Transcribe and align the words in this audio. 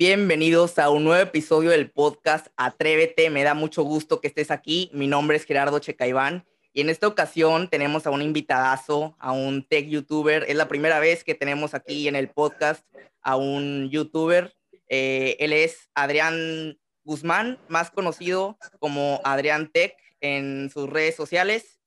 Bienvenidos 0.00 0.78
a 0.78 0.88
un 0.88 1.04
nuevo 1.04 1.22
episodio 1.22 1.68
del 1.68 1.90
podcast 1.90 2.46
Atrévete. 2.56 3.28
Me 3.28 3.44
da 3.44 3.52
mucho 3.52 3.82
gusto 3.82 4.18
que 4.18 4.28
estés 4.28 4.50
aquí. 4.50 4.90
Mi 4.94 5.06
nombre 5.06 5.36
es 5.36 5.44
Gerardo 5.44 5.78
Checaiván 5.78 6.46
y 6.72 6.80
en 6.80 6.88
esta 6.88 7.06
ocasión 7.06 7.68
tenemos 7.68 8.06
a 8.06 8.10
un 8.10 8.22
invitadazo, 8.22 9.14
a 9.18 9.32
un 9.32 9.62
tech 9.62 9.86
youtuber. 9.86 10.46
Es 10.48 10.56
la 10.56 10.68
primera 10.68 11.00
vez 11.00 11.22
que 11.22 11.34
tenemos 11.34 11.74
aquí 11.74 12.08
en 12.08 12.16
el 12.16 12.30
podcast 12.30 12.82
a 13.20 13.36
un 13.36 13.90
youtuber. 13.90 14.56
Eh, 14.88 15.36
él 15.38 15.52
es 15.52 15.90
Adrián 15.94 16.78
Guzmán, 17.04 17.58
más 17.68 17.90
conocido 17.90 18.56
como 18.78 19.20
Adrián 19.22 19.70
Tech 19.70 19.94
en 20.22 20.70
sus 20.72 20.88
redes 20.88 21.14
sociales. 21.14 21.78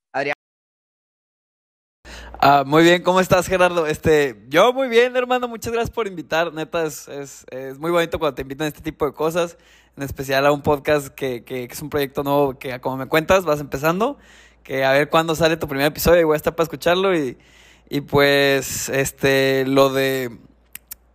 Ah, 2.46 2.66
muy 2.68 2.84
bien, 2.84 3.02
¿cómo 3.04 3.22
estás, 3.22 3.48
Gerardo? 3.48 3.88
Este, 3.88 4.44
yo 4.50 4.74
muy 4.74 4.90
bien, 4.90 5.16
hermano, 5.16 5.48
muchas 5.48 5.72
gracias 5.72 5.92
por 5.96 6.08
invitar. 6.08 6.52
Neta, 6.52 6.86
es, 6.86 7.08
es, 7.08 7.46
es 7.50 7.80
muy 7.80 7.90
bonito 7.90 8.20
cuando 8.20 8.36
te 8.36 8.42
invitan 8.42 8.66
a 8.66 8.68
este 8.68 8.82
tipo 8.82 9.06
de 9.06 9.14
cosas, 9.14 9.58
en 9.96 10.04
especial 10.04 10.46
a 10.46 10.52
un 10.52 10.62
podcast 10.62 11.08
que, 11.08 11.46
que, 11.46 11.64
es 11.64 11.82
un 11.82 11.90
proyecto 11.90 12.22
nuevo 12.22 12.60
que, 12.60 12.82
como 12.82 12.98
me 12.98 13.06
cuentas, 13.06 13.46
vas 13.46 13.62
empezando, 13.62 14.18
que 14.62 14.84
a 14.84 14.92
ver 14.92 15.08
cuándo 15.08 15.36
sale 15.36 15.56
tu 15.56 15.70
primer 15.70 15.86
episodio 15.86 16.20
y 16.20 16.24
voy 16.26 16.34
a 16.34 16.36
estar 16.36 16.54
para 16.54 16.66
escucharlo 16.66 17.16
y, 17.18 17.38
y 17.90 18.02
pues, 18.02 18.90
este, 18.90 19.66
lo 19.66 19.94
de... 19.94 20.38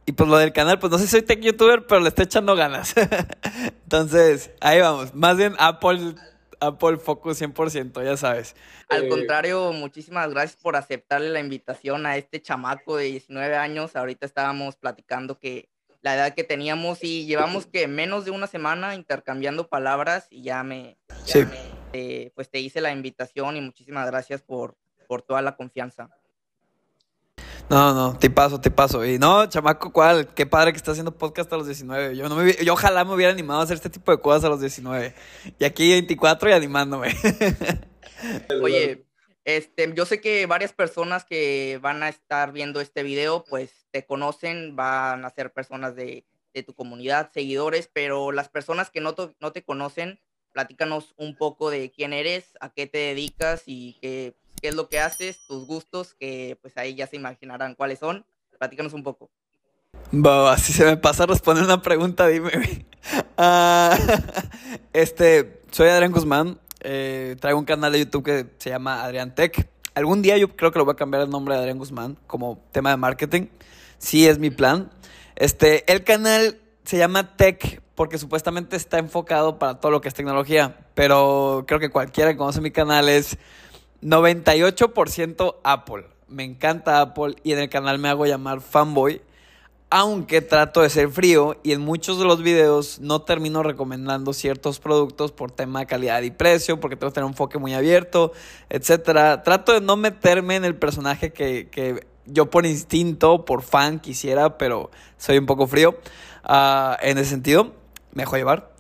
Y 0.06 0.12
pues 0.12 0.30
lo 0.30 0.38
del 0.38 0.55
canal, 0.55 0.78
pues 0.78 0.91
no 0.91 0.97
sé 0.97 1.05
si 1.05 1.10
soy 1.10 1.20
tech 1.20 1.41
youtuber, 1.41 1.86
pero 1.86 2.00
le 2.00 2.08
estoy 2.08 2.24
echando 2.24 2.56
ganas. 2.56 2.95
Entonces, 3.83 4.50
ahí 4.62 4.80
vamos. 4.80 5.14
Más 5.14 5.36
bien 5.36 5.56
Apple 5.58 6.14
Apple 6.60 6.98
Focus 6.98 7.40
100%, 7.40 8.04
ya 8.04 8.16
sabes. 8.16 8.56
Al 8.88 9.04
eh, 9.04 9.08
contrario, 9.08 9.72
muchísimas 9.72 10.30
gracias 10.30 10.60
por 10.60 10.76
aceptarle 10.76 11.30
la 11.30 11.40
invitación 11.40 12.06
a 12.06 12.16
este 12.16 12.40
chamaco 12.42 12.96
de 12.96 13.04
19 13.04 13.56
años. 13.56 13.96
Ahorita 13.96 14.26
estábamos 14.26 14.76
platicando 14.76 15.38
que 15.38 15.68
la 16.00 16.14
edad 16.14 16.34
que 16.34 16.44
teníamos 16.44 17.02
y 17.02 17.26
llevamos 17.26 17.66
que 17.66 17.88
menos 17.88 18.24
de 18.24 18.30
una 18.30 18.46
semana 18.46 18.94
intercambiando 18.94 19.68
palabras 19.68 20.27
y 20.30 20.42
ya 20.42 20.62
me, 20.62 20.96
sí. 21.24 21.41
Eh, 21.92 22.30
pues 22.34 22.50
te 22.50 22.61
hice 22.61 22.80
la 22.80 22.92
invitación 22.92 23.56
y 23.56 23.61
muchísimas 23.61 24.06
gracias 24.06 24.42
por, 24.42 24.77
por 25.06 25.22
toda 25.22 25.42
la 25.42 25.56
confianza. 25.56 26.11
No, 27.70 27.92
no, 27.92 28.19
te 28.19 28.30
paso, 28.30 28.61
te 28.61 28.70
paso. 28.70 29.05
Y 29.05 29.19
no, 29.19 29.47
chamaco, 29.47 29.92
¿cuál? 29.92 30.28
Qué 30.28 30.47
padre 30.47 30.72
que 30.72 30.78
está 30.78 30.92
haciendo 30.92 31.12
podcast 31.12 31.52
a 31.52 31.56
los 31.58 31.66
19. 31.66 32.16
Yo, 32.16 32.28
no 32.28 32.36
me, 32.36 32.55
yo 32.64 32.72
ojalá 32.72 33.05
me 33.05 33.14
hubiera 33.14 33.33
animado 33.33 33.61
a 33.61 33.64
hacer 33.64 33.77
este 33.77 33.91
tipo 33.91 34.11
de 34.11 34.19
cosas 34.20 34.44
a 34.44 34.48
los 34.48 34.61
19. 34.61 35.14
Y 35.58 35.64
aquí 35.64 35.91
24 35.91 36.48
y 36.48 36.52
animándome. 36.55 37.14
Oye, 38.62 39.05
este, 39.44 39.92
yo 39.94 40.06
sé 40.06 40.20
que 40.20 40.46
varias 40.46 40.72
personas 40.72 41.27
que 41.27 41.78
van 41.83 42.02
a 42.02 42.08
estar 42.08 42.52
viendo 42.52 42.80
este 42.80 43.02
video, 43.02 43.44
pues 43.48 43.86
te 43.91 44.06
conocen, 44.06 44.74
van 44.74 45.27
a 45.27 45.30
ser 45.30 45.52
personas 45.52 45.94
de, 45.94 46.24
de 46.55 46.62
tu 46.62 46.74
comunidad, 46.74 47.30
seguidores, 47.33 47.91
pero 47.92 48.33
las 48.33 48.48
personas 48.48 48.91
que 48.91 49.02
no, 49.02 49.14
no 49.41 49.52
te 49.52 49.62
conocen, 49.62 50.20
platícanos 50.52 51.14
un 51.19 51.36
poco 51.36 51.69
de 51.69 51.91
quién 51.91 52.14
eres, 52.14 52.56
a 52.61 52.72
qué 52.72 52.86
te 52.86 52.98
dedicas 52.98 53.64
y 53.66 53.98
qué 54.00 54.34
qué 54.61 54.69
es 54.69 54.75
lo 54.75 54.89
que 54.89 55.01
haces, 55.01 55.39
tus 55.47 55.67
gustos, 55.67 56.14
que 56.14 56.59
pues 56.61 56.77
ahí 56.77 56.95
ya 56.95 57.06
se 57.06 57.17
imaginarán 57.17 57.75
cuáles 57.75 57.98
son. 57.98 58.25
Platícanos 58.59 58.92
un 58.92 59.03
poco. 59.03 59.31
Boba, 60.11 60.56
si 60.59 60.73
se 60.73 60.84
me 60.84 60.97
pasa 60.97 61.27
responder 61.27 61.64
una 61.64 61.83
pregunta, 61.83 62.27
dime. 62.27 62.51
Ah, 63.41 63.97
este, 64.92 65.62
soy 65.70 65.89
Adrián 65.89 66.12
Guzmán. 66.12 66.59
Eh, 66.81 67.36
traigo 67.41 67.59
un 67.59 67.64
canal 67.64 67.92
de 67.92 68.01
YouTube 68.01 68.25
que 68.25 68.47
se 68.59 68.70
llama 68.70 69.05
Adrián 69.05 69.34
Tech. 69.34 69.69
Algún 69.95 70.20
día 70.20 70.36
yo 70.36 70.55
creo 70.56 70.73
que 70.73 70.79
lo 70.79 70.84
voy 70.84 70.92
a 70.92 70.97
cambiar 70.97 71.23
el 71.23 71.31
nombre 71.31 71.55
de 71.55 71.61
Adrián 71.61 71.79
Guzmán 71.79 72.19
como 72.27 72.59
tema 72.73 72.91
de 72.91 72.97
marketing. 72.97 73.47
Sí 73.98 74.27
es 74.27 74.39
mi 74.39 74.51
plan. 74.51 74.91
Este, 75.36 75.91
el 75.91 76.05
canal 76.05 76.61
se 76.84 76.98
llama 76.98 77.36
Tech 77.36 77.81
porque 77.95 78.19
supuestamente 78.19 78.77
está 78.77 78.98
enfocado 78.98 79.59
para 79.59 79.81
todo 79.81 79.92
lo 79.92 80.01
que 80.01 80.09
es 80.09 80.14
tecnología. 80.14 80.77
Pero 80.95 81.64
creo 81.67 81.81
que 81.81 81.91
cualquiera 81.91 82.33
que 82.33 82.36
conoce 82.36 82.61
mi 82.61 82.70
canal 82.70 83.09
es 83.09 83.39
98% 84.03 85.57
Apple. 85.63 86.07
Me 86.29 86.45
encanta 86.45 87.01
Apple 87.01 87.36
y 87.42 87.53
en 87.53 87.59
el 87.59 87.69
canal 87.69 87.98
me 87.98 88.09
hago 88.09 88.27
llamar 88.27 88.61
fanboy. 88.61 89.23
Aunque 89.91 90.42
trato 90.42 90.83
de 90.83 90.91
ser 90.91 91.09
frío 91.09 91.57
y 91.63 91.73
en 91.73 91.81
muchos 91.81 92.19
de 92.19 92.27
los 92.27 92.42
videos 92.42 93.01
no 93.01 93.23
termino 93.23 93.63
recomendando 93.63 94.35
ciertos 94.35 94.81
productos 94.81 95.33
por 95.33 95.51
tema 95.51 95.86
calidad 95.86 96.20
y 96.20 96.31
precio, 96.31 96.79
porque 96.79 96.95
tengo 96.95 97.11
que 97.11 97.14
tener 97.14 97.25
un 97.25 97.33
enfoque 97.33 97.57
muy 97.59 97.73
abierto, 97.73 98.33
etc. 98.69 99.42
Trato 99.42 99.73
de 99.73 99.81
no 99.81 99.97
meterme 99.97 100.57
en 100.57 100.67
el 100.67 100.77
personaje 100.77 101.33
que, 101.33 102.07
yo 102.27 102.51
por 102.51 102.67
instinto, 102.67 103.47
por 103.47 103.63
fan 103.63 103.98
quisiera, 103.98 104.59
pero 104.59 104.91
soy 105.17 105.39
un 105.39 105.47
poco 105.47 105.67
frío. 105.67 105.97
Ah, 106.45 106.98
en 107.01 107.17
ese 107.17 107.30
sentido, 107.30 107.73
me 108.13 108.25
dejo 108.25 108.36
llevar. 108.36 108.77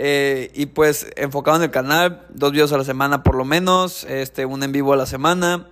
Eh, 0.00 0.52
y 0.54 0.66
pues 0.66 1.08
enfocado 1.16 1.56
en 1.56 1.64
el 1.64 1.70
canal, 1.72 2.24
dos 2.28 2.52
videos 2.52 2.72
a 2.72 2.78
la 2.78 2.84
semana 2.84 3.24
por 3.24 3.34
lo 3.34 3.44
menos, 3.44 4.04
este, 4.04 4.46
un 4.46 4.62
en 4.62 4.70
vivo 4.70 4.92
a 4.92 4.96
la 4.96 5.06
semana. 5.06 5.70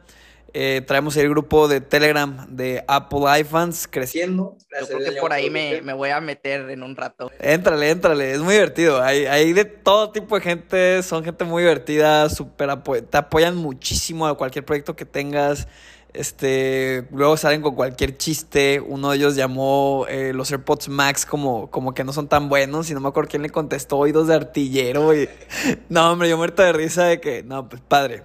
Eh, 0.53 0.83
traemos 0.85 1.17
el 1.17 1.29
grupo 1.29 1.69
de 1.69 1.81
Telegram 1.81 2.45
de 2.49 2.83
Apple 2.89 3.21
iPhones 3.29 3.87
creciendo. 3.87 4.57
Yo 4.81 4.87
creo 4.99 5.13
que 5.13 5.21
por 5.21 5.33
ahí 5.33 5.49
me, 5.49 5.81
me, 5.83 5.93
voy 5.93 6.11
a 6.11 6.21
meter 6.21 6.71
en 6.71 6.83
un 6.83 6.97
rato. 6.97 7.31
Éntrale, 7.39 7.91
éntrale, 7.91 8.33
es 8.33 8.41
muy 8.41 8.55
divertido. 8.55 9.01
Hay, 9.01 9.27
hay 9.27 9.53
de 9.53 9.65
todo 9.65 10.11
tipo 10.11 10.35
de 10.35 10.41
gente, 10.41 11.03
son 11.05 11.23
gente 11.23 11.45
muy 11.45 11.63
divertida, 11.63 12.29
super 12.29 12.71
te 13.09 13.17
apoyan 13.17 13.55
muchísimo 13.55 14.27
a 14.27 14.37
cualquier 14.37 14.65
proyecto 14.65 14.97
que 14.97 15.05
tengas. 15.05 15.69
Este, 16.17 17.07
luego 17.13 17.37
salen 17.37 17.61
con 17.61 17.75
cualquier 17.75 18.17
chiste. 18.17 18.81
Uno 18.81 19.11
de 19.11 19.19
ellos 19.19 19.37
llamó 19.37 20.07
eh, 20.09 20.33
los 20.33 20.51
AirPods 20.51 20.89
Max 20.89 21.27
como, 21.27 21.71
como 21.71 21.93
que 21.93 22.05
no 22.05 22.13
son 22.13 22.27
tan 22.27 22.49
buenos. 22.49 22.91
Y 22.91 22.95
no 22.95 23.01
me 23.01 23.09
acuerdo 23.09 23.29
quién 23.29 23.43
le 23.43 23.51
contestó, 23.51 23.99
oídos 23.99 24.29
de 24.29 24.35
artillero. 24.35 25.15
Y... 25.15 25.29
No, 25.89 26.13
hombre, 26.13 26.29
yo 26.29 26.37
muerto 26.37 26.63
de 26.63 26.73
risa 26.73 27.05
de 27.05 27.21
que, 27.21 27.43
no, 27.43 27.69
pues 27.69 27.83
padre. 27.87 28.25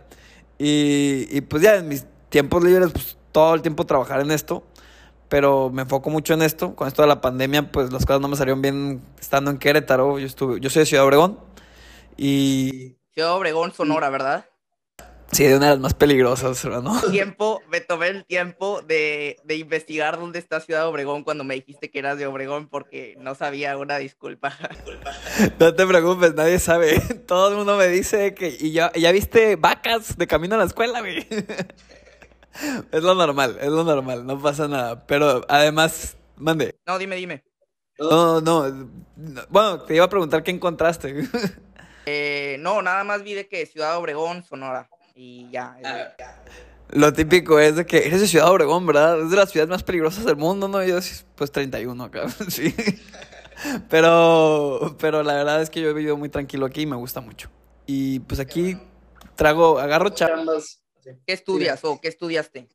Y, 0.58 1.28
y 1.30 1.42
pues 1.42 1.62
ya 1.62 1.76
en 1.76 1.88
mis 1.88 2.06
tiempos 2.30 2.64
libres, 2.64 2.92
pues 2.92 3.18
todo 3.32 3.54
el 3.54 3.62
tiempo 3.62 3.86
trabajar 3.86 4.22
en 4.22 4.32
esto. 4.32 4.64
Pero 5.28 5.70
me 5.70 5.84
enfoco 5.84 6.10
mucho 6.10 6.34
en 6.34 6.42
esto. 6.42 6.76
Con 6.76 6.88
esto 6.88 7.02
de 7.02 7.10
la 7.10 7.20
pandemia, 7.20 7.72
pues 7.72 7.92
las 7.92 8.06
cosas 8.06 8.22
no 8.22 8.28
me 8.30 8.36
salieron 8.36 8.62
bien 8.62 9.02
estando 9.20 9.52
en 9.52 9.58
Querétaro. 9.58 10.18
Yo, 10.18 10.26
estuve, 10.26 10.60
yo 10.60 10.70
soy 10.70 10.82
de 10.82 10.86
Ciudad 10.86 11.06
Obregón. 11.06 11.40
Y. 12.18 12.96
Ciudad 13.14 13.36
Obregón, 13.36 13.74
Sonora, 13.74 14.10
¿verdad? 14.10 14.46
Sí, 15.32 15.46
de 15.46 15.56
una 15.56 15.68
de 15.68 15.72
las 15.72 15.80
más 15.80 15.94
peligrosas, 15.94 16.66
¿no? 16.66 17.00
Tiempo, 17.12 17.62
me 17.70 17.80
tomé 17.80 18.08
el 18.08 18.26
tiempo 18.26 18.82
de, 18.82 19.38
de, 19.46 19.56
investigar 19.56 20.20
dónde 20.20 20.40
está 20.40 20.60
Ciudad 20.60 20.86
Obregón 20.88 21.24
cuando 21.24 21.46
me 21.46 21.56
dijiste 21.56 21.90
que 21.90 22.00
eras 22.00 22.18
de 22.18 22.28
Obregón 22.28 22.68
porque 22.68 23.16
no 23.18 23.34
sabía 23.34 23.78
una 23.78 23.98
disculpa. 23.98 24.58
No 25.60 25.74
te 25.74 25.88
preocupes, 25.88 26.36
nadie 26.36 26.60
sabe. 26.60 27.00
Todo 27.28 27.50
el 27.50 27.56
mundo 27.56 27.78
me 27.78 27.88
dice 27.88 28.34
que. 28.34 28.58
Y 28.60 28.72
ya, 28.72 28.92
ya 28.94 29.12
viste 29.12 29.56
vacas 29.56 30.18
de 30.18 30.28
camino 30.28 30.56
a 30.56 30.58
la 30.58 30.66
escuela, 30.66 31.00
güey. 31.00 31.26
Es 32.92 33.02
lo 33.02 33.16
normal, 33.16 33.58
es 33.62 33.70
lo 33.70 33.84
normal, 33.84 34.26
no 34.26 34.40
pasa 34.42 34.68
nada. 34.68 35.08
Pero 35.08 35.46
además, 35.48 36.18
mande. 36.36 36.76
No, 36.86 36.98
dime, 36.98 37.16
dime. 37.16 37.44
No, 37.98 38.42
no. 38.42 38.90
Bueno, 39.50 39.82
te 39.84 39.96
iba 39.96 40.06
a 40.06 40.10
preguntar 40.10 40.44
qué 40.44 40.52
encontraste. 40.52 41.28
Eh, 42.06 42.58
no, 42.60 42.82
nada 42.82 43.04
más 43.04 43.24
vi 43.24 43.34
de 43.36 43.48
que 43.48 43.66
Ciudad 43.66 43.96
Obregón, 43.98 44.44
Sonora 44.44 44.90
y 45.16 45.50
ya. 45.52 45.78
Lo 46.90 47.14
típico 47.14 47.60
es 47.60 47.76
de 47.76 47.86
que 47.86 48.06
eres 48.06 48.22
de 48.22 48.28
Ciudad 48.28 48.50
Obregón, 48.50 48.86
¿verdad? 48.86 49.22
Es 49.22 49.30
de 49.30 49.38
las 49.38 49.50
ciudades 49.50 49.70
más 49.70 49.84
peligrosas 49.84 50.26
del 50.26 50.36
mundo, 50.36 50.68
¿no? 50.68 50.84
Yo, 50.84 51.00
pues 51.36 51.52
31 51.52 52.04
acá, 52.04 52.30
sí. 52.50 52.76
Pero, 53.90 54.96
pero 55.00 55.24
la 55.24 55.34
verdad 55.36 55.62
es 55.62 55.70
que 55.70 55.82
yo 55.82 55.90
he 55.90 55.94
vivido 55.94 56.18
muy 56.18 56.30
tranquilo 56.30 56.66
aquí 56.66 56.82
y 56.82 56.86
me 56.86 56.96
gusta 56.96 57.22
mucho. 57.22 57.50
Y 57.86 58.20
pues 58.22 58.40
aquí 58.40 58.78
trago, 59.36 59.80
agarro 59.80 60.10
chambas. 60.10 60.82
¿Qué 61.04 61.34
estudias 61.34 61.84
o 61.84 62.00
qué 62.02 62.08
estudiaste? 62.08 62.68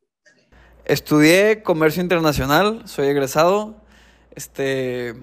Estudié 0.84 1.62
comercio 1.62 2.02
internacional, 2.02 2.82
soy 2.86 3.08
egresado. 3.08 3.76
Este, 4.34 5.14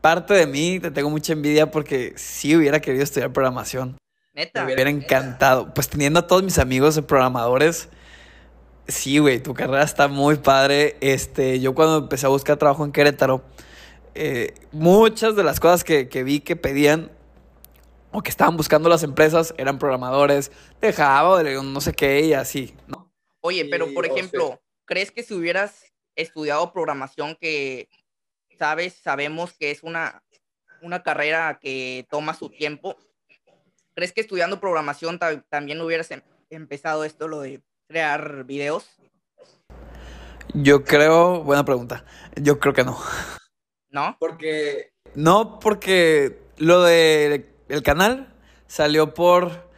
parte 0.00 0.34
de 0.34 0.46
mí 0.46 0.80
te 0.80 0.90
tengo 0.90 1.10
mucha 1.10 1.32
envidia 1.32 1.70
porque 1.70 2.12
sí 2.16 2.54
hubiera 2.54 2.80
querido 2.80 3.04
estudiar 3.04 3.32
programación. 3.32 3.96
Neta. 4.40 4.64
Me 4.64 4.74
hubiera 4.74 4.90
encantado. 4.90 5.72
Pues 5.74 5.88
teniendo 5.88 6.20
a 6.20 6.26
todos 6.26 6.42
mis 6.42 6.58
amigos 6.58 6.94
de 6.94 7.02
programadores. 7.02 7.88
Sí, 8.88 9.18
güey, 9.18 9.40
tu 9.40 9.52
carrera 9.54 9.82
está 9.82 10.08
muy 10.08 10.36
padre. 10.36 10.96
Este, 11.00 11.60
yo 11.60 11.74
cuando 11.74 11.98
empecé 11.98 12.26
a 12.26 12.30
buscar 12.30 12.56
trabajo 12.56 12.84
en 12.84 12.92
Querétaro, 12.92 13.44
eh, 14.14 14.54
muchas 14.72 15.36
de 15.36 15.44
las 15.44 15.60
cosas 15.60 15.84
que, 15.84 16.04
vi 16.24 16.40
que 16.40 16.56
pedían 16.56 17.12
o 18.12 18.22
que 18.22 18.30
estaban 18.30 18.56
buscando 18.56 18.88
las 18.88 19.02
empresas 19.02 19.54
eran 19.58 19.78
programadores 19.78 20.50
de 20.80 20.92
Java 20.92 21.28
o 21.28 21.36
de 21.36 21.62
no 21.62 21.80
sé 21.80 21.92
qué 21.92 22.20
y 22.20 22.32
así, 22.32 22.74
¿no? 22.88 23.12
Oye, 23.40 23.66
pero 23.70 23.92
por 23.94 24.04
ejemplo, 24.06 24.60
¿crees 24.84 25.12
que 25.12 25.22
si 25.22 25.34
hubieras 25.34 25.84
estudiado 26.16 26.72
programación 26.72 27.36
que 27.40 27.88
sabes, 28.58 28.94
sabemos 28.94 29.52
que 29.52 29.70
es 29.70 29.82
una, 29.82 30.24
una 30.82 31.02
carrera 31.02 31.58
que 31.60 32.06
toma 32.10 32.34
su 32.34 32.48
tiempo, 32.48 32.96
¿Crees 34.00 34.14
que 34.14 34.22
estudiando 34.22 34.60
programación 34.60 35.18
también 35.50 35.78
hubieras 35.82 36.10
em-, 36.10 36.22
empezado 36.48 37.04
esto, 37.04 37.28
lo 37.28 37.42
de 37.42 37.60
crear 37.86 38.44
videos? 38.44 38.86
Yo 40.54 40.84
creo, 40.84 41.44
buena 41.44 41.66
pregunta. 41.66 42.06
Yo 42.34 42.58
creo 42.58 42.72
que 42.72 42.82
no. 42.82 42.96
¿No? 43.90 44.16
Porque... 44.18 44.94
No, 45.14 45.58
porque 45.60 46.40
lo 46.56 46.80
de 46.80 47.50
el 47.68 47.82
canal 47.82 48.32
salió 48.66 49.12
por... 49.12 49.68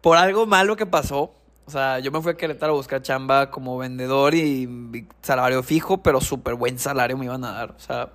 Por 0.00 0.16
algo 0.16 0.46
malo 0.46 0.76
que 0.76 0.86
pasó. 0.86 1.34
O 1.66 1.70
sea, 1.70 1.98
yo 1.98 2.10
me 2.10 2.22
fui 2.22 2.32
a 2.32 2.36
Querétaro 2.38 2.72
a 2.72 2.76
buscar 2.76 3.02
chamba 3.02 3.50
como 3.50 3.76
vendedor 3.76 4.34
y, 4.34 5.06
salario 5.20 5.62
fijo, 5.62 6.02
pero 6.02 6.22
súper 6.22 6.54
buen 6.54 6.78
salario 6.78 7.18
me 7.18 7.26
iban 7.26 7.44
a 7.44 7.52
dar. 7.52 7.72
O 7.72 7.80
sea, 7.80 8.10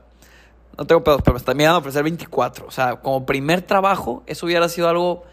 no 0.78 0.86
tengo 0.86 1.04
pedos, 1.04 1.22
pero 1.24 1.34
me 1.34 1.40
están 1.40 1.62
a 1.62 1.78
ofrecer 1.78 2.04
24. 2.04 2.68
O 2.68 2.72
sea, 2.72 2.98
como 2.98 3.26
primer 3.26 3.62
trabajo, 3.62 4.24
eso 4.26 4.46
hubiera 4.46 4.68
sido 4.70 4.90
algo... 4.90 5.24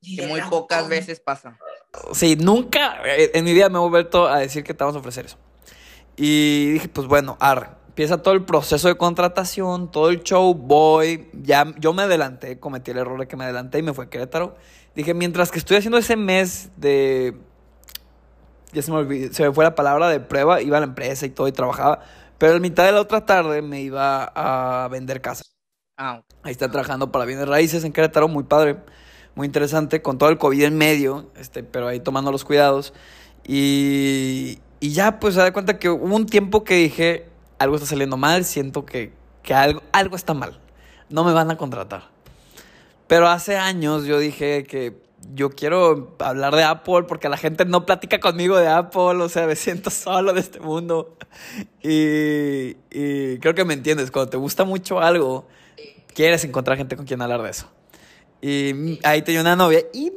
Que 0.00 0.26
muy 0.26 0.40
pocas 0.42 0.88
veces 0.88 1.20
pasa. 1.20 1.56
Sí, 2.12 2.36
nunca 2.36 2.96
eh, 3.04 3.30
en 3.34 3.44
mi 3.44 3.52
vida 3.52 3.68
me 3.68 3.78
he 3.78 3.88
vuelto 3.88 4.26
a 4.26 4.38
decir 4.38 4.64
que 4.64 4.74
te 4.74 4.82
vamos 4.82 4.96
a 4.96 4.98
ofrecer 4.98 5.26
eso. 5.26 5.36
Y 6.16 6.72
dije, 6.72 6.88
pues 6.88 7.06
bueno, 7.06 7.36
arre. 7.40 7.68
Empieza 7.88 8.22
todo 8.22 8.34
el 8.34 8.44
proceso 8.44 8.88
de 8.88 8.96
contratación, 8.96 9.90
todo 9.90 10.08
el 10.08 10.22
show, 10.22 10.54
voy. 10.54 11.28
Ya, 11.34 11.72
yo 11.78 11.92
me 11.92 12.02
adelanté, 12.02 12.58
cometí 12.58 12.90
el 12.90 12.98
error 12.98 13.20
de 13.20 13.28
que 13.28 13.36
me 13.36 13.44
adelanté 13.44 13.78
y 13.78 13.82
me 13.82 13.92
fue 13.92 14.06
a 14.06 14.10
Querétaro. 14.10 14.56
Dije, 14.94 15.14
mientras 15.14 15.50
que 15.50 15.58
estoy 15.58 15.76
haciendo 15.76 15.98
ese 15.98 16.16
mes 16.16 16.70
de. 16.76 17.36
Ya 18.72 18.80
se 18.80 18.90
me 18.90 18.96
olvidó, 18.96 19.32
se 19.34 19.42
me 19.42 19.52
fue 19.52 19.64
la 19.64 19.74
palabra 19.74 20.08
de 20.08 20.20
prueba, 20.20 20.62
iba 20.62 20.78
a 20.78 20.80
la 20.80 20.86
empresa 20.86 21.26
y 21.26 21.30
todo 21.30 21.48
y 21.48 21.52
trabajaba. 21.52 22.00
Pero 22.42 22.56
a 22.56 22.58
mitad 22.58 22.86
de 22.86 22.90
la 22.90 23.00
otra 23.00 23.24
tarde 23.24 23.62
me 23.62 23.82
iba 23.82 24.24
a 24.34 24.88
vender 24.88 25.20
casa. 25.20 25.44
Ah. 25.96 26.22
Ahí 26.42 26.50
está 26.50 26.68
trabajando 26.68 27.12
para 27.12 27.24
bienes 27.24 27.46
raíces 27.46 27.84
en 27.84 27.92
Querétaro, 27.92 28.26
muy 28.26 28.42
padre, 28.42 28.78
muy 29.36 29.46
interesante, 29.46 30.02
con 30.02 30.18
todo 30.18 30.28
el 30.28 30.38
COVID 30.38 30.64
en 30.64 30.76
medio, 30.76 31.30
este, 31.36 31.62
pero 31.62 31.86
ahí 31.86 32.00
tomando 32.00 32.32
los 32.32 32.44
cuidados. 32.44 32.94
Y, 33.46 34.58
y 34.80 34.90
ya, 34.90 35.20
pues, 35.20 35.34
se 35.34 35.40
da 35.40 35.52
cuenta 35.52 35.78
que 35.78 35.88
hubo 35.88 36.16
un 36.16 36.26
tiempo 36.26 36.64
que 36.64 36.74
dije, 36.74 37.28
algo 37.60 37.76
está 37.76 37.86
saliendo 37.86 38.16
mal, 38.16 38.44
siento 38.44 38.84
que, 38.84 39.12
que 39.44 39.54
algo, 39.54 39.80
algo 39.92 40.16
está 40.16 40.34
mal. 40.34 40.58
No 41.10 41.22
me 41.22 41.32
van 41.32 41.48
a 41.52 41.56
contratar. 41.56 42.10
Pero 43.06 43.28
hace 43.28 43.56
años 43.56 44.04
yo 44.04 44.18
dije 44.18 44.64
que 44.64 45.00
yo 45.34 45.50
quiero 45.50 46.16
hablar 46.18 46.54
de 46.54 46.64
Apple 46.64 47.04
porque 47.08 47.28
la 47.28 47.36
gente 47.36 47.64
no 47.64 47.86
platica 47.86 48.20
conmigo 48.20 48.56
de 48.56 48.68
Apple, 48.68 49.22
o 49.22 49.28
sea, 49.28 49.46
me 49.46 49.56
siento 49.56 49.90
solo 49.90 50.32
de 50.32 50.40
este 50.40 50.60
mundo. 50.60 51.16
Y, 51.82 52.76
y 52.90 53.38
creo 53.38 53.54
que 53.54 53.64
me 53.64 53.74
entiendes, 53.74 54.10
cuando 54.10 54.30
te 54.30 54.36
gusta 54.36 54.64
mucho 54.64 55.00
algo, 55.00 55.46
quieres 56.14 56.44
encontrar 56.44 56.76
gente 56.76 56.96
con 56.96 57.06
quien 57.06 57.22
hablar 57.22 57.42
de 57.42 57.50
eso. 57.50 57.70
Y 58.40 58.98
ahí 59.04 59.22
tenía 59.22 59.40
una 59.40 59.56
novia 59.56 59.84
y 59.92 60.12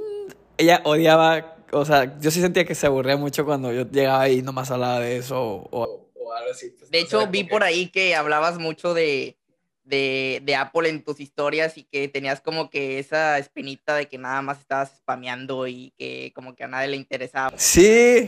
ella 0.57 0.81
odiaba 0.83 1.55
o 1.71 1.83
sea, 1.83 2.17
yo 2.19 2.31
sí 2.31 2.41
sentía 2.41 2.65
que 2.65 2.73
se 2.73 2.87
aburría 2.87 3.17
mucho 3.17 3.43
cuando 3.45 3.73
yo 3.73 3.89
llegaba 3.89 4.29
y 4.29 4.41
nomás 4.41 4.71
hablaba 4.71 4.99
de 4.99 5.17
eso 5.17 5.67
o, 5.71 6.09
algo 6.35 6.51
así. 6.51 6.73
De 6.89 6.99
hecho, 6.99 7.27
vi 7.27 7.43
por 7.43 7.63
ahí 7.63 7.89
que 7.89 8.15
hablabas 8.15 8.57
mucho 8.57 8.93
de, 8.93 9.37
de, 9.85 10.55
Apple 10.57 10.89
en 10.89 11.03
tus 11.03 11.19
historias 11.19 11.77
y 11.77 11.83
que 11.83 12.07
tenías 12.07 12.41
como 12.41 12.69
que 12.69 12.99
esa 12.99 13.37
espinita 13.37 13.95
de 13.95 14.07
que 14.07 14.17
nada 14.17 14.41
más 14.41 14.59
estabas 14.59 14.97
spameando 14.97 15.67
y 15.67 15.93
que 15.97 16.31
como 16.35 16.55
que 16.55 16.63
a 16.63 16.67
nadie 16.67 16.89
le 16.89 16.97
interesaba. 16.97 17.57
Sí. 17.57 18.27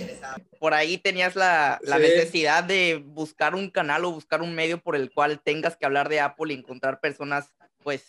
Por 0.60 0.74
ahí 0.74 0.98
tenías 0.98 1.36
la, 1.36 1.80
la 1.82 2.00
necesidad 2.00 2.64
de 2.64 3.04
buscar 3.04 3.56
un 3.56 3.70
canal 3.70 4.06
o 4.06 4.12
buscar 4.12 4.42
un 4.42 4.56
medio 4.56 4.82
por 4.82 4.96
el 4.96 5.12
cual 5.12 5.42
tengas 5.42 5.76
que 5.76 5.86
hablar 5.86 6.10
de 6.10 6.20
Apple 6.20 6.54
y 6.54 6.58
encontrar 6.58 7.00
personas 7.00 7.54
pues 7.84 8.04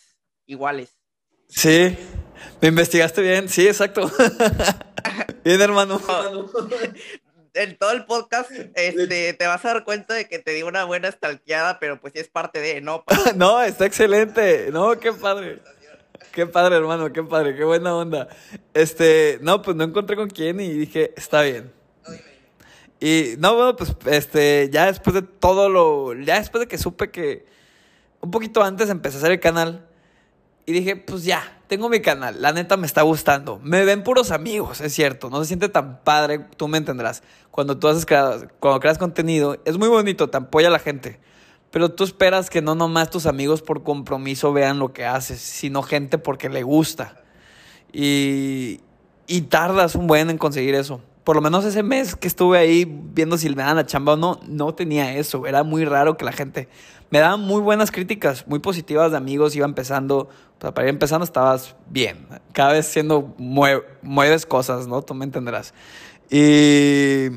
iguales. 0.45 0.95
Sí, 1.47 1.97
me 2.61 2.67
investigaste 2.67 3.21
bien, 3.21 3.49
sí, 3.49 3.67
exacto. 3.67 4.11
bien, 5.43 5.61
hermano. 5.61 5.99
En 7.59 7.77
todo 7.77 7.91
el 7.91 8.05
podcast 8.05 8.49
este, 8.75 9.33
te 9.33 9.47
vas 9.47 9.65
a 9.65 9.73
dar 9.73 9.83
cuenta 9.83 10.13
de 10.13 10.29
que 10.29 10.39
te 10.39 10.51
di 10.51 10.63
una 10.63 10.85
buena 10.85 11.11
stalkeada, 11.11 11.77
pero 11.77 11.99
pues 11.99 12.13
sí 12.13 12.19
es 12.19 12.29
parte 12.29 12.61
de, 12.61 12.79
¿no? 12.79 13.03
no, 13.35 13.61
está 13.61 13.85
excelente. 13.85 14.69
No, 14.71 14.97
qué 14.97 15.11
padre. 15.11 15.59
Qué 16.31 16.47
padre, 16.47 16.77
hermano, 16.77 17.11
qué 17.11 17.21
padre, 17.21 17.55
qué 17.57 17.65
buena 17.65 17.93
onda. 17.93 18.29
Este, 18.73 19.39
no, 19.41 19.61
pues 19.61 19.75
no 19.75 19.83
encontré 19.83 20.15
con 20.15 20.29
quién 20.29 20.61
y 20.61 20.69
dije, 20.69 21.13
está 21.17 21.41
bien. 21.41 21.73
Y 23.01 23.33
no, 23.39 23.55
bueno, 23.55 23.75
pues 23.75 23.93
este, 24.05 24.69
ya 24.71 24.85
después 24.85 25.13
de 25.13 25.21
todo 25.21 25.67
lo, 25.67 26.13
ya 26.13 26.39
después 26.39 26.61
de 26.61 26.67
que 26.67 26.77
supe 26.77 27.11
que 27.11 27.45
un 28.21 28.31
poquito 28.31 28.63
antes 28.63 28.89
empecé 28.89 29.17
a 29.17 29.19
hacer 29.19 29.31
el 29.31 29.39
canal, 29.41 29.85
y 30.69 30.71
dije, 30.71 30.95
pues 30.95 31.23
ya, 31.23 31.63
tengo 31.65 31.89
mi 31.89 31.99
canal, 31.99 32.43
la 32.43 32.51
neta 32.51 32.77
me 32.77 32.85
está 32.85 33.01
gustando. 33.01 33.59
Me 33.63 33.85
ven 33.85 34.03
puros 34.03 34.29
amigos, 34.29 34.81
es 34.81 34.93
cierto, 34.93 35.31
no 35.31 35.39
se 35.39 35.47
siente 35.47 35.67
tan 35.67 36.03
padre, 36.03 36.45
tú 36.57 36.67
me 36.67 36.77
entenderás. 36.77 37.23
Cuando 37.49 37.79
tú 37.79 37.87
haces 37.87 38.05
cuando 38.05 38.79
creas 38.79 38.99
contenido, 38.99 39.57
es 39.65 39.79
muy 39.79 39.87
bonito, 39.87 40.29
te 40.29 40.37
apoya 40.37 40.69
la 40.69 40.77
gente. 40.77 41.19
Pero 41.71 41.89
tú 41.89 42.03
esperas 42.03 42.51
que 42.51 42.61
no 42.61 42.75
nomás 42.75 43.09
tus 43.09 43.25
amigos 43.25 43.63
por 43.63 43.81
compromiso 43.81 44.53
vean 44.53 44.77
lo 44.77 44.93
que 44.93 45.05
haces, 45.05 45.39
sino 45.39 45.81
gente 45.81 46.19
porque 46.19 46.49
le 46.49 46.61
gusta. 46.61 47.15
Y, 47.91 48.81
y 49.25 49.41
tardas 49.41 49.95
un 49.95 50.05
buen 50.05 50.29
en 50.29 50.37
conseguir 50.37 50.75
eso. 50.75 51.01
Por 51.29 51.35
lo 51.35 51.43
menos 51.43 51.63
ese 51.63 51.83
mes 51.83 52.15
que 52.15 52.27
estuve 52.27 52.57
ahí 52.57 52.85
viendo 52.89 53.37
si 53.37 53.49
me 53.51 53.61
dan 53.61 53.75
la 53.75 53.85
chamba 53.85 54.13
o 54.13 54.15
no, 54.15 54.39
no 54.47 54.73
tenía 54.73 55.13
eso. 55.13 55.45
Era 55.45 55.61
muy 55.61 55.85
raro 55.85 56.17
que 56.17 56.25
la 56.25 56.31
gente 56.31 56.67
me 57.11 57.19
daban 57.19 57.41
muy 57.41 57.61
buenas 57.61 57.91
críticas, 57.91 58.47
muy 58.47 58.57
positivas 58.57 59.11
de 59.11 59.17
amigos, 59.17 59.55
iba 59.55 59.67
empezando 59.67 60.27
para 60.57 60.85
ir 60.85 60.89
empezando 60.89 61.23
estabas 61.23 61.75
bien. 61.87 62.25
Cada 62.51 62.71
vez 62.71 62.87
siendo 62.87 63.35
mueves 63.37 64.47
cosas, 64.47 64.87
¿no? 64.87 65.03
Tú 65.03 65.13
me 65.13 65.23
entenderás. 65.23 65.75
Y, 66.31 67.27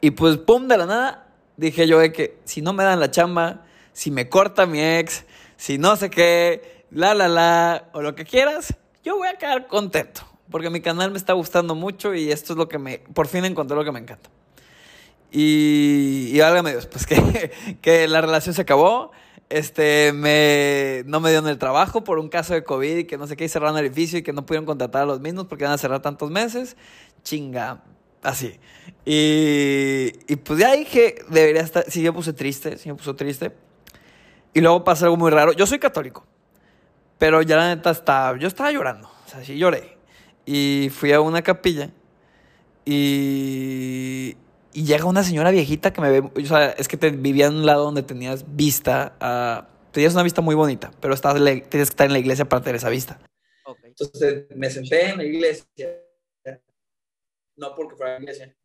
y 0.00 0.12
pues, 0.12 0.36
pum, 0.36 0.68
de 0.68 0.78
la 0.78 0.86
nada, 0.86 1.26
dije 1.56 1.88
yo 1.88 1.98
de 1.98 2.12
que 2.12 2.38
si 2.44 2.62
no 2.62 2.72
me 2.72 2.84
dan 2.84 3.00
la 3.00 3.10
chamba, 3.10 3.64
si 3.92 4.12
me 4.12 4.28
corta 4.28 4.66
mi 4.66 4.80
ex, 4.80 5.24
si 5.56 5.76
no 5.76 5.96
sé 5.96 6.08
qué, 6.08 6.84
la, 6.92 7.14
la, 7.14 7.26
la, 7.26 7.88
o 7.94 8.00
lo 8.00 8.14
que 8.14 8.24
quieras, 8.24 8.76
yo 9.02 9.16
voy 9.16 9.26
a 9.26 9.38
quedar 9.38 9.66
contento. 9.66 10.29
Porque 10.50 10.70
mi 10.70 10.80
canal 10.80 11.10
me 11.10 11.18
está 11.18 11.32
gustando 11.32 11.74
mucho 11.74 12.14
y 12.14 12.30
esto 12.30 12.52
es 12.54 12.56
lo 12.58 12.68
que 12.68 12.78
me, 12.78 12.98
por 12.98 13.28
fin 13.28 13.44
encontré 13.44 13.76
lo 13.76 13.84
que 13.84 13.92
me 13.92 14.00
encanta. 14.00 14.30
Y, 15.30 16.30
y 16.32 16.40
válgame 16.40 16.72
Dios, 16.72 16.86
pues 16.86 17.06
que, 17.06 17.52
que 17.80 18.08
la 18.08 18.20
relación 18.20 18.54
se 18.54 18.62
acabó 18.62 19.12
este, 19.50 20.12
me, 20.12 21.02
no 21.06 21.18
me 21.20 21.30
dieron 21.30 21.48
el 21.48 21.58
trabajo 21.58 22.04
por 22.04 22.20
un 22.20 22.28
caso 22.28 22.54
de 22.54 22.62
COVID 22.62 22.98
y 22.98 23.04
que 23.04 23.18
no 23.18 23.26
sé 23.26 23.36
qué, 23.36 23.44
y 23.44 23.48
cerraron 23.48 23.76
el 23.76 23.84
edificio 23.84 24.20
y 24.20 24.22
que 24.22 24.32
no 24.32 24.46
pudieron 24.46 24.64
contratar 24.64 25.02
a 25.02 25.06
los 25.06 25.20
mismos 25.20 25.46
porque 25.46 25.64
van 25.64 25.72
a 25.72 25.78
cerrar 25.78 26.00
tantos 26.00 26.30
meses. 26.30 26.76
Chinga, 27.24 27.82
así. 28.22 28.58
Y, 29.04 30.12
y 30.28 30.36
pues 30.36 30.60
ya 30.60 30.72
dije, 30.72 31.16
debería 31.28 31.62
estar, 31.62 31.84
sí 31.88 32.00
me 32.02 32.12
puse 32.12 32.32
triste, 32.32 32.78
sí 32.78 32.88
me 32.88 32.94
puso 32.94 33.16
triste. 33.16 33.52
Y 34.54 34.60
luego 34.60 34.84
pasa 34.84 35.06
algo 35.06 35.16
muy 35.16 35.32
raro. 35.32 35.52
Yo 35.52 35.66
soy 35.66 35.80
católico, 35.80 36.24
pero 37.18 37.42
ya 37.42 37.56
la 37.56 37.74
neta 37.74 37.90
estaba, 37.90 38.38
yo 38.38 38.46
estaba 38.46 38.70
llorando, 38.70 39.08
o 39.08 39.28
sea, 39.28 39.44
sí 39.44 39.58
lloré. 39.58 39.98
Y 40.52 40.90
fui 40.90 41.12
a 41.12 41.20
una 41.20 41.42
capilla 41.42 41.92
y, 42.84 44.36
y 44.72 44.84
llega 44.84 45.04
una 45.04 45.22
señora 45.22 45.52
viejita 45.52 45.92
que 45.92 46.00
me 46.00 46.10
ve, 46.10 46.28
o 46.34 46.44
sea, 46.44 46.70
es 46.70 46.88
que 46.88 46.96
te 46.96 47.10
vivía 47.10 47.46
en 47.46 47.54
un 47.54 47.66
lado 47.66 47.84
donde 47.84 48.02
tenías 48.02 48.56
vista, 48.56 49.16
a, 49.20 49.68
tenías 49.92 50.12
una 50.14 50.24
vista 50.24 50.40
muy 50.40 50.56
bonita, 50.56 50.90
pero 51.00 51.14
estabas, 51.14 51.36
tenías 51.40 51.68
que 51.68 51.82
estar 51.82 52.08
en 52.08 52.14
la 52.14 52.18
iglesia 52.18 52.46
para 52.46 52.62
tener 52.62 52.74
esa 52.74 52.88
vista. 52.88 53.20
Entonces 53.84 54.46
me 54.56 54.68
senté 54.68 55.10
en 55.10 55.18
la 55.18 55.24
iglesia, 55.24 56.02
no 57.54 57.72
porque 57.76 57.94
fuera 57.94 58.14
la 58.14 58.20
iglesia, 58.20 58.56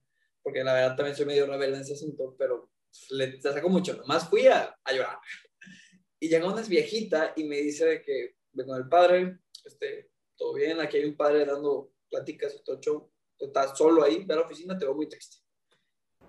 porque 0.41 0.63
la 0.63 0.73
verdad 0.73 0.95
también 0.95 1.15
soy 1.15 1.27
medio 1.27 1.45
rebelde 1.45 1.75
en 1.75 1.81
ese 1.83 1.93
asunto, 1.93 2.35
pero 2.35 2.71
le 3.11 3.39
saco 3.39 3.69
mucho, 3.69 3.95
nomás 3.95 4.27
fui 4.27 4.47
a, 4.47 4.75
a 4.83 4.91
llorar. 4.91 5.19
Y 6.17 6.29
llega 6.29 6.51
una 6.51 6.61
viejita 6.63 7.33
y 7.35 7.43
me 7.43 7.57
dice 7.57 7.85
de 7.85 8.01
que 8.01 8.37
vengo 8.53 8.73
del 8.73 8.87
padre, 8.87 9.37
este, 9.63 10.09
todo 10.37 10.53
bien, 10.53 10.79
aquí 10.79 10.97
hay 10.97 11.05
un 11.05 11.15
padre 11.15 11.45
dando 11.45 11.91
pláticas, 12.09 12.61
todo 12.63 12.79
show, 12.79 13.09
estás 13.39 13.77
solo 13.77 14.03
ahí, 14.03 14.23
ve 14.25 14.33
a 14.33 14.37
la 14.37 14.43
oficina, 14.43 14.77
te 14.77 14.85
veo 14.85 14.95
muy 14.95 15.07
triste. 15.07 15.37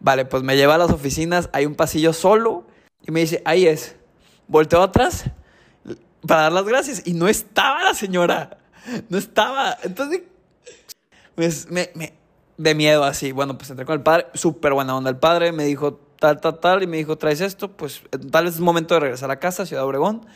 Vale, 0.00 0.24
pues 0.24 0.42
me 0.42 0.56
lleva 0.56 0.74
a 0.74 0.78
las 0.78 0.90
oficinas, 0.90 1.48
hay 1.52 1.66
un 1.66 1.74
pasillo 1.74 2.12
solo 2.12 2.66
y 3.06 3.10
me 3.10 3.20
dice, 3.20 3.42
ahí 3.44 3.66
es. 3.66 3.96
Volteo 4.48 4.82
atrás 4.82 5.24
para 6.26 6.42
dar 6.42 6.52
las 6.52 6.64
gracias 6.64 7.02
y 7.06 7.14
no 7.14 7.28
estaba 7.28 7.82
la 7.82 7.94
señora. 7.94 8.58
No 9.08 9.18
estaba. 9.18 9.76
Entonces, 9.82 10.22
pues, 11.34 11.70
me, 11.70 11.90
me, 11.94 12.12
de 12.56 12.74
miedo 12.74 13.04
así. 13.04 13.32
Bueno, 13.32 13.56
pues 13.58 13.70
entré 13.70 13.84
con 13.84 13.94
el 13.94 14.02
padre, 14.02 14.26
súper 14.34 14.72
buena 14.72 14.96
onda. 14.96 15.10
El 15.10 15.18
padre 15.18 15.52
me 15.52 15.64
dijo 15.64 15.94
tal, 16.18 16.40
tal, 16.40 16.60
tal 16.60 16.82
y 16.82 16.86
me 16.86 16.96
dijo, 16.96 17.16
traes 17.16 17.40
esto, 17.40 17.76
pues 17.76 18.02
tal 18.30 18.44
vez 18.44 18.54
es 18.54 18.60
momento 18.60 18.94
de 18.94 19.00
regresar 19.00 19.30
a 19.30 19.38
casa, 19.38 19.66
Ciudad 19.66 19.84
Obregón. 19.84 20.26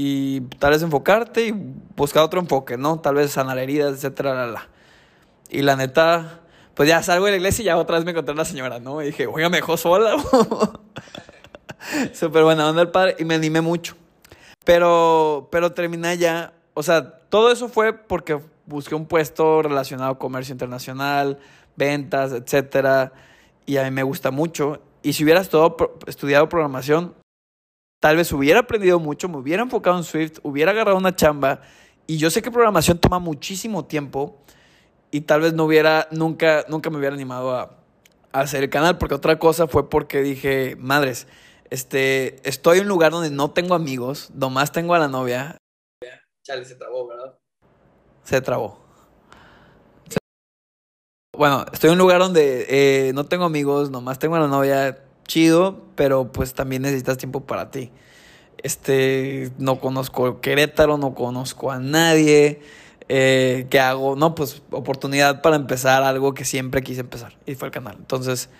Y 0.00 0.42
tal 0.60 0.70
vez 0.70 0.82
enfocarte 0.82 1.48
y 1.48 1.52
buscar 1.96 2.22
otro 2.22 2.38
enfoque, 2.38 2.76
¿no? 2.76 3.00
Tal 3.00 3.16
vez 3.16 3.32
sanar 3.32 3.58
heridas, 3.58 3.94
etcétera, 3.94 4.32
la, 4.32 4.46
la. 4.46 4.68
Y 5.50 5.62
la 5.62 5.74
neta, 5.74 6.38
pues 6.74 6.88
ya 6.88 7.02
salgo 7.02 7.24
de 7.24 7.32
la 7.32 7.38
iglesia 7.38 7.62
y 7.62 7.64
ya 7.64 7.76
otra 7.76 7.96
vez 7.96 8.04
me 8.04 8.12
encontré 8.12 8.32
a 8.32 8.36
la 8.36 8.44
señora, 8.44 8.78
¿no? 8.78 9.02
Y 9.02 9.06
dije, 9.06 9.26
oiga, 9.26 9.48
me 9.48 9.56
dejó 9.56 9.76
sola. 9.76 10.14
Súper 12.14 12.44
buena 12.44 12.68
onda 12.68 12.82
el 12.82 12.92
padre 12.92 13.16
y 13.18 13.24
me 13.24 13.34
animé 13.34 13.60
mucho. 13.60 13.96
Pero, 14.64 15.48
pero 15.50 15.72
terminé 15.72 16.16
ya, 16.16 16.52
o 16.74 16.84
sea, 16.84 17.18
todo 17.28 17.50
eso 17.50 17.68
fue 17.68 17.92
porque 17.92 18.38
busqué 18.66 18.94
un 18.94 19.06
puesto 19.06 19.62
relacionado 19.62 20.12
a 20.12 20.18
comercio 20.20 20.52
internacional, 20.52 21.40
ventas, 21.74 22.30
etcétera, 22.30 23.10
y 23.66 23.78
a 23.78 23.82
mí 23.82 23.90
me 23.90 24.04
gusta 24.04 24.30
mucho. 24.30 24.80
Y 25.02 25.14
si 25.14 25.24
hubieras 25.24 25.48
todo 25.48 25.76
estudiado 26.06 26.48
programación, 26.48 27.14
tal 28.00 28.16
vez 28.16 28.32
hubiera 28.32 28.60
aprendido 28.60 28.98
mucho, 28.98 29.28
me 29.28 29.38
hubiera 29.38 29.62
enfocado 29.62 29.96
en 29.98 30.04
Swift, 30.04 30.38
hubiera 30.42 30.72
agarrado 30.72 30.96
una 30.96 31.14
chamba. 31.14 31.60
Y 32.06 32.16
yo 32.18 32.30
sé 32.30 32.42
que 32.42 32.50
programación 32.50 32.98
toma 32.98 33.18
muchísimo 33.18 33.84
tiempo 33.84 34.38
y 35.10 35.22
tal 35.22 35.42
vez 35.42 35.52
no 35.52 35.64
hubiera, 35.64 36.08
nunca, 36.10 36.64
nunca 36.68 36.90
me 36.90 36.98
hubiera 36.98 37.14
animado 37.14 37.54
a, 37.54 37.78
a 38.32 38.40
hacer 38.40 38.62
el 38.62 38.70
canal, 38.70 38.98
porque 38.98 39.14
otra 39.14 39.38
cosa 39.38 39.66
fue 39.66 39.88
porque 39.90 40.22
dije, 40.22 40.76
madres, 40.78 41.26
este, 41.70 42.48
estoy 42.48 42.78
en 42.78 42.84
un 42.84 42.88
lugar 42.88 43.12
donde 43.12 43.30
no 43.30 43.50
tengo 43.50 43.74
amigos, 43.74 44.30
nomás 44.34 44.72
tengo 44.72 44.94
a 44.94 44.98
la 44.98 45.08
novia. 45.08 45.58
Chale, 46.46 46.64
se 46.64 46.76
trabó, 46.76 47.06
¿verdad? 47.06 47.38
Se 48.24 48.40
trabó. 48.40 48.78
Bueno, 51.36 51.64
estoy 51.72 51.88
en 51.88 51.92
un 51.92 51.98
lugar 51.98 52.20
donde 52.20 52.66
eh, 52.68 53.12
no 53.12 53.26
tengo 53.26 53.44
amigos, 53.44 53.90
nomás 53.90 54.18
tengo 54.18 54.36
a 54.36 54.40
la 54.40 54.48
novia, 54.48 55.04
chido, 55.28 55.84
pero 55.94 56.32
pues 56.32 56.54
también 56.54 56.82
necesitas 56.82 57.16
tiempo 57.16 57.46
para 57.46 57.70
ti. 57.70 57.92
Este, 58.60 59.52
no 59.58 59.78
conozco 59.78 60.40
Querétaro, 60.40 60.98
no 60.98 61.14
conozco 61.14 61.70
a 61.70 61.78
nadie. 61.78 62.60
Eh, 63.08 63.66
¿Qué 63.70 63.78
hago? 63.78 64.16
No, 64.16 64.34
pues 64.34 64.62
oportunidad 64.72 65.40
para 65.40 65.54
empezar 65.54 66.02
algo 66.02 66.34
que 66.34 66.44
siempre 66.44 66.82
quise 66.82 67.02
empezar. 67.02 67.38
Y 67.46 67.54
fue 67.54 67.68
el 67.68 67.72
canal. 67.72 67.94
Entonces, 67.98 68.50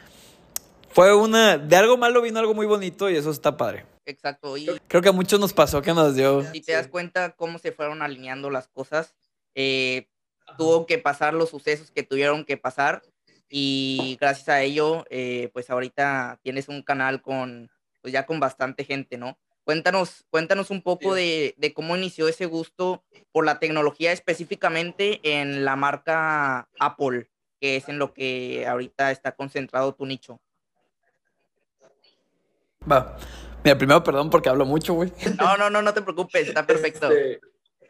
fue 0.90 1.14
una. 1.14 1.58
De 1.58 1.74
algo 1.74 1.96
malo 1.96 2.22
vino 2.22 2.38
algo 2.38 2.54
muy 2.54 2.66
bonito 2.66 3.10
y 3.10 3.16
eso 3.16 3.30
está 3.30 3.56
padre. 3.56 3.84
Exacto. 4.06 4.56
Y 4.56 4.68
Creo 4.86 5.02
que 5.02 5.08
a 5.08 5.12
muchos 5.12 5.40
nos 5.40 5.52
pasó 5.52 5.82
que 5.82 5.92
nos 5.92 6.14
dio. 6.14 6.44
si 6.52 6.60
te 6.60 6.72
das 6.72 6.86
cuenta 6.86 7.32
cómo 7.32 7.58
se 7.58 7.72
fueron 7.72 8.00
alineando 8.00 8.48
las 8.50 8.68
cosas, 8.68 9.14
eh, 9.54 10.08
tuvo 10.56 10.86
que 10.86 10.98
pasar 10.98 11.34
los 11.34 11.50
sucesos 11.50 11.90
que 11.90 12.02
tuvieron 12.02 12.44
que 12.44 12.56
pasar 12.56 13.02
y 13.48 14.16
gracias 14.20 14.48
a 14.48 14.62
ello, 14.62 15.04
eh, 15.10 15.50
pues 15.52 15.70
ahorita 15.70 16.38
tienes 16.42 16.68
un 16.68 16.82
canal 16.82 17.22
con, 17.22 17.70
pues 18.02 18.12
ya 18.12 18.26
con 18.26 18.40
bastante 18.40 18.84
gente, 18.84 19.16
¿no? 19.16 19.38
Cuéntanos, 19.64 20.24
cuéntanos 20.30 20.70
un 20.70 20.82
poco 20.82 21.14
de, 21.14 21.54
de 21.58 21.74
cómo 21.74 21.96
inició 21.96 22.26
ese 22.26 22.46
gusto 22.46 23.04
por 23.32 23.44
la 23.44 23.58
tecnología 23.58 24.12
específicamente 24.12 25.20
en 25.22 25.64
la 25.64 25.76
marca 25.76 26.68
Apple, 26.80 27.30
que 27.60 27.76
es 27.76 27.88
en 27.88 27.98
lo 27.98 28.14
que 28.14 28.66
ahorita 28.66 29.10
está 29.10 29.32
concentrado 29.32 29.94
tu 29.94 30.06
nicho. 30.06 30.40
Va. 32.90 33.18
Mira, 33.62 33.76
primero 33.76 34.02
perdón 34.02 34.30
porque 34.30 34.48
hablo 34.48 34.64
mucho, 34.64 34.94
güey. 34.94 35.12
No, 35.38 35.56
no, 35.58 35.68
no, 35.68 35.82
no 35.82 35.92
te 35.92 36.00
preocupes, 36.00 36.48
está 36.48 36.66
perfecto. 36.66 37.10
Este, 37.10 37.40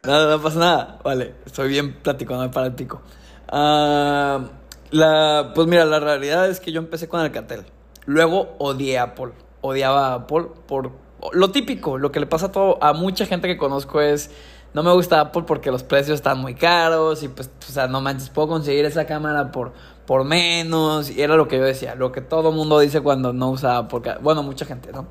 Nada, 0.02 0.36
no 0.36 0.42
pasa 0.42 0.58
nada. 0.58 0.98
Vale, 1.04 1.34
estoy 1.44 1.68
bien 1.68 2.00
platicando 2.00 2.50
para 2.50 2.66
el 2.66 2.74
pico. 2.74 3.02
Ah, 3.48 4.48
la, 4.90 5.52
pues 5.54 5.66
mira, 5.66 5.84
la 5.84 6.00
realidad 6.00 6.48
es 6.48 6.60
que 6.60 6.72
yo 6.72 6.80
empecé 6.80 7.08
con 7.08 7.20
Alcatel. 7.20 7.64
Luego 8.06 8.54
odié 8.58 8.98
Apple. 8.98 9.32
Odiaba 9.60 10.08
a 10.08 10.14
Apple 10.14 10.46
por 10.66 10.92
lo 11.32 11.50
típico, 11.50 11.98
lo 11.98 12.12
que 12.12 12.20
le 12.20 12.26
pasa 12.26 12.46
a, 12.46 12.52
todo, 12.52 12.82
a 12.82 12.92
mucha 12.92 13.26
gente 13.26 13.48
que 13.48 13.56
conozco 13.56 14.00
es... 14.00 14.30
No 14.74 14.82
me 14.82 14.92
gusta 14.92 15.18
Apple 15.18 15.44
porque 15.46 15.70
los 15.70 15.82
precios 15.82 16.16
están 16.16 16.38
muy 16.38 16.54
caros 16.54 17.22
y 17.22 17.28
pues, 17.28 17.50
o 17.66 17.72
sea, 17.72 17.88
no 17.88 18.02
manches, 18.02 18.28
puedo 18.28 18.48
conseguir 18.48 18.84
esa 18.84 19.06
cámara 19.06 19.50
por, 19.50 19.72
por 20.06 20.24
menos. 20.24 21.10
Y 21.10 21.22
era 21.22 21.36
lo 21.36 21.48
que 21.48 21.56
yo 21.56 21.64
decía, 21.64 21.94
lo 21.94 22.12
que 22.12 22.20
todo 22.20 22.52
mundo 22.52 22.78
dice 22.78 23.00
cuando 23.00 23.32
no 23.32 23.50
usa 23.50 23.78
Apple. 23.78 24.18
Bueno, 24.20 24.42
mucha 24.42 24.66
gente, 24.66 24.92
¿no? 24.92 25.08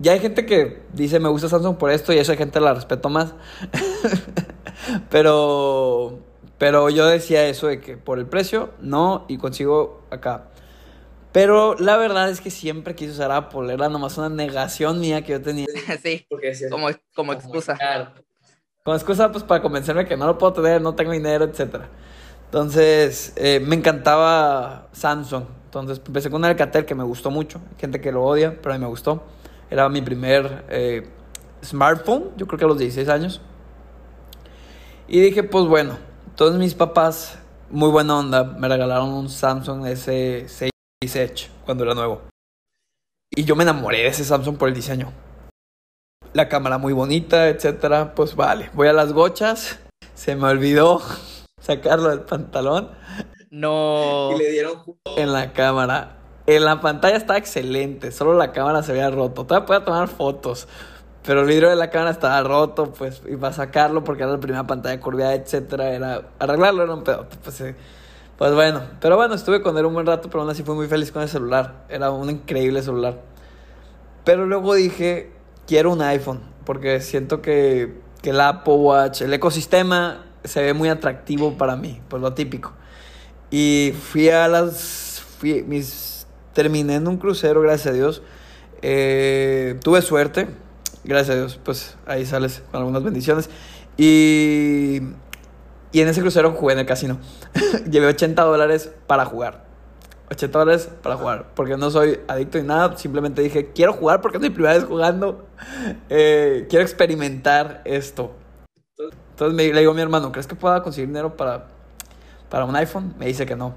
Ya 0.00 0.12
hay 0.12 0.20
gente 0.20 0.46
que 0.46 0.84
dice 0.92 1.18
me 1.18 1.28
gusta 1.28 1.48
Samsung 1.48 1.76
por 1.76 1.90
esto 1.90 2.12
y 2.12 2.18
esa 2.18 2.36
gente 2.36 2.60
la 2.60 2.74
respeto 2.74 3.08
más. 3.08 3.34
pero 5.10 6.20
pero 6.58 6.88
yo 6.90 7.06
decía 7.06 7.46
eso 7.48 7.66
de 7.66 7.80
que 7.80 7.96
por 7.96 8.18
el 8.18 8.26
precio 8.26 8.70
no 8.80 9.24
y 9.28 9.38
consigo 9.38 10.04
acá. 10.10 10.48
Pero 11.32 11.74
la 11.74 11.98
verdad 11.98 12.30
es 12.30 12.40
que 12.40 12.50
siempre 12.50 12.94
quise 12.94 13.12
usar 13.12 13.30
Apple, 13.30 13.72
era 13.72 13.88
nomás 13.90 14.16
una 14.16 14.30
negación 14.30 15.00
mía 15.00 15.22
que 15.22 15.32
yo 15.32 15.42
tenía. 15.42 15.66
sí, 16.02 16.24
porque 16.30 16.48
decías, 16.48 16.70
como, 16.70 16.88
como 17.14 17.32
excusa. 17.34 17.76
Con 18.82 18.94
excusa 18.94 19.30
pues 19.30 19.44
para 19.44 19.60
convencerme 19.60 20.06
que 20.06 20.16
no 20.16 20.26
lo 20.26 20.38
puedo 20.38 20.54
tener, 20.54 20.80
no 20.80 20.94
tengo 20.94 21.12
dinero, 21.12 21.44
etcétera. 21.44 21.88
Entonces, 22.46 23.32
eh, 23.36 23.60
me 23.60 23.74
encantaba 23.74 24.88
Samsung. 24.92 25.44
Entonces, 25.64 26.00
empecé 26.06 26.30
con 26.30 26.40
un 26.40 26.46
Alcatel 26.46 26.86
que 26.86 26.94
me 26.94 27.04
gustó 27.04 27.30
mucho. 27.30 27.60
Hay 27.72 27.80
gente 27.80 28.00
que 28.00 28.12
lo 28.12 28.24
odia, 28.24 28.56
pero 28.62 28.74
a 28.74 28.78
mí 28.78 28.84
me 28.84 28.88
gustó. 28.88 29.24
Era 29.68 29.88
mi 29.88 30.00
primer 30.00 30.64
eh, 30.70 31.06
smartphone, 31.62 32.30
yo 32.36 32.46
creo 32.46 32.58
que 32.58 32.64
a 32.64 32.68
los 32.68 32.78
16 32.78 33.08
años. 33.08 33.40
Y 35.08 35.20
dije, 35.20 35.42
pues 35.42 35.66
bueno, 35.66 35.98
todos 36.36 36.54
mis 36.56 36.74
papás, 36.74 37.38
muy 37.70 37.90
buena 37.90 38.18
onda, 38.18 38.44
me 38.44 38.68
regalaron 38.68 39.08
un 39.08 39.30
Samsung 39.30 39.86
S6 39.86 40.70
Edge 41.02 41.50
cuando 41.64 41.84
era 41.84 41.94
nuevo. 41.94 42.20
Y 43.30 43.44
yo 43.44 43.56
me 43.56 43.62
enamoré 43.62 43.98
de 43.98 44.08
ese 44.08 44.24
Samsung 44.24 44.58
por 44.58 44.68
el 44.68 44.74
diseño. 44.74 45.12
La 46.34 46.48
cámara 46.48 46.76
muy 46.76 46.92
bonita, 46.92 47.48
etcétera. 47.48 48.14
Pues 48.14 48.36
vale, 48.36 48.70
voy 48.74 48.88
a 48.88 48.92
las 48.92 49.14
gochas. 49.14 49.78
Se 50.14 50.36
me 50.36 50.48
olvidó 50.48 51.00
sacarlo 51.60 52.10
del 52.10 52.20
pantalón 52.20 52.90
No. 53.50 54.30
Y 54.34 54.38
le 54.38 54.50
dieron 54.50 54.82
en 55.16 55.32
la 55.32 55.54
cámara. 55.54 56.18
En 56.46 56.64
la 56.64 56.80
pantalla 56.80 57.16
estaba 57.16 57.38
excelente, 57.38 58.12
solo 58.12 58.34
la 58.34 58.52
cámara 58.52 58.82
se 58.82 58.92
había 58.92 59.10
roto. 59.10 59.46
Todavía 59.46 59.66
podía 59.66 59.84
tomar 59.84 60.08
fotos, 60.08 60.68
pero 61.26 61.40
el 61.40 61.46
vidrio 61.46 61.68
de 61.68 61.76
la 61.76 61.90
cámara 61.90 62.12
estaba 62.12 62.40
roto, 62.44 62.92
pues, 62.92 63.20
y 63.28 63.36
para 63.36 63.52
sacarlo 63.52 64.04
porque 64.04 64.22
era 64.22 64.32
la 64.32 64.38
primera 64.38 64.66
pantalla 64.66 65.00
curviada, 65.00 65.34
etcétera, 65.34 65.90
era 65.90 66.22
arreglarlo 66.38 66.84
era 66.84 66.94
un 66.94 67.02
pedote, 67.02 67.36
pues, 67.42 67.60
eh, 67.62 67.74
pues 68.38 68.54
bueno. 68.54 68.82
Pero 69.00 69.16
bueno, 69.16 69.34
estuve 69.34 69.60
con 69.60 69.76
él 69.76 69.86
un 69.86 69.94
buen 69.94 70.06
rato, 70.06 70.28
pero 70.28 70.42
aún 70.42 70.50
así 70.50 70.62
fui 70.62 70.76
muy 70.76 70.86
feliz 70.86 71.10
con 71.10 71.22
el 71.22 71.28
celular. 71.28 71.84
Era 71.88 72.10
un 72.10 72.30
increíble 72.30 72.82
celular. 72.82 73.20
Pero 74.24 74.46
luego 74.46 74.74
dije, 74.74 75.32
quiero 75.66 75.92
un 75.92 76.02
iPhone, 76.02 76.42
porque 76.64 77.00
siento 77.00 77.42
que, 77.42 78.00
que 78.22 78.30
el 78.30 78.40
Apple 78.40 78.74
Watch, 78.74 79.22
el 79.22 79.32
ecosistema 79.32 80.26
se 80.44 80.62
ve 80.62 80.74
muy 80.74 80.88
atractivo 80.88 81.56
para 81.58 81.76
mí, 81.76 82.00
pues 82.08 82.22
lo 82.22 82.34
típico. 82.34 82.72
Y 83.50 83.94
fui 84.10 84.28
a 84.28 84.46
las. 84.48 85.24
Mis, 85.42 86.26
terminé 86.52 86.96
en 86.96 87.08
un 87.08 87.18
crucero, 87.18 87.60
gracias 87.60 87.88
a 87.88 87.96
Dios. 87.96 88.22
Eh, 88.82 89.78
tuve 89.82 90.02
suerte, 90.02 90.48
gracias 91.06 91.36
a 91.36 91.38
Dios, 91.38 91.60
pues 91.62 91.96
ahí 92.06 92.26
sales 92.26 92.62
con 92.70 92.80
algunas 92.80 93.02
bendiciones. 93.02 93.48
Y, 93.96 95.00
y 95.92 96.00
en 96.00 96.08
ese 96.08 96.20
crucero 96.20 96.52
jugué 96.52 96.74
en 96.74 96.80
el 96.80 96.86
casino. 96.86 97.18
Llevé 97.90 98.06
80 98.08 98.42
dólares 98.42 98.90
para 99.06 99.24
jugar. 99.24 99.64
80 100.30 100.58
dólares 100.58 100.88
para 101.02 101.16
jugar, 101.16 101.46
porque 101.54 101.76
no 101.76 101.90
soy 101.90 102.18
adicto 102.26 102.58
ni 102.58 102.64
nada, 102.64 102.96
simplemente 102.96 103.42
dije, 103.42 103.70
quiero 103.72 103.92
jugar 103.92 104.20
porque 104.20 104.38
es 104.38 104.42
mi 104.42 104.50
primera 104.50 104.74
vez 104.74 104.84
jugando, 104.84 105.46
Eh, 106.08 106.66
quiero 106.68 106.84
experimentar 106.84 107.80
esto. 107.84 108.34
Entonces 109.30 109.54
me, 109.54 109.72
le 109.72 109.80
digo 109.80 109.92
a 109.92 109.94
mi 109.94 110.00
hermano, 110.00 110.32
¿crees 110.32 110.46
que 110.46 110.54
pueda 110.54 110.82
conseguir 110.82 111.08
dinero 111.08 111.36
para, 111.36 111.66
para 112.48 112.64
un 112.64 112.74
iPhone? 112.74 113.14
Me 113.18 113.26
dice 113.26 113.46
que 113.46 113.54
no. 113.54 113.74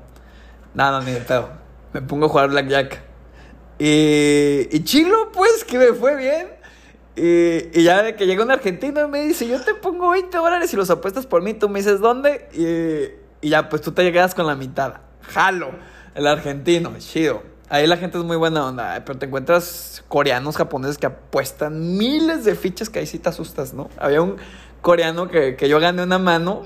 Nada, 0.73 1.01
ni 1.01 1.11
de 1.11 1.21
pedo. 1.21 1.49
Me 1.93 2.01
pongo 2.01 2.25
a 2.25 2.29
jugar 2.29 2.49
Blackjack. 2.49 3.01
Y, 3.77 4.67
y 4.71 4.83
chilo, 4.83 5.31
pues, 5.31 5.63
que 5.63 5.77
me 5.77 5.93
fue 5.93 6.15
bien. 6.15 6.47
Y, 7.19 7.83
ya 7.83 8.01
de 8.01 8.15
que 8.15 8.25
llega 8.25 8.43
un 8.43 8.51
argentino 8.51 9.05
y 9.05 9.07
me 9.07 9.21
dice, 9.21 9.47
yo 9.47 9.61
te 9.61 9.73
pongo 9.73 10.09
20 10.11 10.37
dólares 10.37 10.73
y 10.73 10.77
los 10.77 10.89
apuestas 10.89 11.25
por 11.25 11.41
mí, 11.41 11.53
tú 11.53 11.67
me 11.67 11.79
dices 11.79 11.99
dónde. 11.99 12.47
Y, 12.53 13.45
y 13.45 13.49
ya, 13.49 13.67
pues 13.69 13.81
tú 13.81 13.91
te 13.91 14.03
llegas 14.03 14.33
con 14.33 14.47
la 14.47 14.55
mitad. 14.55 14.95
Jalo, 15.21 15.71
el 16.15 16.27
argentino, 16.27 16.93
chido. 16.99 17.43
Ahí 17.69 17.85
la 17.85 17.97
gente 17.97 18.17
es 18.17 18.23
muy 18.23 18.37
buena 18.37 18.65
onda, 18.65 19.03
pero 19.05 19.19
te 19.19 19.27
encuentras 19.27 20.03
coreanos, 20.07 20.57
japoneses 20.57 20.97
que 20.97 21.05
apuestan 21.05 21.97
miles 21.97 22.43
de 22.43 22.55
fichas 22.55 22.89
que 22.89 22.99
ahí 22.99 23.05
sí 23.05 23.19
te 23.19 23.29
asustas, 23.29 23.75
¿no? 23.75 23.89
Había 23.99 24.23
un 24.23 24.37
coreano 24.81 25.27
que, 25.27 25.55
que 25.55 25.69
yo 25.69 25.79
gané 25.79 26.01
una 26.01 26.17
mano 26.17 26.63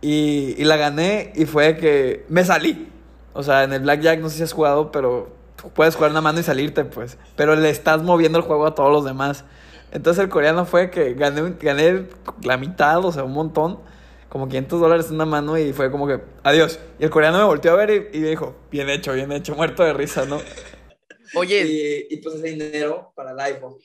y, 0.00 0.54
y 0.58 0.64
la 0.64 0.76
gané 0.76 1.32
y 1.36 1.46
fue 1.46 1.76
que 1.76 2.24
me 2.28 2.44
salí. 2.44 2.88
O 3.34 3.42
sea, 3.42 3.62
en 3.62 3.72
el 3.72 3.82
Blackjack 3.82 4.18
no 4.18 4.28
sé 4.28 4.38
si 4.38 4.42
has 4.42 4.52
jugado, 4.52 4.90
pero 4.90 5.30
puedes 5.74 5.94
jugar 5.94 6.10
una 6.10 6.20
mano 6.20 6.40
y 6.40 6.42
salirte, 6.42 6.84
pues. 6.84 7.18
Pero 7.36 7.54
le 7.54 7.70
estás 7.70 8.02
moviendo 8.02 8.38
el 8.38 8.44
juego 8.44 8.66
a 8.66 8.74
todos 8.74 8.90
los 8.90 9.04
demás. 9.04 9.44
Entonces 9.92 10.22
el 10.24 10.28
coreano 10.30 10.64
fue 10.66 10.90
que 10.90 11.14
gané, 11.14 11.42
un- 11.42 11.58
gané 11.60 12.06
la 12.42 12.56
mitad, 12.56 13.04
o 13.04 13.12
sea, 13.12 13.24
un 13.24 13.32
montón. 13.32 13.78
Como 14.28 14.48
500 14.48 14.80
dólares 14.80 15.06
en 15.08 15.14
una 15.14 15.24
mano 15.24 15.56
y 15.56 15.72
fue 15.72 15.90
como 15.90 16.06
que, 16.06 16.20
adiós. 16.42 16.80
Y 16.98 17.04
el 17.04 17.10
coreano 17.10 17.38
me 17.38 17.44
volteó 17.44 17.72
a 17.72 17.76
ver 17.76 17.90
y, 18.12 18.18
y 18.18 18.20
me 18.20 18.28
dijo, 18.30 18.54
bien 18.70 18.88
hecho, 18.90 19.12
bien 19.12 19.30
hecho, 19.32 19.54
muerto 19.54 19.82
de 19.84 19.92
risa, 19.94 20.24
¿no? 20.26 20.38
Oye, 21.34 22.06
Y, 22.10 22.14
y 22.14 22.16
pues 22.18 22.34
ese 22.36 22.48
dinero 22.48 23.12
para 23.14 23.30
el 23.32 23.40
iPhone. 23.40 23.76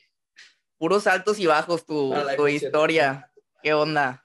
puros 0.78 1.06
altos 1.06 1.38
y 1.38 1.46
bajos 1.46 1.86
tu, 1.86 2.12
tu 2.36 2.48
historia. 2.48 3.30
¿Qué 3.62 3.72
onda? 3.72 4.22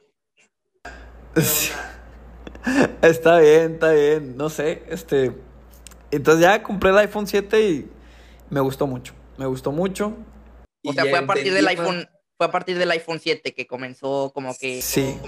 Está 3.01 3.39
bien, 3.39 3.73
está 3.73 3.91
bien, 3.91 4.35
no 4.35 4.49
sé, 4.49 4.83
este... 4.89 5.31
Entonces 6.11 6.41
ya 6.41 6.63
compré 6.63 6.89
el 6.89 6.97
iPhone 6.97 7.27
7 7.27 7.61
y 7.61 7.91
me 8.49 8.59
gustó 8.59 8.87
mucho, 8.87 9.13
me 9.37 9.45
gustó 9.45 9.71
mucho. 9.71 10.13
O 10.87 10.93
sea, 10.93 11.05
fue 11.05 11.19
a 11.19 11.25
partir 11.27 11.53
del 11.53 11.67
iPhone, 11.67 12.07
fue 12.37 12.45
a 12.47 12.51
partir 12.51 12.77
del 12.77 12.89
iPhone 12.91 13.19
7 13.19 13.53
que 13.53 13.67
comenzó 13.67 14.31
como 14.33 14.55
que 14.57 14.81
Sí, 14.81 15.19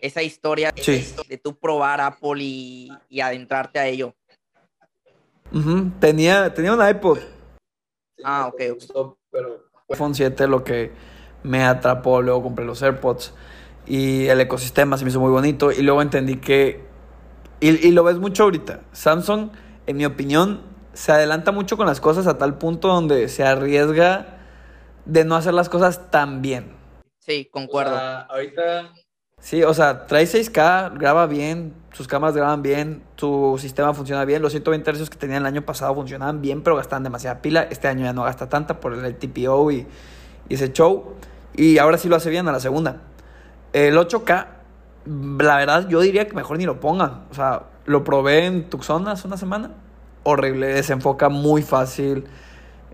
esa 0.00 0.22
historia 0.22 0.72
Sí. 0.76 1.04
de 1.28 1.38
tú 1.38 1.56
probar 1.58 2.00
Apple 2.00 2.42
y, 2.42 2.92
y 3.08 3.20
adentrarte 3.20 3.78
a 3.78 3.86
ello. 3.86 4.14
Tenía, 6.00 6.52
tenía 6.52 6.72
un 6.74 6.86
iPod, 6.86 7.18
Ah, 8.24 8.46
ok, 8.48 8.54
ok. 8.70 8.74
gustó, 8.74 9.18
pero 9.30 9.64
iPhone 9.88 10.14
7 10.14 10.48
lo 10.48 10.64
que 10.64 10.92
me 11.42 11.62
atrapó, 11.64 12.20
luego 12.22 12.42
compré 12.42 12.64
los 12.64 12.82
AirPods 12.82 13.32
y 13.86 14.26
el 14.26 14.40
ecosistema 14.40 14.98
se 14.98 15.04
me 15.04 15.10
hizo 15.10 15.20
muy 15.20 15.30
bonito 15.30 15.70
y 15.70 15.82
luego 15.82 16.02
entendí 16.02 16.36
que, 16.36 16.84
y, 17.60 17.68
y 17.86 17.92
lo 17.92 18.02
ves 18.02 18.16
mucho 18.18 18.42
ahorita, 18.44 18.80
Samsung, 18.92 19.50
en 19.86 19.96
mi 19.96 20.04
opinión, 20.04 20.62
se 20.92 21.12
adelanta 21.12 21.52
mucho 21.52 21.76
con 21.76 21.86
las 21.86 22.00
cosas 22.00 22.26
a 22.26 22.38
tal 22.38 22.58
punto 22.58 22.88
donde 22.88 23.28
se 23.28 23.44
arriesga 23.44 24.35
de 25.06 25.24
no 25.24 25.36
hacer 25.36 25.54
las 25.54 25.68
cosas 25.68 26.10
tan 26.10 26.42
bien. 26.42 26.72
Sí, 27.18 27.48
concuerdo. 27.50 27.94
O 27.94 27.98
sea, 27.98 28.20
ahorita 28.22 28.92
Sí, 29.38 29.62
o 29.62 29.74
sea, 29.74 30.06
trae 30.06 30.24
6K, 30.24 30.98
graba 30.98 31.26
bien, 31.26 31.74
sus 31.92 32.08
cámaras 32.08 32.34
graban 32.34 32.62
bien, 32.62 33.02
su 33.16 33.56
sistema 33.60 33.92
funciona 33.94 34.24
bien. 34.24 34.42
Los 34.42 34.52
120 34.52 34.92
Hz 34.92 35.10
que 35.10 35.18
tenía 35.18 35.36
el 35.36 35.46
año 35.46 35.62
pasado 35.62 35.94
funcionaban 35.94 36.40
bien, 36.40 36.62
pero 36.62 36.74
gastaban 36.76 37.04
demasiada 37.04 37.42
pila. 37.42 37.62
Este 37.70 37.86
año 37.86 38.04
ya 38.04 38.12
no 38.12 38.24
gasta 38.24 38.48
tanta 38.48 38.80
por 38.80 38.94
el 38.94 39.14
TPO 39.14 39.70
y, 39.70 39.86
y 40.48 40.54
ese 40.54 40.72
show. 40.72 41.14
Y 41.54 41.78
ahora 41.78 41.98
sí 41.98 42.08
lo 42.08 42.16
hace 42.16 42.30
bien 42.30 42.48
a 42.48 42.52
la 42.52 42.60
segunda. 42.60 43.02
El 43.72 43.96
8K, 43.96 44.46
la 45.38 45.56
verdad, 45.58 45.86
yo 45.88 46.00
diría 46.00 46.26
que 46.26 46.34
mejor 46.34 46.56
ni 46.58 46.64
lo 46.64 46.80
pongan. 46.80 47.26
O 47.30 47.34
sea, 47.34 47.64
lo 47.84 48.04
probé 48.04 48.46
en 48.46 48.68
Tucson 48.70 49.06
hace 49.06 49.28
una 49.28 49.36
semana. 49.36 49.70
Horrible, 50.24 50.68
desenfoca 50.68 51.28
muy 51.28 51.62
fácil. 51.62 52.24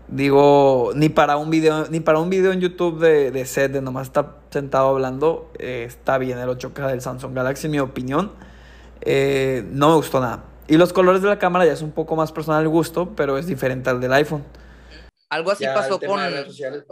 Digo, 0.07 0.91
ni 0.95 1.09
para 1.09 1.37
un 1.37 1.49
video, 1.49 1.87
ni 1.89 1.99
para 1.99 2.19
un 2.19 2.29
video 2.29 2.51
en 2.51 2.59
YouTube 2.59 2.99
de, 2.99 3.31
de 3.31 3.45
set, 3.45 3.71
de 3.71 3.81
nomás 3.81 4.07
estar 4.07 4.37
sentado 4.51 4.89
hablando, 4.89 5.51
eh, 5.57 5.85
está 5.87 6.17
bien 6.17 6.37
el 6.37 6.49
8K 6.49 6.87
del 6.87 7.01
Samsung 7.01 7.33
Galaxy, 7.33 7.67
en 7.67 7.71
mi 7.71 7.79
opinión. 7.79 8.31
Eh, 9.01 9.63
no 9.71 9.89
me 9.89 9.95
gustó 9.95 10.19
nada. 10.19 10.43
Y 10.67 10.77
los 10.77 10.93
colores 10.93 11.21
de 11.21 11.29
la 11.29 11.39
cámara 11.39 11.65
ya 11.65 11.73
es 11.73 11.81
un 11.81 11.91
poco 11.91 12.15
más 12.15 12.31
personal 12.31 12.61
el 12.61 12.69
gusto, 12.69 13.13
pero 13.15 13.37
es 13.37 13.47
diferente 13.47 13.89
al 13.89 13.99
del 13.99 14.13
iPhone. 14.13 14.43
Algo 15.29 15.51
así 15.51 15.63
ya 15.63 15.73
pasó 15.73 15.99
con 15.99 16.19
sociales, 16.45 16.85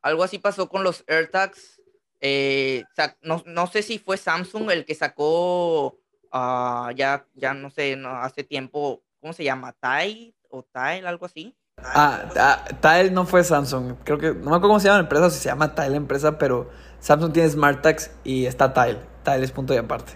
algo 0.00 0.22
así 0.22 0.38
pasó 0.38 0.68
con 0.68 0.84
los 0.84 1.04
AirTags. 1.06 1.80
Eh, 2.20 2.84
no, 3.22 3.42
no 3.46 3.66
sé 3.66 3.82
si 3.82 3.98
fue 3.98 4.16
Samsung 4.16 4.70
el 4.70 4.84
que 4.84 4.94
sacó 4.94 5.98
ah, 6.30 6.92
ya, 6.94 7.26
ya 7.34 7.54
no 7.54 7.70
sé, 7.70 7.96
no, 7.96 8.10
hace 8.10 8.44
tiempo, 8.44 9.02
¿cómo 9.20 9.32
se 9.32 9.44
llama? 9.44 9.74
Tide 9.74 10.34
o 10.48 10.62
Tile, 10.62 11.06
algo 11.06 11.26
así. 11.26 11.56
Ah, 11.84 12.28
ah, 12.36 12.64
Tile 12.80 13.10
no 13.10 13.26
fue 13.26 13.44
Samsung. 13.44 13.96
Creo 14.04 14.18
que, 14.18 14.28
no 14.28 14.50
me 14.50 14.56
acuerdo 14.56 14.68
cómo 14.68 14.80
se 14.80 14.86
llama 14.86 14.98
la 14.98 15.04
empresa, 15.04 15.26
o 15.26 15.30
si 15.30 15.38
se 15.38 15.48
llama 15.48 15.74
Tile 15.74 15.90
la 15.90 15.96
empresa, 15.96 16.38
pero 16.38 16.70
Samsung 17.00 17.32
tiene 17.32 17.50
SmartTags 17.50 18.10
y 18.24 18.46
está 18.46 18.72
Tile. 18.72 19.00
Tile 19.24 19.44
es 19.44 19.52
punto 19.52 19.74
y 19.74 19.78
aparte. 19.78 20.12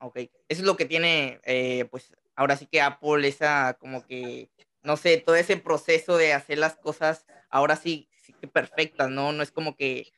Ok, 0.00 0.16
eso 0.16 0.30
es 0.48 0.60
lo 0.60 0.76
que 0.76 0.84
tiene, 0.84 1.40
eh, 1.44 1.86
pues 1.90 2.12
ahora 2.36 2.56
sí 2.56 2.66
que 2.66 2.80
Apple, 2.80 3.26
esa 3.26 3.76
como 3.80 4.06
que, 4.06 4.50
no 4.82 4.96
sé, 4.96 5.16
todo 5.18 5.36
ese 5.36 5.56
proceso 5.56 6.16
de 6.16 6.32
hacer 6.32 6.58
las 6.58 6.76
cosas, 6.76 7.26
ahora 7.48 7.76
sí, 7.76 8.08
sí 8.22 8.34
que 8.34 8.46
perfectas, 8.46 9.08
¿no? 9.08 9.32
No 9.32 9.42
es 9.42 9.50
como 9.50 9.76
que, 9.76 10.12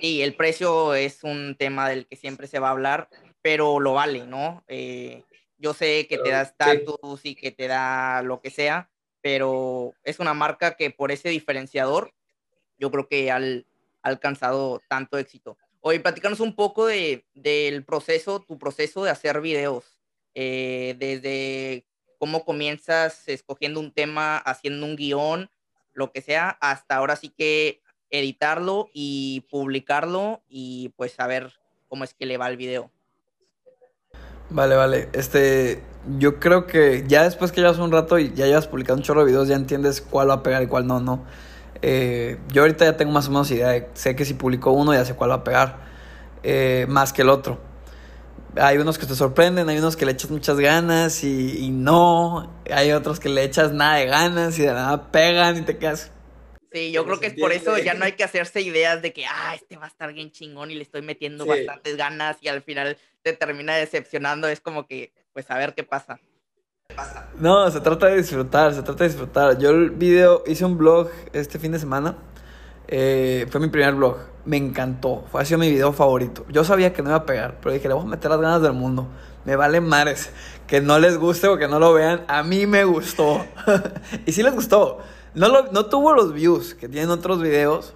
sí. 0.00 0.22
el 0.22 0.34
precio 0.34 0.94
es 0.94 1.24
un 1.24 1.56
tema 1.58 1.88
del 1.88 2.06
que 2.06 2.16
siempre 2.16 2.46
se 2.46 2.58
va 2.58 2.68
a 2.68 2.72
hablar, 2.72 3.08
pero 3.42 3.80
lo 3.80 3.94
vale, 3.94 4.24
¿no? 4.24 4.64
Eh, 4.68 5.24
yo 5.58 5.74
sé 5.74 6.06
que 6.08 6.18
te 6.18 6.30
da 6.30 6.44
sí. 6.44 6.50
estatus 6.50 7.24
y 7.24 7.34
que 7.34 7.50
te 7.50 7.68
da 7.68 8.22
lo 8.22 8.40
que 8.40 8.50
sea, 8.50 8.90
pero 9.22 9.94
es 10.04 10.18
una 10.18 10.34
marca 10.34 10.76
que 10.76 10.90
por 10.90 11.12
ese 11.12 11.30
diferenciador, 11.30 12.12
yo 12.78 12.90
creo 12.90 13.08
que 13.08 13.30
ha 13.30 13.40
alcanzado 14.02 14.82
tanto 14.88 15.16
éxito. 15.16 15.56
Oye, 15.80 16.00
platícanos 16.00 16.40
un 16.40 16.54
poco 16.54 16.86
de, 16.86 17.24
del 17.34 17.84
proceso, 17.84 18.40
tu 18.40 18.58
proceso 18.58 19.04
de 19.04 19.10
hacer 19.10 19.40
videos, 19.40 20.00
eh, 20.34 20.96
desde 20.98 21.86
cómo 22.18 22.44
comienzas 22.44 23.28
escogiendo 23.28 23.80
un 23.80 23.92
tema, 23.92 24.38
haciendo 24.38 24.86
un 24.86 24.96
guion, 24.96 25.50
lo 25.92 26.12
que 26.12 26.20
sea, 26.20 26.50
hasta 26.60 26.96
ahora 26.96 27.16
sí 27.16 27.30
que 27.30 27.80
editarlo 28.10 28.90
y 28.92 29.46
publicarlo 29.50 30.42
y 30.48 30.90
pues 30.96 31.12
saber 31.12 31.52
cómo 31.88 32.04
es 32.04 32.14
que 32.14 32.26
le 32.26 32.36
va 32.36 32.48
el 32.48 32.56
video. 32.56 32.90
Vale, 34.50 34.76
vale. 34.76 35.08
Este, 35.14 35.82
yo 36.18 36.40
creo 36.40 36.66
que 36.66 37.04
ya 37.06 37.24
después 37.24 37.52
que 37.52 37.60
llevas 37.60 37.78
un 37.78 37.92
rato 37.92 38.18
y 38.18 38.32
ya 38.34 38.46
llevas 38.46 38.66
publicando 38.66 39.00
un 39.00 39.04
chorro 39.04 39.20
de 39.20 39.26
videos, 39.26 39.48
ya 39.48 39.56
entiendes 39.56 40.00
cuál 40.00 40.30
va 40.30 40.34
a 40.34 40.42
pegar 40.42 40.62
y 40.62 40.66
cuál 40.66 40.86
no, 40.86 41.00
¿no? 41.00 41.24
Eh, 41.82 42.38
yo 42.52 42.62
ahorita 42.62 42.84
ya 42.84 42.96
tengo 42.96 43.12
más 43.12 43.28
o 43.28 43.30
menos 43.30 43.50
idea 43.50 43.68
de, 43.68 43.88
sé 43.94 44.14
que 44.16 44.24
si 44.24 44.34
publico 44.34 44.72
uno 44.72 44.94
ya 44.94 45.04
sé 45.04 45.14
cuál 45.14 45.30
va 45.30 45.36
a 45.36 45.44
pegar, 45.44 45.78
eh, 46.42 46.86
más 46.88 47.12
que 47.12 47.22
el 47.22 47.28
otro. 47.28 47.58
Hay 48.56 48.76
unos 48.78 48.98
que 48.98 49.06
te 49.06 49.14
sorprenden, 49.14 49.68
hay 49.68 49.78
unos 49.78 49.96
que 49.96 50.04
le 50.04 50.12
echas 50.12 50.30
muchas 50.30 50.58
ganas 50.58 51.24
y, 51.24 51.58
y 51.64 51.70
no, 51.70 52.52
hay 52.70 52.92
otros 52.92 53.18
que 53.18 53.28
le 53.30 53.44
echas 53.44 53.72
nada 53.72 53.96
de 53.96 54.06
ganas 54.06 54.58
y 54.58 54.62
de 54.62 54.72
nada 54.72 55.10
pegan 55.10 55.56
y 55.56 55.62
te 55.62 55.78
quedas... 55.78 56.12
Sí, 56.70 56.90
yo 56.90 57.04
creo 57.04 57.20
que 57.20 57.26
es 57.26 57.34
por 57.34 57.52
eso 57.52 57.76
ya 57.76 57.92
no 57.92 58.06
hay 58.06 58.12
que 58.12 58.24
hacerse 58.24 58.62
ideas 58.62 59.02
de 59.02 59.12
que, 59.12 59.26
ah, 59.26 59.54
este 59.54 59.76
va 59.76 59.84
a 59.84 59.88
estar 59.88 60.10
bien 60.14 60.30
chingón 60.30 60.70
y 60.70 60.74
le 60.74 60.82
estoy 60.82 61.02
metiendo 61.02 61.44
Sí. 61.44 61.50
bastantes 61.50 61.96
ganas 61.98 62.38
y 62.40 62.48
al 62.48 62.62
final 62.62 62.96
te 63.22 63.34
termina 63.34 63.74
decepcionando. 63.76 64.48
Es 64.48 64.60
como 64.60 64.86
que, 64.86 65.12
pues 65.32 65.50
a 65.50 65.58
ver 65.58 65.74
qué 65.74 65.84
pasa. 65.84 66.18
No, 67.38 67.70
se 67.70 67.80
trata 67.80 68.06
de 68.06 68.16
disfrutar, 68.18 68.74
se 68.74 68.82
trata 68.82 69.04
de 69.04 69.08
disfrutar. 69.10 69.58
Yo 69.58 69.70
el 69.70 69.90
video, 69.90 70.42
hice 70.46 70.64
un 70.64 70.76
vlog 70.76 71.08
este 71.32 71.58
fin 71.58 71.72
de 71.72 71.78
semana. 71.78 72.16
eh, 72.88 73.46
fue 73.50 73.60
mi 73.60 73.68
primer 73.68 73.94
vlog. 73.94 74.18
Me 74.44 74.56
encantó. 74.56 75.24
Fue 75.30 75.40
ha 75.40 75.44
sido 75.44 75.58
mi 75.58 75.70
video 75.70 75.92
favorito. 75.92 76.44
Yo 76.50 76.64
sabía 76.64 76.92
que 76.92 77.02
no 77.02 77.10
iba 77.10 77.18
a 77.18 77.26
pegar, 77.26 77.58
pero 77.62 77.72
dije, 77.72 77.88
le 77.88 77.94
voy 77.94 78.02
a 78.04 78.06
meter 78.08 78.30
las 78.30 78.40
ganas 78.40 78.60
del 78.60 78.72
mundo. 78.74 79.06
Me 79.44 79.56
vale 79.56 79.80
mares. 79.80 80.30
Que 80.66 80.80
no 80.80 80.98
les 80.98 81.16
guste 81.16 81.48
o 81.48 81.56
que 81.56 81.68
no 81.68 81.78
lo 81.78 81.94
vean. 81.94 82.24
A 82.28 82.42
mí 82.42 82.66
me 82.66 82.84
gustó. 82.84 83.44
y 84.26 84.32
sí 84.32 84.42
les 84.42 84.52
gustó. 84.54 84.98
No, 85.34 85.48
lo- 85.48 85.72
no 85.72 85.86
tuvo 85.86 86.12
los 86.12 86.32
views 86.34 86.74
que 86.74 86.88
tienen 86.88 87.10
otros 87.10 87.40
videos. 87.40 87.94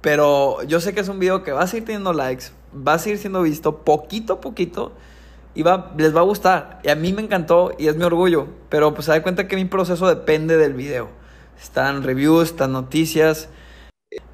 Pero 0.00 0.62
yo 0.62 0.80
sé 0.80 0.94
que 0.94 1.00
es 1.00 1.08
un 1.08 1.18
video 1.18 1.42
que 1.42 1.52
va 1.52 1.62
a 1.62 1.66
seguir 1.66 1.84
teniendo 1.84 2.12
likes. 2.14 2.46
Va 2.74 2.94
a 2.94 2.98
seguir 2.98 3.18
siendo 3.18 3.42
visto 3.42 3.78
poquito 3.84 4.34
a 4.34 4.40
poquito 4.40 4.92
y 5.54 5.62
va, 5.62 5.92
les 5.96 6.14
va 6.14 6.20
a 6.20 6.24
gustar. 6.24 6.80
Y 6.82 6.88
a 6.88 6.94
mí 6.94 7.12
me 7.12 7.22
encantó 7.22 7.72
y 7.78 7.88
es 7.88 7.96
mi 7.96 8.04
orgullo. 8.04 8.48
Pero 8.68 8.94
pues 8.94 9.06
se 9.06 9.12
da 9.12 9.22
cuenta 9.22 9.48
que 9.48 9.56
mi 9.56 9.64
proceso 9.64 10.08
depende 10.08 10.56
del 10.56 10.74
video. 10.74 11.08
Están 11.60 12.02
reviews, 12.02 12.50
están 12.50 12.72
noticias 12.72 13.48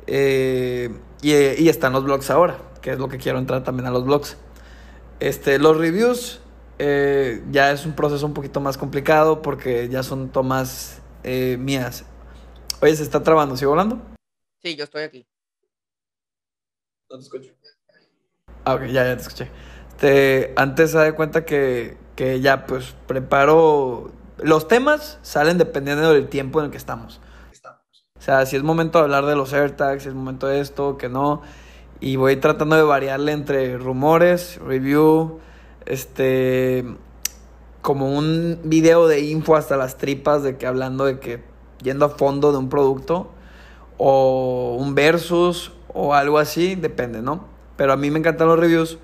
eh, 0.06 0.94
y, 1.22 1.32
y 1.32 1.68
están 1.68 1.92
los 1.92 2.04
blogs 2.04 2.30
ahora, 2.30 2.58
que 2.80 2.92
es 2.92 2.98
lo 2.98 3.08
que 3.08 3.18
quiero 3.18 3.38
entrar 3.38 3.64
también 3.64 3.86
a 3.86 3.90
los 3.90 4.04
blogs. 4.04 4.36
Este, 5.18 5.58
los 5.58 5.76
reviews 5.76 6.40
eh, 6.78 7.42
ya 7.50 7.72
es 7.72 7.86
un 7.86 7.94
proceso 7.94 8.26
un 8.26 8.34
poquito 8.34 8.60
más 8.60 8.76
complicado 8.76 9.40
porque 9.40 9.88
ya 9.88 10.02
son 10.02 10.28
tomas 10.28 11.00
eh, 11.24 11.56
mías. 11.58 12.04
Oye, 12.82 12.94
se 12.94 13.02
está 13.02 13.22
trabando, 13.22 13.56
¿sigo 13.56 13.72
hablando? 13.72 14.00
Sí, 14.62 14.76
yo 14.76 14.84
estoy 14.84 15.04
aquí. 15.04 15.26
No 17.10 17.16
te 17.16 17.22
escucho. 17.22 17.52
Ah, 18.64 18.74
ok, 18.74 18.82
ya, 18.86 19.04
ya 19.04 19.16
te 19.16 19.22
escuché. 19.22 19.50
Este, 19.96 20.52
antes 20.56 20.90
se 20.90 20.98
da 20.98 21.14
cuenta 21.14 21.46
que, 21.46 21.96
que 22.16 22.40
ya 22.42 22.66
pues 22.66 22.94
preparo... 23.06 24.10
Los 24.42 24.68
temas 24.68 25.18
salen 25.22 25.56
dependiendo 25.56 26.12
del 26.12 26.28
tiempo 26.28 26.60
en 26.60 26.66
el 26.66 26.70
que 26.70 26.76
estamos. 26.76 27.22
O 28.18 28.20
sea, 28.20 28.44
si 28.44 28.56
es 28.56 28.62
momento 28.62 28.98
de 28.98 29.04
hablar 29.04 29.24
de 29.24 29.36
los 29.36 29.54
AirTags, 29.54 30.02
si 30.02 30.10
es 30.10 30.14
momento 30.14 30.48
de 30.48 30.60
esto, 30.60 30.98
que 30.98 31.08
no. 31.08 31.40
Y 32.00 32.16
voy 32.16 32.36
tratando 32.36 32.76
de 32.76 32.82
variarle 32.82 33.32
entre 33.32 33.78
rumores, 33.78 34.58
review, 34.58 35.40
este... 35.86 36.84
Como 37.80 38.14
un 38.14 38.58
video 38.64 39.06
de 39.06 39.20
info 39.20 39.56
hasta 39.56 39.78
las 39.78 39.96
tripas 39.96 40.42
de 40.42 40.58
que 40.58 40.66
hablando 40.66 41.06
de 41.06 41.20
que 41.20 41.42
yendo 41.82 42.04
a 42.04 42.08
fondo 42.10 42.52
de 42.52 42.58
un 42.58 42.68
producto 42.68 43.30
o 43.96 44.76
un 44.78 44.94
versus 44.94 45.72
o 45.94 46.12
algo 46.12 46.38
así, 46.38 46.74
depende, 46.74 47.22
¿no? 47.22 47.46
Pero 47.76 47.94
a 47.94 47.96
mí 47.96 48.10
me 48.10 48.18
encantan 48.18 48.48
los 48.48 48.58
reviews 48.58 48.98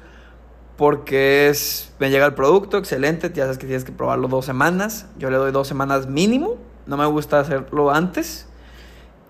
porque 0.82 1.48
es, 1.48 1.92
me 2.00 2.10
llega 2.10 2.26
el 2.26 2.34
producto, 2.34 2.76
excelente, 2.76 3.30
ya 3.32 3.44
sabes 3.44 3.56
que 3.56 3.66
tienes 3.66 3.84
que 3.84 3.92
probarlo 3.92 4.26
dos 4.26 4.44
semanas, 4.44 5.06
yo 5.16 5.30
le 5.30 5.36
doy 5.36 5.52
dos 5.52 5.68
semanas 5.68 6.08
mínimo, 6.08 6.56
no 6.86 6.96
me 6.96 7.06
gusta 7.06 7.38
hacerlo 7.38 7.92
antes. 7.92 8.48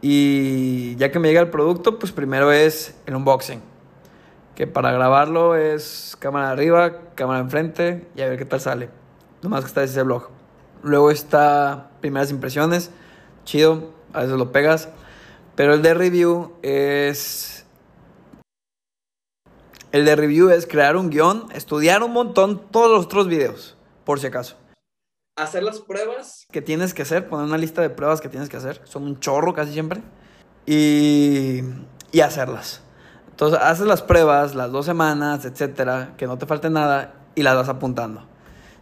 Y 0.01 0.97
ya 0.97 1.13
que 1.13 1.19
me 1.19 1.29
llega 1.29 1.43
el 1.43 1.51
producto, 1.51 1.99
pues 1.99 2.11
primero 2.11 2.53
es 2.53 2.97
el 3.05 3.17
unboxing. 3.17 3.61
Que 4.55 4.67
para 4.67 4.93
grabarlo 4.93 5.55
es 5.55 6.17
cámara 6.19 6.53
arriba, 6.53 7.11
cámara 7.17 7.41
enfrente 7.41 8.09
y 8.17 8.23
a 8.23 8.31
ver 8.31 8.39
qué 8.39 8.47
tal 8.47 8.63
sale. 8.63 8.89
Nomás 9.43 9.61
que 9.61 9.67
está 9.67 9.83
ese 9.83 10.03
blog. 10.05 10.31
Luego 10.83 11.11
está 11.11 11.91
primeras 12.01 12.31
impresiones, 12.31 12.91
chido, 13.45 13.93
a 14.15 14.23
veces 14.23 14.39
lo 14.39 14.53
pegas. 14.53 14.89
Pero 15.55 15.75
el 15.75 15.83
de 15.83 15.93
review 15.93 16.55
es. 16.63 17.52
El 19.93 20.07
de 20.07 20.17
review 20.17 20.49
es 20.49 20.67
crear 20.67 20.97
un 20.97 21.11
guion, 21.11 21.49
estudiar 21.55 22.03
un 22.03 22.15
montón 22.15 22.63
todos 22.71 22.91
los 22.91 23.05
otros 23.05 23.29
videos, 23.29 23.77
por 24.05 24.19
si 24.19 24.27
acaso. 24.27 24.57
Hacer 25.37 25.63
las 25.63 25.81
pruebas. 25.81 26.47
Que 26.51 26.63
tienes 26.63 26.95
que 26.95 27.03
hacer, 27.03 27.29
poner 27.29 27.45
una 27.45 27.59
lista 27.59 27.83
de 27.83 27.91
pruebas 27.91 28.23
que 28.23 28.31
tienes 28.31 28.49
que 28.49 28.57
hacer. 28.57 28.81
Son 28.85 29.03
un 29.03 29.21
chorro 29.21 29.53
casi 29.53 29.75
siempre. 29.75 30.01
Y, 30.65 31.61
y 32.11 32.21
hacerlas. 32.21 32.81
Entonces 33.29 33.59
haces 33.61 33.87
las 33.87 34.01
pruebas, 34.01 34.55
las 34.55 34.73
dos 34.73 34.87
semanas, 34.87 35.45
etcétera, 35.45 36.15
que 36.17 36.27
no 36.27 36.39
te 36.39 36.47
falte 36.47 36.71
nada 36.71 37.13
y 37.35 37.43
las 37.43 37.55
vas 37.55 37.69
apuntando. 37.69 38.27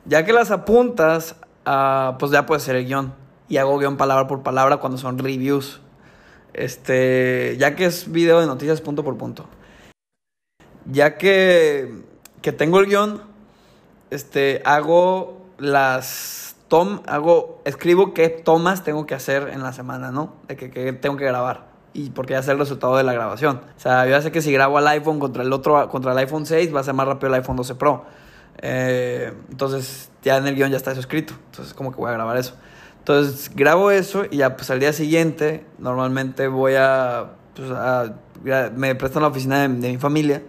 Ya 0.05 0.25
que 0.25 0.33
las 0.33 0.53
apuntas, 0.53 1.35
ah, 1.67 2.19
pues 2.21 2.31
ya 2.31 2.47
puedes 2.47 2.63
hacer 2.63 2.77
el 2.77 2.87
guion. 2.87 3.15
Y 3.49 3.57
hago 3.57 3.79
guion 3.79 3.97
palabra 3.97 4.29
por 4.29 4.45
palabra 4.45 4.77
cuando 4.77 4.97
son 4.97 5.19
reviews. 5.19 5.81
Este, 6.53 7.57
ya 7.59 7.75
que 7.75 7.87
es 7.87 8.13
video 8.13 8.39
de 8.39 8.47
noticias 8.47 8.81
punto 8.81 9.03
por 9.03 9.17
punto. 9.17 9.49
Ya 10.87 11.17
que, 11.19 11.93
que 12.43 12.53
tengo 12.53 12.81
el 12.81 12.87
guion, 12.87 13.23
este, 14.11 14.63
hago 14.65 15.47
las 15.59 16.57
tom, 16.69 17.01
hago, 17.07 17.61
escribo 17.65 18.15
qué 18.15 18.29
tomas 18.29 18.85
tengo 18.85 19.05
que 19.07 19.15
hacer 19.15 19.51
en 19.53 19.63
la 19.63 19.73
semana, 19.73 20.11
¿no? 20.11 20.35
De 20.49 20.57
que, 20.57 20.71
que 20.71 20.93
tengo 20.93 21.17
que 21.17 21.25
grabar. 21.25 21.69
Y 21.93 22.11
porque 22.11 22.35
ya 22.35 22.43
sé 22.43 22.53
el 22.53 22.59
resultado 22.59 22.97
de 22.97 23.03
la 23.03 23.13
grabación. 23.13 23.61
O 23.77 23.81
sea, 23.81 24.05
yo 24.05 24.13
ya 24.13 24.23
sé 24.23 24.31
que 24.31 24.41
si 24.41 24.53
grabo 24.53 24.79
al 24.79 24.87
iPhone 24.87 25.19
contra 25.19 25.43
el 25.43 25.53
otro, 25.53 25.89
contra 25.89 26.13
el 26.13 26.19
iPhone 26.19 26.47
6, 26.47 26.75
va 26.75 26.81
a 26.81 26.85
ser 26.85 26.95
más 26.95 27.07
rápido 27.07 27.29
el 27.29 27.35
iPhone 27.35 27.57
12 27.57 27.75
Pro. 27.75 28.05
Eh, 28.63 29.33
entonces, 29.51 30.11
ya 30.23 30.37
en 30.37 30.47
el 30.47 30.55
guion 30.55 30.71
ya 30.71 30.77
está 30.77 30.93
eso 30.93 31.01
escrito. 31.01 31.35
Entonces, 31.51 31.75
como 31.75 31.91
que 31.91 31.97
voy 31.97 32.11
a 32.11 32.13
grabar 32.13 32.37
eso. 32.37 32.55
Entonces, 32.99 33.51
grabo 33.55 33.91
eso 33.91 34.25
y 34.31 34.37
ya, 34.39 34.57
pues 34.57 34.71
al 34.71 34.79
día 34.79 34.93
siguiente, 34.93 35.67
normalmente 35.79 36.47
voy 36.47 36.75
a, 36.77 37.33
pues, 37.57 37.71
a 37.71 38.15
me 38.77 38.95
prestan 38.95 39.23
la 39.23 39.29
oficina 39.29 39.67
de, 39.67 39.69
de 39.69 39.89
mi 39.89 39.99
familia. 39.99 40.43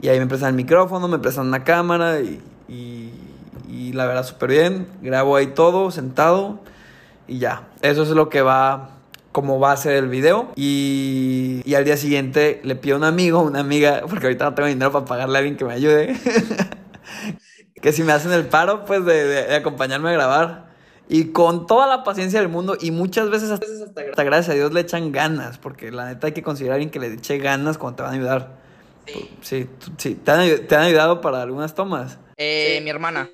Y 0.00 0.08
ahí 0.08 0.18
me 0.18 0.26
prestan 0.26 0.50
el 0.50 0.54
micrófono, 0.54 1.08
me 1.08 1.18
prestan 1.18 1.46
una 1.46 1.64
cámara 1.64 2.20
y, 2.20 2.40
y, 2.68 3.12
y 3.68 3.92
la 3.92 4.06
verdad 4.06 4.24
súper 4.24 4.50
bien. 4.50 4.86
Grabo 5.02 5.36
ahí 5.36 5.48
todo 5.48 5.90
sentado 5.90 6.60
y 7.26 7.38
ya. 7.38 7.68
Eso 7.82 8.02
es 8.02 8.10
lo 8.10 8.28
que 8.28 8.42
va, 8.42 8.90
como 9.32 9.58
va 9.60 9.72
a 9.72 9.76
ser 9.76 9.96
el 9.96 10.08
video. 10.08 10.52
Y, 10.56 11.62
y 11.64 11.74
al 11.74 11.84
día 11.84 11.96
siguiente 11.96 12.60
le 12.64 12.76
pido 12.76 12.96
a 12.96 12.98
un 12.98 13.04
amigo, 13.04 13.40
una 13.40 13.60
amiga, 13.60 14.02
porque 14.08 14.26
ahorita 14.26 14.44
no 14.44 14.54
tengo 14.54 14.68
dinero 14.68 14.92
para 14.92 15.04
pagarle 15.04 15.36
a 15.36 15.38
alguien 15.40 15.56
que 15.56 15.64
me 15.64 15.74
ayude. 15.74 16.16
que 17.82 17.92
si 17.92 18.02
me 18.02 18.12
hacen 18.12 18.32
el 18.32 18.46
paro, 18.46 18.84
pues 18.84 19.04
de, 19.04 19.24
de, 19.24 19.44
de 19.46 19.56
acompañarme 19.56 20.10
a 20.10 20.12
grabar. 20.12 20.68
Y 21.10 21.32
con 21.32 21.66
toda 21.66 21.86
la 21.86 22.04
paciencia 22.04 22.38
del 22.38 22.50
mundo 22.50 22.76
y 22.78 22.90
muchas 22.90 23.30
veces 23.30 23.50
hasta, 23.50 23.66
hasta, 24.10 24.24
gracias 24.24 24.50
a 24.50 24.54
Dios 24.54 24.74
le 24.74 24.80
echan 24.80 25.10
ganas, 25.10 25.56
porque 25.56 25.90
la 25.90 26.04
neta 26.04 26.26
hay 26.26 26.34
que 26.34 26.42
considerar 26.42 26.72
a 26.72 26.74
alguien 26.74 26.90
que 26.90 27.00
le 27.00 27.14
eche 27.14 27.38
ganas 27.38 27.78
cuando 27.78 27.96
te 27.96 28.02
van 28.02 28.12
a 28.12 28.14
ayudar. 28.14 28.57
Sí, 29.08 29.30
sí, 29.42 29.68
sí. 29.98 30.14
¿Te, 30.16 30.30
han, 30.30 30.66
¿Te 30.66 30.74
han 30.76 30.82
ayudado 30.82 31.20
para 31.20 31.42
algunas 31.42 31.74
tomas? 31.74 32.18
Eh, 32.36 32.74
Sí. 32.78 32.84
Mi 32.84 32.90
hermana. 32.90 33.30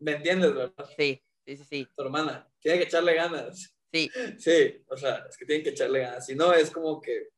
¿Me 0.00 0.12
entiendes, 0.12 0.54
verdad? 0.54 0.86
Sí, 0.96 1.22
sí, 1.46 1.56
sí, 1.56 1.64
sí. 1.64 1.88
Tu 1.96 2.02
hermana. 2.02 2.48
Tiene 2.60 2.78
que 2.78 2.84
echarle 2.84 3.14
ganas. 3.14 3.74
Sí, 3.92 4.10
Sí, 4.38 4.84
o 4.88 4.96
sea, 4.96 5.24
es 5.28 5.36
que 5.36 5.44
tienen 5.46 5.64
que 5.64 5.70
echarle 5.70 6.00
ganas. 6.00 6.24
Si 6.26 6.34
no, 6.34 6.52
es 6.52 6.70
como 6.70 7.00
que. 7.00 7.28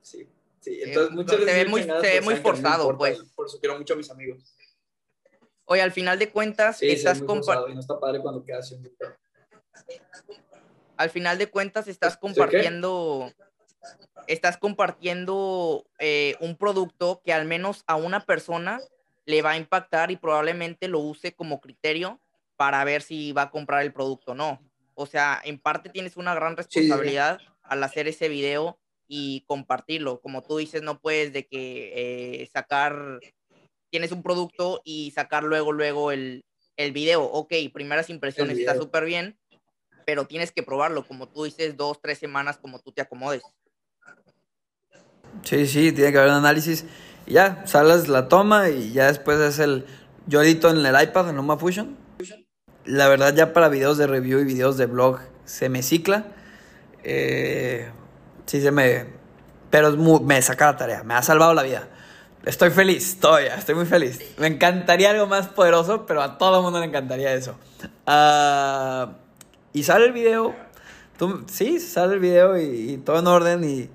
Sí, 0.00 0.28
sí. 0.60 0.80
Entonces, 0.82 1.10
Eh, 1.12 1.14
muchas 1.14 1.36
se 1.38 1.44
veces. 1.44 1.54
ve 1.58 1.64
le 1.64 1.70
muy- 1.70 1.80
echan 1.80 1.88
ganas, 1.88 2.02
se 2.02 2.08
ve 2.08 2.14
pero 2.20 2.24
muy 2.24 2.36
forzado, 2.36 2.82
importa. 2.90 2.98
pues. 2.98 3.32
Por 3.34 3.46
eso 3.46 3.60
quiero 3.60 3.78
mucho 3.78 3.94
a 3.94 3.96
mis 3.96 4.10
amigos. 4.10 4.54
Oye, 5.66 5.80
al 5.82 5.92
final 5.92 6.18
de 6.18 6.30
cuentas, 6.30 6.78
Sí, 6.78 6.90
estás 6.90 7.16
es 7.16 7.22
muy 7.22 7.28
compa- 7.28 7.44
forzado 7.44 7.68
y 7.68 7.74
no 7.74 7.80
está 7.80 7.98
padre 7.98 8.20
cuando 8.20 8.44
quedas 8.44 8.68
sin 8.68 8.82
al 10.96 11.10
final 11.10 11.38
de 11.38 11.48
cuentas 11.50 11.88
estás 11.88 12.16
compartiendo, 12.16 13.32
estás 14.26 14.56
compartiendo 14.56 15.86
eh, 15.98 16.36
un 16.40 16.56
producto 16.56 17.20
que 17.24 17.32
al 17.32 17.44
menos 17.44 17.84
a 17.86 17.96
una 17.96 18.20
persona 18.20 18.80
le 19.26 19.42
va 19.42 19.52
a 19.52 19.56
impactar 19.56 20.10
y 20.10 20.16
probablemente 20.16 20.88
lo 20.88 21.00
use 21.00 21.34
como 21.34 21.60
criterio 21.60 22.20
para 22.56 22.84
ver 22.84 23.02
si 23.02 23.32
va 23.32 23.42
a 23.42 23.50
comprar 23.50 23.82
el 23.82 23.92
producto 23.92 24.32
o 24.32 24.34
no. 24.34 24.60
O 24.94 25.06
sea, 25.06 25.40
en 25.44 25.58
parte 25.58 25.88
tienes 25.88 26.16
una 26.16 26.34
gran 26.34 26.52
sí, 26.52 26.56
responsabilidad 26.56 27.38
al 27.62 27.82
hacer 27.82 28.06
ese 28.06 28.28
video 28.28 28.78
y 29.08 29.44
compartirlo. 29.46 30.20
Como 30.20 30.42
tú 30.42 30.58
dices, 30.58 30.82
no 30.82 31.00
puedes 31.00 31.32
de 31.32 31.46
que 31.46 32.42
eh, 32.42 32.50
sacar, 32.52 33.20
tienes 33.90 34.12
un 34.12 34.22
producto 34.22 34.80
y 34.84 35.10
sacar 35.10 35.42
luego, 35.42 35.72
luego 35.72 36.12
el, 36.12 36.44
el 36.76 36.92
video. 36.92 37.24
Ok, 37.24 37.54
primeras 37.72 38.10
impresiones 38.10 38.58
está 38.58 38.76
súper 38.76 39.04
bien, 39.04 39.38
pero 40.06 40.26
tienes 40.26 40.52
que 40.52 40.62
probarlo, 40.62 41.06
como 41.06 41.28
tú 41.28 41.44
dices, 41.44 41.76
dos, 41.76 42.00
tres 42.00 42.18
semanas, 42.18 42.58
como 42.58 42.78
tú 42.78 42.92
te 42.92 43.02
acomodes. 43.02 43.42
Sí, 45.42 45.66
sí, 45.66 45.92
tiene 45.92 46.12
que 46.12 46.18
haber 46.18 46.30
un 46.30 46.36
análisis. 46.38 46.84
Y 47.26 47.32
ya, 47.34 47.62
sales 47.66 48.08
la 48.08 48.28
toma 48.28 48.68
y 48.70 48.92
ya 48.92 49.06
después 49.06 49.38
es 49.40 49.58
el. 49.58 49.86
Yo 50.26 50.42
edito 50.42 50.70
en 50.70 50.84
el 50.84 51.02
iPad, 51.02 51.30
en 51.30 51.36
LumaFusion. 51.36 51.96
La 52.86 53.08
verdad, 53.08 53.34
ya 53.34 53.52
para 53.52 53.68
videos 53.68 53.98
de 53.98 54.06
review 54.06 54.40
y 54.40 54.44
videos 54.44 54.76
de 54.76 54.86
blog 54.86 55.20
se 55.44 55.68
me 55.68 55.82
cicla. 55.82 56.26
Eh, 57.02 57.88
sí, 58.46 58.60
se 58.60 58.70
me. 58.70 59.06
Pero 59.70 59.88
es 59.88 59.96
muy- 59.96 60.20
me 60.20 60.40
saca 60.42 60.66
la 60.66 60.76
tarea, 60.76 61.02
me 61.02 61.14
ha 61.14 61.22
salvado 61.22 61.52
la 61.54 61.62
vida. 61.62 61.88
Estoy 62.44 62.70
feliz, 62.70 63.18
todavía, 63.20 63.54
estoy 63.54 63.74
muy 63.74 63.86
feliz. 63.86 64.20
Me 64.38 64.46
encantaría 64.46 65.10
algo 65.10 65.26
más 65.26 65.48
poderoso, 65.48 66.04
pero 66.06 66.22
a 66.22 66.36
todo 66.36 66.58
el 66.58 66.62
mundo 66.62 66.78
le 66.78 66.86
encantaría 66.86 67.32
eso. 67.32 67.56
Ah, 68.06 69.14
y 69.72 69.82
sale 69.82 70.04
el 70.06 70.12
video. 70.12 70.54
Tú, 71.18 71.44
sí, 71.50 71.80
sale 71.80 72.14
el 72.14 72.20
video 72.20 72.58
y, 72.58 72.92
y 72.92 72.96
todo 72.98 73.18
en 73.18 73.26
orden 73.26 73.64
y, 73.64 73.88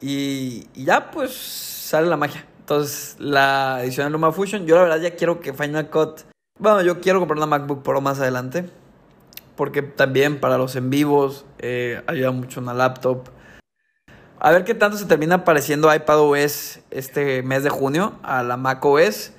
y, 0.00 0.66
ya 0.74 1.10
pues 1.10 1.32
sale 1.34 2.08
la 2.08 2.16
magia. 2.16 2.44
Entonces 2.60 3.16
la 3.18 3.80
edición 3.82 4.06
de 4.06 4.10
LumaFusion, 4.10 4.66
yo 4.66 4.76
la 4.76 4.82
verdad 4.82 5.00
ya 5.00 5.14
quiero 5.16 5.40
que 5.40 5.52
Final 5.52 5.90
Cut... 5.90 6.22
Bueno, 6.58 6.82
yo 6.82 7.00
quiero 7.00 7.18
comprar 7.18 7.36
una 7.36 7.46
MacBook 7.46 7.82
Pro 7.82 8.00
más 8.00 8.18
adelante. 8.20 8.68
Porque 9.56 9.82
también 9.82 10.40
para 10.40 10.58
los 10.58 10.76
en 10.76 10.90
vivos 10.90 11.46
eh, 11.58 12.02
ayuda 12.06 12.30
mucho 12.30 12.60
una 12.60 12.74
laptop. 12.74 13.28
A 14.38 14.50
ver 14.50 14.64
qué 14.64 14.74
tanto 14.74 14.98
se 14.98 15.06
termina 15.06 15.44
pareciendo 15.44 15.92
iPadOS 15.94 16.80
este 16.90 17.42
mes 17.42 17.62
de 17.62 17.70
junio 17.70 18.14
a 18.22 18.42
la 18.42 18.56
macOS. 18.56 19.32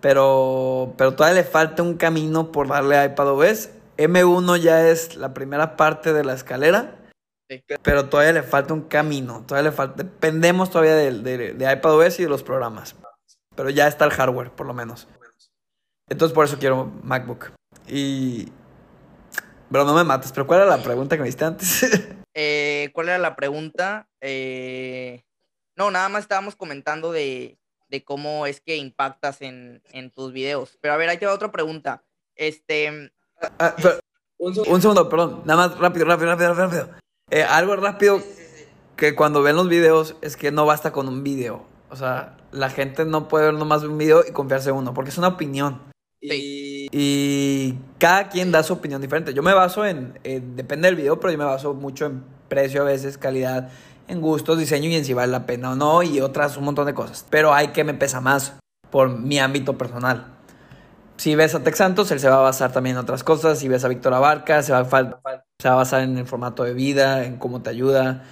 Pero, 0.00 0.94
pero 0.96 1.14
todavía 1.14 1.42
le 1.42 1.48
falta 1.48 1.82
un 1.82 1.94
camino 1.94 2.52
por 2.52 2.68
darle 2.68 2.96
a 2.96 3.04
iPadOS. 3.04 3.70
M1 3.98 4.56
ya 4.58 4.88
es 4.88 5.16
la 5.16 5.34
primera 5.34 5.76
parte 5.76 6.12
de 6.12 6.24
la 6.24 6.32
escalera. 6.32 6.97
Sí. 7.48 7.64
Pero 7.82 8.08
todavía 8.08 8.32
le 8.34 8.42
falta 8.42 8.74
un 8.74 8.82
camino. 8.82 9.44
Todavía 9.46 9.70
le 9.70 9.76
falta. 9.76 10.02
Dependemos 10.02 10.70
todavía 10.70 10.94
de, 10.94 11.12
de, 11.22 11.54
de 11.54 11.72
iPadOS 11.72 12.20
y 12.20 12.24
de 12.24 12.28
los 12.28 12.42
programas. 12.42 12.94
Pero 13.56 13.70
ya 13.70 13.88
está 13.88 14.04
el 14.04 14.10
hardware, 14.12 14.50
por 14.52 14.66
lo 14.66 14.74
menos. 14.74 15.08
Entonces 16.08 16.34
por 16.34 16.44
eso 16.44 16.58
quiero 16.58 16.86
MacBook. 17.02 17.50
Y. 17.86 18.48
Pero 19.70 19.84
no 19.84 19.94
me 19.94 20.04
mates. 20.04 20.32
¿Pero 20.32 20.46
cuál 20.46 20.60
era 20.62 20.76
la 20.76 20.82
pregunta 20.82 21.16
que 21.16 21.22
me 21.22 21.28
diste 21.28 21.44
antes? 21.44 21.86
Eh, 22.40 22.90
¿Cuál 22.92 23.08
era 23.08 23.18
la 23.18 23.34
pregunta? 23.34 24.08
Eh, 24.20 25.24
no, 25.76 25.90
nada 25.90 26.08
más 26.08 26.22
estábamos 26.22 26.54
comentando 26.54 27.10
de, 27.10 27.58
de 27.88 28.04
cómo 28.04 28.46
es 28.46 28.60
que 28.60 28.76
impactas 28.76 29.42
en, 29.42 29.82
en 29.90 30.12
tus 30.12 30.32
videos. 30.32 30.78
Pero 30.80 30.94
a 30.94 30.96
ver, 30.98 31.08
ahí 31.08 31.18
te 31.18 31.26
va 31.26 31.34
otra 31.34 31.50
pregunta. 31.50 32.04
Este, 32.36 33.10
Ah, 33.58 33.74
pero- 33.76 33.98
Un 34.38 34.54
segundo. 34.54 34.72
Un 34.74 34.80
segundo, 34.82 35.08
perdón. 35.08 35.42
Nada 35.46 35.66
más 35.68 35.78
rápido, 35.80 36.04
rápido, 36.04 36.28
rápido, 36.28 36.54
rápido. 36.54 36.90
Eh, 37.30 37.42
algo 37.42 37.76
rápido 37.76 38.20
que 38.96 39.14
cuando 39.14 39.42
ven 39.42 39.56
los 39.56 39.68
videos 39.68 40.16
es 40.22 40.36
que 40.36 40.50
no 40.50 40.66
basta 40.66 40.92
con 40.92 41.08
un 41.08 41.22
video. 41.22 41.64
O 41.90 41.96
sea, 41.96 42.36
la 42.52 42.70
gente 42.70 43.04
no 43.04 43.28
puede 43.28 43.46
ver 43.46 43.54
nomás 43.54 43.82
un 43.84 43.98
video 43.98 44.22
y 44.28 44.32
confiarse 44.32 44.70
en 44.70 44.76
uno, 44.76 44.94
porque 44.94 45.10
es 45.10 45.18
una 45.18 45.28
opinión. 45.28 45.82
Y 46.20 46.88
Y 46.90 47.78
cada 47.98 48.28
quien 48.28 48.50
da 48.50 48.62
su 48.62 48.72
opinión 48.72 49.00
diferente. 49.00 49.34
Yo 49.34 49.42
me 49.42 49.52
baso 49.54 49.84
en, 49.84 50.18
en- 50.24 50.56
depende 50.56 50.88
del 50.88 50.96
video, 50.96 51.20
pero 51.20 51.32
yo 51.32 51.38
me 51.38 51.44
baso 51.44 51.74
mucho 51.74 52.06
en 52.06 52.24
precio 52.48 52.82
a 52.82 52.84
veces, 52.84 53.18
calidad, 53.18 53.68
en 54.08 54.20
gustos, 54.20 54.58
diseño 54.58 54.88
y 54.88 54.96
en 54.96 55.04
si 55.04 55.12
vale 55.12 55.30
la 55.30 55.44
pena 55.46 55.72
o 55.72 55.74
no, 55.76 56.02
y 56.02 56.20
otras 56.20 56.56
un 56.56 56.64
montón 56.64 56.86
de 56.86 56.94
cosas. 56.94 57.26
Pero 57.30 57.52
hay 57.54 57.68
que 57.68 57.84
me 57.84 57.94
pesa 57.94 58.20
más 58.20 58.56
por 58.90 59.10
mi 59.10 59.38
ámbito 59.38 59.76
personal. 59.78 60.34
Si 61.18 61.34
ves 61.34 61.54
a 61.54 61.62
Tex 61.62 61.76
Santos, 61.78 62.10
él 62.10 62.20
se 62.20 62.28
va 62.28 62.36
a 62.36 62.40
basar 62.40 62.72
también 62.72 62.96
en 62.96 63.00
otras 63.02 63.22
cosas. 63.22 63.58
Si 63.58 63.68
ves 63.68 63.84
a 63.84 63.88
Víctor 63.88 64.14
Abarca, 64.14 64.62
se 64.62 64.72
va 64.72 64.78
a, 64.80 65.44
se 65.60 65.68
va 65.68 65.74
a 65.74 65.78
basar 65.78 66.02
en 66.02 66.16
el 66.16 66.24
formato 66.24 66.62
de 66.62 66.72
vida, 66.72 67.24
en 67.24 67.36
cómo 67.36 67.62
te 67.62 67.70
ayuda. 67.70 68.24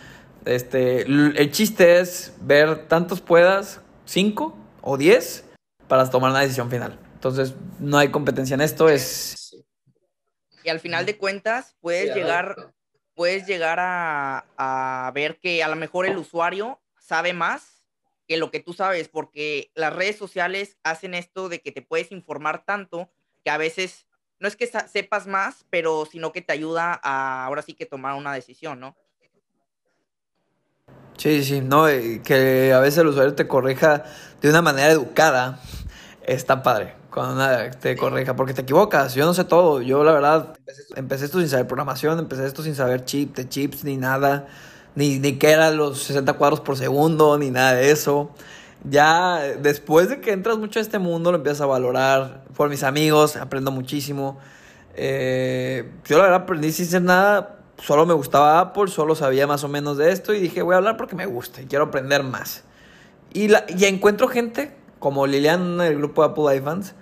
Este, 0.45 1.03
el 1.03 1.51
chiste 1.51 1.99
es 1.99 2.33
ver 2.41 2.87
tantos 2.87 3.21
puedas, 3.21 3.81
cinco 4.05 4.57
o 4.81 4.97
diez, 4.97 5.45
para 5.89 6.09
tomar 6.09 6.31
una 6.31 6.43
decisión 6.43 6.71
final. 6.71 7.01
Entonces, 7.15 7.55
no 7.81 7.99
hay 7.99 8.13
competencia 8.13 8.55
en 8.55 8.61
esto, 8.61 8.89
es... 8.89 9.03
sí. 9.51 9.65
y 10.63 10.69
al 10.69 10.79
final 10.79 11.05
de 11.05 11.19
cuentas, 11.19 11.75
puedes 11.81 12.13
Sí, 12.13 12.21
llegar, 12.21 12.73
puedes 13.15 13.45
llegar 13.49 13.81
a, 13.81 14.47
a 14.57 15.11
ver 15.13 15.41
que 15.41 15.65
a 15.65 15.69
lo 15.69 15.75
mejor 15.75 16.07
el 16.07 16.19
usuario 16.19 16.81
sabe 17.01 17.33
más 17.33 17.83
que 18.29 18.37
lo 18.37 18.53
que 18.53 18.61
tú 18.61 18.73
sabes, 18.73 19.09
porque 19.09 19.73
las 19.75 19.93
redes 19.93 20.17
sociales 20.17 20.79
hacen 20.85 21.15
esto 21.15 21.49
de 21.49 21.61
que 21.61 21.73
te 21.73 21.83
puedes 21.83 22.13
informar 22.13 22.65
tanto 22.65 23.11
que 23.43 23.51
a 23.51 23.59
veces 23.59 24.06
no 24.39 24.49
es 24.49 24.57
que 24.57 24.67
sepas 24.67 25.27
más, 25.27 25.65
pero 25.71 26.07
sino 26.11 26.33
que 26.33 26.43
te 26.43 26.53
ayuda 26.53 27.01
a 27.03 27.45
ahora 27.45 27.63
sí 27.63 27.75
que 27.75 27.87
tomar 27.87 28.15
una 28.15 28.33
decisión, 28.33 28.81
¿no? 28.81 28.97
Sí, 31.17 31.43
sí, 31.45 31.63
no, 31.63 31.87
que 31.87 32.73
a 32.75 32.81
veces 32.81 32.99
el 32.99 33.07
usuario 33.07 33.35
te 33.35 33.49
corrija 33.49 34.05
de 34.43 34.51
una 34.51 34.61
manera 34.61 34.91
educada, 34.91 35.61
está 36.27 36.63
padre, 36.63 36.95
cuando 37.11 37.35
una 37.35 37.71
te 37.71 37.97
corrija, 37.97 38.37
porque 38.37 38.53
te 38.53 38.63
equivocas, 38.63 39.15
yo 39.15 39.25
no 39.25 39.33
sé 39.33 39.45
todo, 39.45 39.81
yo 39.81 40.05
la 40.05 40.13
verdad 40.13 40.59
empecé 40.95 41.25
esto 41.25 41.41
sin 41.41 41.49
saber 41.49 41.67
programación, 41.67 42.19
empecé 42.19 42.47
esto 42.47 42.63
sin 42.63 42.75
saber 42.75 43.07
chip, 43.07 43.35
de 43.35 43.49
chips, 43.49 43.83
ni 43.85 43.97
nada, 43.97 44.47
ni, 44.95 45.19
ni 45.19 45.39
qué 45.39 45.53
eran 45.53 45.79
los 45.79 46.03
60 46.03 46.35
cuadros 46.35 46.61
por 46.61 46.77
segundo, 46.77 47.39
ni 47.39 47.51
nada 47.51 47.73
de 47.73 47.91
eso. 47.91 48.35
Ya 48.89 49.39
después 49.61 50.09
de 50.09 50.21
que 50.21 50.33
entras 50.33 50.59
mucho 50.59 50.79
a 50.79 50.83
este 50.83 50.99
mundo, 50.99 51.33
lo 51.33 51.39
empiezas 51.39 51.63
a 51.63 51.67
valorar, 51.67 52.45
por 52.57 52.69
mis 52.69 52.83
amigos, 52.83 53.37
aprendo 53.37 53.71
muchísimo. 53.71 54.39
Eh, 54.95 55.91
yo 56.05 56.17
la 56.19 56.25
verdad 56.25 56.43
aprendí 56.43 56.73
sin 56.73 56.87
ser 56.87 57.03
nada 57.03 57.57
solo 57.79 58.07
me 58.07 58.15
gustaba 58.15 58.61
Apple, 58.61 58.89
solo 58.89 59.15
sabía 59.15 59.47
más 59.47 59.65
o 59.65 59.69
menos 59.69 59.97
de 59.99 60.13
esto 60.13 60.35
y 60.35 60.41
dije, 60.41 60.63
voy 60.63 60.75
a 60.75 60.79
hablar 60.79 60.97
porque 60.97 61.17
me 61.17 61.27
gusta 61.27 61.63
y 61.63 61.67
quiero 61.67 61.87
aprender 61.87 62.23
más. 62.23 62.65
Y, 63.33 63.49
la, 63.49 63.67
y 63.69 63.85
encuentro 63.85 64.29
gente 64.29 64.77
como 64.99 65.27
Lilian 65.27 65.79
del 65.79 65.97
grupo 65.97 66.23
Apple 66.23 66.57
iFans 66.57 66.95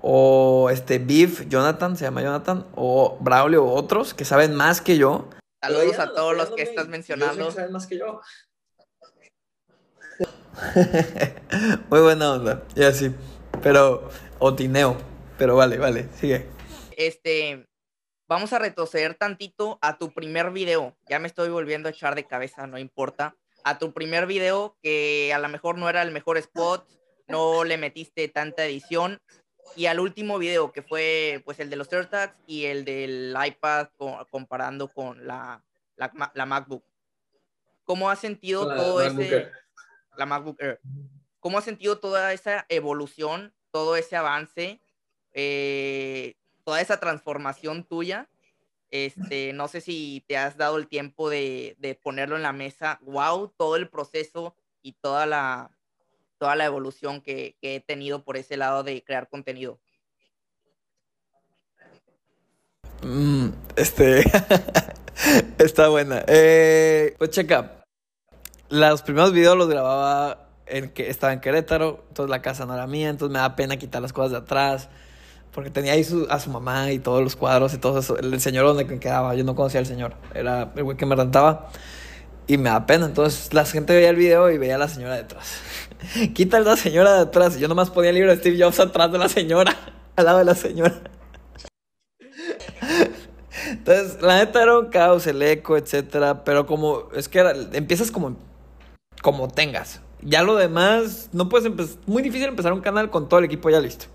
o 0.00 0.68
este 0.70 0.98
Beef, 0.98 1.48
Jonathan, 1.48 1.96
se 1.96 2.04
llama 2.04 2.22
Jonathan, 2.22 2.66
o 2.74 3.16
Braulio 3.20 3.64
o 3.64 3.74
otros 3.74 4.14
que 4.14 4.24
saben 4.24 4.54
más 4.54 4.80
que 4.80 4.96
yo. 4.96 5.28
Saludos 5.62 5.98
a 5.98 6.12
todos 6.12 6.36
los 6.36 6.50
que 6.50 6.62
estás 6.62 6.88
mencionando. 6.88 7.50
saben 7.50 7.72
más 7.72 7.86
que 7.86 7.98
yo. 7.98 8.20
Muy 11.90 12.00
buena 12.00 12.32
onda, 12.32 12.62
y 12.74 12.82
así. 12.82 13.14
Pero, 13.62 14.10
o 14.38 14.54
tineo. 14.54 14.96
Pero 15.38 15.56
vale, 15.56 15.78
vale, 15.78 16.08
sigue. 16.14 16.46
Este, 16.96 17.66
vamos 18.26 18.52
a 18.52 18.58
retroceder 18.58 19.14
tantito 19.14 19.78
a 19.80 19.98
tu 19.98 20.12
primer 20.12 20.50
video. 20.50 20.96
Ya 21.08 21.18
me 21.18 21.28
estoy 21.28 21.48
volviendo 21.48 21.88
a 21.88 21.92
echar 21.92 22.14
de 22.14 22.26
cabeza, 22.26 22.66
no 22.66 22.78
importa. 22.78 23.36
A 23.64 23.78
tu 23.78 23.92
primer 23.92 24.26
video 24.26 24.76
que 24.82 25.32
a 25.34 25.38
lo 25.38 25.48
mejor 25.48 25.78
no 25.78 25.88
era 25.88 26.02
el 26.02 26.10
mejor 26.10 26.38
spot, 26.38 26.88
no 27.28 27.64
le 27.64 27.76
metiste 27.76 28.28
tanta 28.28 28.64
edición. 28.64 29.20
Y 29.76 29.86
al 29.86 30.00
último 30.00 30.38
video 30.38 30.72
que 30.72 30.82
fue 30.82 31.42
pues 31.44 31.60
el 31.60 31.70
de 31.70 31.76
los 31.76 31.92
AirTags 31.92 32.34
y 32.46 32.64
el 32.64 32.84
del 32.84 33.36
iPad 33.46 33.88
comparando 34.30 34.88
con 34.88 35.26
la, 35.26 35.62
la, 35.96 36.46
MacBook. 36.46 36.82
¿Cómo 37.84 38.10
has 38.10 38.18
sentido 38.18 38.66
todo 38.66 39.02
ese... 39.02 39.50
La 40.18 40.26
MacBook 40.26 40.60
Air. 40.60 40.80
¿Cómo 41.40 41.58
has 41.58 41.64
sentido 41.64 41.98
toda 41.98 42.32
esa 42.32 42.66
evolución, 42.68 43.54
todo 43.70 43.96
ese 43.96 44.16
avance? 44.16 44.80
Eh, 45.32 46.34
toda 46.64 46.80
esa 46.80 46.98
transformación 46.98 47.84
tuya. 47.84 48.28
Este, 48.90 49.52
no 49.52 49.68
sé 49.68 49.80
si 49.80 50.24
te 50.26 50.36
has 50.36 50.56
dado 50.56 50.76
el 50.76 50.88
tiempo 50.88 51.30
de, 51.30 51.98
ponerlo 52.02 52.36
en 52.36 52.42
la 52.42 52.52
mesa. 52.52 52.98
Wow, 53.02 53.54
todo 53.56 53.76
el 53.76 53.88
proceso 53.88 54.56
y 54.82 54.94
toda 54.94 55.26
la, 55.26 55.70
toda 56.38 56.56
la 56.56 56.64
evolución 56.64 57.20
que, 57.20 57.56
he 57.62 57.80
tenido 57.80 58.24
por 58.24 58.36
ese 58.36 58.56
lado 58.56 58.82
de 58.82 59.04
crear 59.04 59.28
contenido. 59.28 59.78
Mm, 63.02 63.50
este 63.76 64.24
está 65.58 65.88
buena. 65.88 66.24
Eh, 66.26 67.14
pues 67.18 67.30
checa. 67.30 67.77
Los 68.70 69.02
primeros 69.02 69.32
videos 69.32 69.56
los 69.56 69.68
grababa 69.68 70.48
en 70.66 70.90
que 70.90 71.08
estaba 71.08 71.32
en 71.32 71.40
Querétaro, 71.40 72.04
entonces 72.08 72.30
la 72.30 72.42
casa 72.42 72.66
no 72.66 72.74
era 72.74 72.86
mía, 72.86 73.08
entonces 73.08 73.32
me 73.32 73.38
da 73.38 73.56
pena 73.56 73.78
quitar 73.78 74.02
las 74.02 74.12
cosas 74.12 74.32
de 74.32 74.36
atrás. 74.38 74.88
Porque 75.52 75.70
tenía 75.70 75.94
ahí 75.94 76.06
a 76.28 76.38
su 76.38 76.50
mamá 76.50 76.92
y 76.92 76.98
todos 76.98 77.22
los 77.22 77.34
cuadros 77.34 77.72
y 77.74 77.78
todo 77.78 77.98
eso. 77.98 78.18
El 78.18 78.38
señor 78.40 78.66
donde 78.66 78.86
quedaba, 79.00 79.34
yo 79.34 79.44
no 79.44 79.54
conocía 79.54 79.80
al 79.80 79.86
señor. 79.86 80.14
Era 80.34 80.70
el 80.76 80.84
güey 80.84 80.96
que 80.96 81.06
me 81.06 81.16
rentaba. 81.16 81.70
Y 82.46 82.58
me 82.58 82.68
da 82.70 82.86
pena. 82.86 83.06
Entonces 83.06 83.52
la 83.54 83.64
gente 83.64 83.94
veía 83.94 84.10
el 84.10 84.16
video 84.16 84.50
y 84.50 84.58
veía 84.58 84.76
a 84.76 84.78
la 84.78 84.88
señora 84.88 85.16
detrás. 85.16 85.60
Quita 86.34 86.58
a 86.58 86.60
la 86.60 86.76
señora 86.76 87.14
de 87.14 87.20
atrás. 87.22 87.58
Yo 87.58 87.66
nomás 87.66 87.90
ponía 87.90 88.10
el 88.10 88.16
libro 88.16 88.30
de 88.30 88.36
Steve 88.36 88.62
Jobs 88.62 88.78
atrás 88.78 89.10
de 89.10 89.18
la 89.18 89.28
señora. 89.28 89.74
Al 90.16 90.26
lado 90.26 90.38
de 90.38 90.44
la 90.44 90.54
señora. 90.54 90.94
Entonces, 93.68 94.22
la 94.22 94.36
neta 94.36 94.62
era 94.62 94.78
un 94.78 94.90
caos, 94.90 95.26
el 95.26 95.42
eco, 95.42 95.76
etcétera. 95.76 96.44
Pero 96.44 96.66
como, 96.66 97.08
es 97.14 97.28
que 97.28 97.40
empiezas 97.72 98.10
como, 98.10 98.36
como 99.22 99.48
tengas. 99.48 100.00
Ya 100.22 100.42
lo 100.42 100.56
demás, 100.56 101.30
no 101.32 101.48
puedes 101.48 101.66
empezar. 101.66 101.96
Muy 102.06 102.22
difícil 102.22 102.48
empezar 102.48 102.72
un 102.72 102.80
canal 102.80 103.10
con 103.10 103.28
todo 103.28 103.38
el 103.40 103.46
equipo 103.46 103.70
ya 103.70 103.80
listo. 103.80 104.06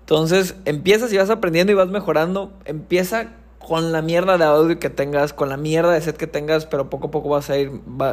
Entonces 0.00 0.54
empiezas 0.64 1.12
y 1.12 1.16
vas 1.16 1.30
aprendiendo 1.30 1.72
y 1.72 1.74
vas 1.74 1.88
mejorando. 1.88 2.52
Empieza 2.64 3.32
con 3.58 3.92
la 3.92 4.02
mierda 4.02 4.38
de 4.38 4.44
audio 4.44 4.78
que 4.78 4.90
tengas, 4.90 5.32
con 5.32 5.48
la 5.48 5.56
mierda 5.56 5.92
de 5.92 6.00
set 6.00 6.16
que 6.16 6.26
tengas, 6.26 6.66
pero 6.66 6.90
poco 6.90 7.08
a 7.08 7.10
poco 7.10 7.30
vas 7.30 7.50
a 7.50 7.58
ir 7.58 7.70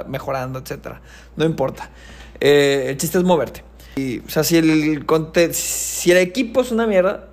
mejorando, 0.07 0.59
etc. 0.59 0.95
No 1.35 1.45
importa. 1.45 1.89
Eh, 2.39 2.85
el 2.89 2.97
chiste 2.97 3.17
es 3.17 3.23
moverte. 3.23 3.63
Y, 3.95 4.19
o 4.19 4.29
sea, 4.29 4.43
si 4.43 4.57
el, 4.57 5.05
si 5.53 6.11
el 6.11 6.17
equipo 6.17 6.61
es 6.61 6.71
una 6.71 6.87
mierda, 6.87 7.27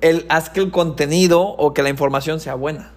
el, 0.00 0.26
haz 0.28 0.50
que 0.50 0.60
el 0.60 0.70
contenido 0.70 1.42
o 1.42 1.74
que 1.74 1.82
la 1.82 1.90
información 1.90 2.40
sea 2.40 2.54
buena. 2.54 2.92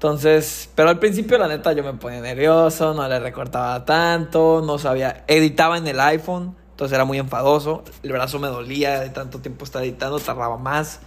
Entonces, 0.00 0.70
pero 0.74 0.88
al 0.88 0.98
principio 0.98 1.36
la 1.36 1.46
neta 1.46 1.74
yo 1.74 1.84
me 1.84 1.92
ponía 1.92 2.22
nervioso, 2.22 2.94
no 2.94 3.06
le 3.06 3.20
recortaba 3.20 3.84
tanto, 3.84 4.62
no 4.64 4.78
sabía, 4.78 5.24
editaba 5.26 5.76
en 5.76 5.86
el 5.86 6.00
iPhone. 6.00 6.56
Entonces 6.70 6.94
era 6.94 7.04
muy 7.04 7.18
enfadoso. 7.18 7.84
El 8.02 8.12
brazo 8.12 8.38
me 8.38 8.48
dolía 8.48 8.98
de 9.00 9.10
tanto 9.10 9.40
tiempo 9.40 9.66
estar 9.66 9.82
editando, 9.82 10.18
tardaba 10.18 10.56
más. 10.56 11.00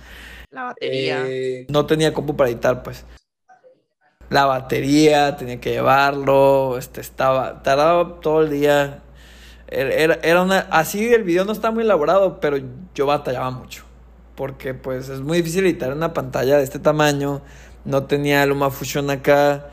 La 0.51 0.65
batería. 0.65 1.23
Eh, 1.25 1.65
no 1.69 1.87
tenía 1.87 2.13
compu 2.13 2.35
para 2.35 2.51
editar, 2.51 2.83
pues. 2.83 3.03
La 4.29 4.45
batería, 4.45 5.37
tenía 5.37 5.59
que 5.59 5.71
llevarlo. 5.71 6.77
Este 6.77 7.01
estaba. 7.01 7.63
Tardaba 7.63 8.19
todo 8.21 8.43
el 8.43 8.51
día. 8.51 9.01
Era, 9.69 10.19
era 10.21 10.43
una. 10.43 10.59
Así 10.69 11.11
el 11.11 11.23
video 11.23 11.45
no 11.45 11.51
está 11.51 11.71
muy 11.71 11.81
elaborado, 11.81 12.39
pero 12.39 12.59
yo 12.93 13.07
batallaba 13.07 13.49
mucho. 13.49 13.85
Porque 14.35 14.75
pues 14.75 15.09
es 15.09 15.21
muy 15.21 15.37
difícil 15.37 15.65
editar 15.65 15.91
una 15.91 16.13
pantalla 16.13 16.57
de 16.57 16.63
este 16.63 16.77
tamaño. 16.77 17.41
No 17.85 18.03
tenía 18.03 18.45
LumaFusion 18.45 19.09
acá. 19.09 19.69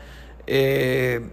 Eh, 0.47 1.29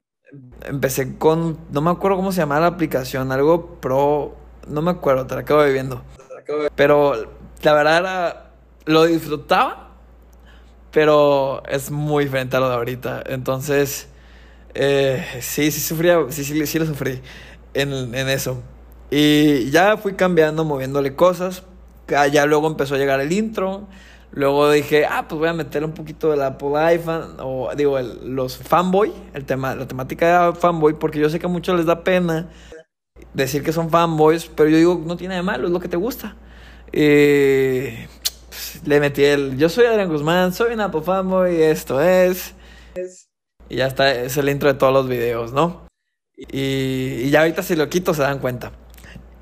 empecé 0.66 1.16
con. 1.18 1.58
No 1.70 1.80
me 1.80 1.90
acuerdo 1.90 2.16
cómo 2.16 2.32
se 2.32 2.40
llamaba 2.40 2.62
la 2.62 2.66
aplicación. 2.68 3.32
Algo 3.32 3.76
pro 3.80 4.36
no 4.68 4.82
me 4.82 4.90
acuerdo, 4.90 5.26
te 5.26 5.34
la 5.34 5.40
acabo 5.42 5.62
de 5.62 5.72
viendo. 5.72 6.02
Pero 6.74 7.14
la 7.62 7.72
verdad 7.72 7.98
era, 7.98 8.50
lo 8.86 9.04
disfrutaba, 9.04 9.90
pero 10.92 11.62
es 11.68 11.90
muy 11.90 12.24
diferente 12.24 12.56
a 12.56 12.60
lo 12.60 12.68
de 12.68 12.74
ahorita. 12.74 13.22
Entonces, 13.26 14.08
eh, 14.74 15.24
sí, 15.40 15.70
sí 15.70 15.80
sufría, 15.80 16.18
sí, 16.30 16.44
sí, 16.44 16.66
sí 16.66 16.78
lo 16.78 16.86
sufrí 16.86 17.20
en, 17.74 18.14
en 18.14 18.28
eso. 18.28 18.62
Y 19.10 19.70
ya 19.70 19.96
fui 19.96 20.14
cambiando, 20.14 20.64
moviéndole 20.64 21.14
cosas. 21.14 21.62
Ya 22.32 22.46
luego 22.46 22.66
empezó 22.66 22.94
a 22.94 22.98
llegar 22.98 23.20
el 23.20 23.32
intro. 23.32 23.86
Luego 24.32 24.70
dije, 24.70 25.06
ah, 25.06 25.26
pues 25.28 25.38
voy 25.38 25.48
a 25.48 25.54
meterle 25.54 25.86
un 25.86 25.94
poquito 25.94 26.30
del 26.30 26.42
Apple 26.42 26.76
iPhone, 26.76 27.36
o 27.40 27.70
digo, 27.74 27.98
los 27.98 28.58
fanboy, 28.58 29.12
el 29.34 29.44
tema, 29.44 29.74
la 29.74 29.88
temática 29.88 30.46
de 30.46 30.54
fanboy, 30.54 30.94
porque 30.94 31.18
yo 31.18 31.30
sé 31.30 31.38
que 31.38 31.46
a 31.46 31.48
muchos 31.48 31.76
les 31.76 31.86
da 31.86 32.04
pena 32.04 32.48
decir 33.34 33.62
que 33.62 33.72
son 33.72 33.90
fanboys, 33.90 34.46
pero 34.46 34.68
yo 34.68 34.76
digo, 34.76 35.02
no 35.04 35.16
tiene 35.16 35.36
de 35.36 35.42
malo, 35.42 35.66
es 35.66 35.72
lo 35.72 35.80
que 35.80 35.88
te 35.88 35.96
gusta. 35.96 36.36
Eh, 36.92 38.06
le 38.84 39.00
metí 39.00 39.24
el, 39.24 39.56
yo 39.56 39.68
soy 39.68 39.86
Adrián 39.86 40.08
Guzmán, 40.08 40.52
soy 40.52 40.74
un 40.74 40.80
Apple 40.80 41.02
fanboy, 41.02 41.62
esto 41.62 42.00
es. 42.00 42.54
Y 43.68 43.76
ya 43.76 43.86
está, 43.86 44.12
es 44.12 44.36
el 44.36 44.48
intro 44.48 44.72
de 44.72 44.78
todos 44.78 44.92
los 44.92 45.08
videos, 45.08 45.52
¿no? 45.52 45.86
Y, 46.36 47.30
ya 47.30 47.40
ahorita 47.40 47.62
si 47.62 47.76
lo 47.76 47.88
quito 47.88 48.14
se 48.14 48.22
dan 48.22 48.38
cuenta. 48.38 48.72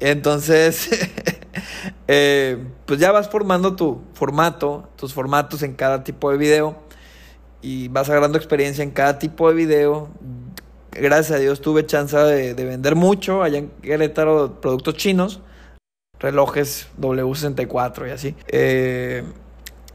Entonces, 0.00 0.88
eh, 2.08 2.58
pues 2.84 2.98
ya 3.00 3.12
vas 3.12 3.28
formando 3.28 3.76
tu 3.76 4.02
formato, 4.14 4.88
tus 4.96 5.14
formatos 5.14 5.62
en 5.62 5.74
cada 5.74 6.04
tipo 6.04 6.30
de 6.30 6.38
video 6.38 6.76
y 7.62 7.88
vas 7.88 8.08
agarrando 8.08 8.38
experiencia 8.38 8.82
en 8.82 8.90
cada 8.90 9.18
tipo 9.18 9.48
de 9.48 9.54
video 9.54 10.10
gracias 11.00 11.36
a 11.36 11.40
Dios 11.40 11.60
tuve 11.60 11.86
chance 11.86 12.16
de, 12.16 12.54
vender 12.54 12.94
mucho 12.94 13.42
allá 13.42 13.58
en 13.58 13.68
Querétaro 13.82 14.60
productos 14.60 14.94
chinos, 14.94 15.40
relojes 16.18 16.88
W64 17.00 18.08
y 18.08 18.10
así. 18.10 18.34
Eh, 18.48 19.24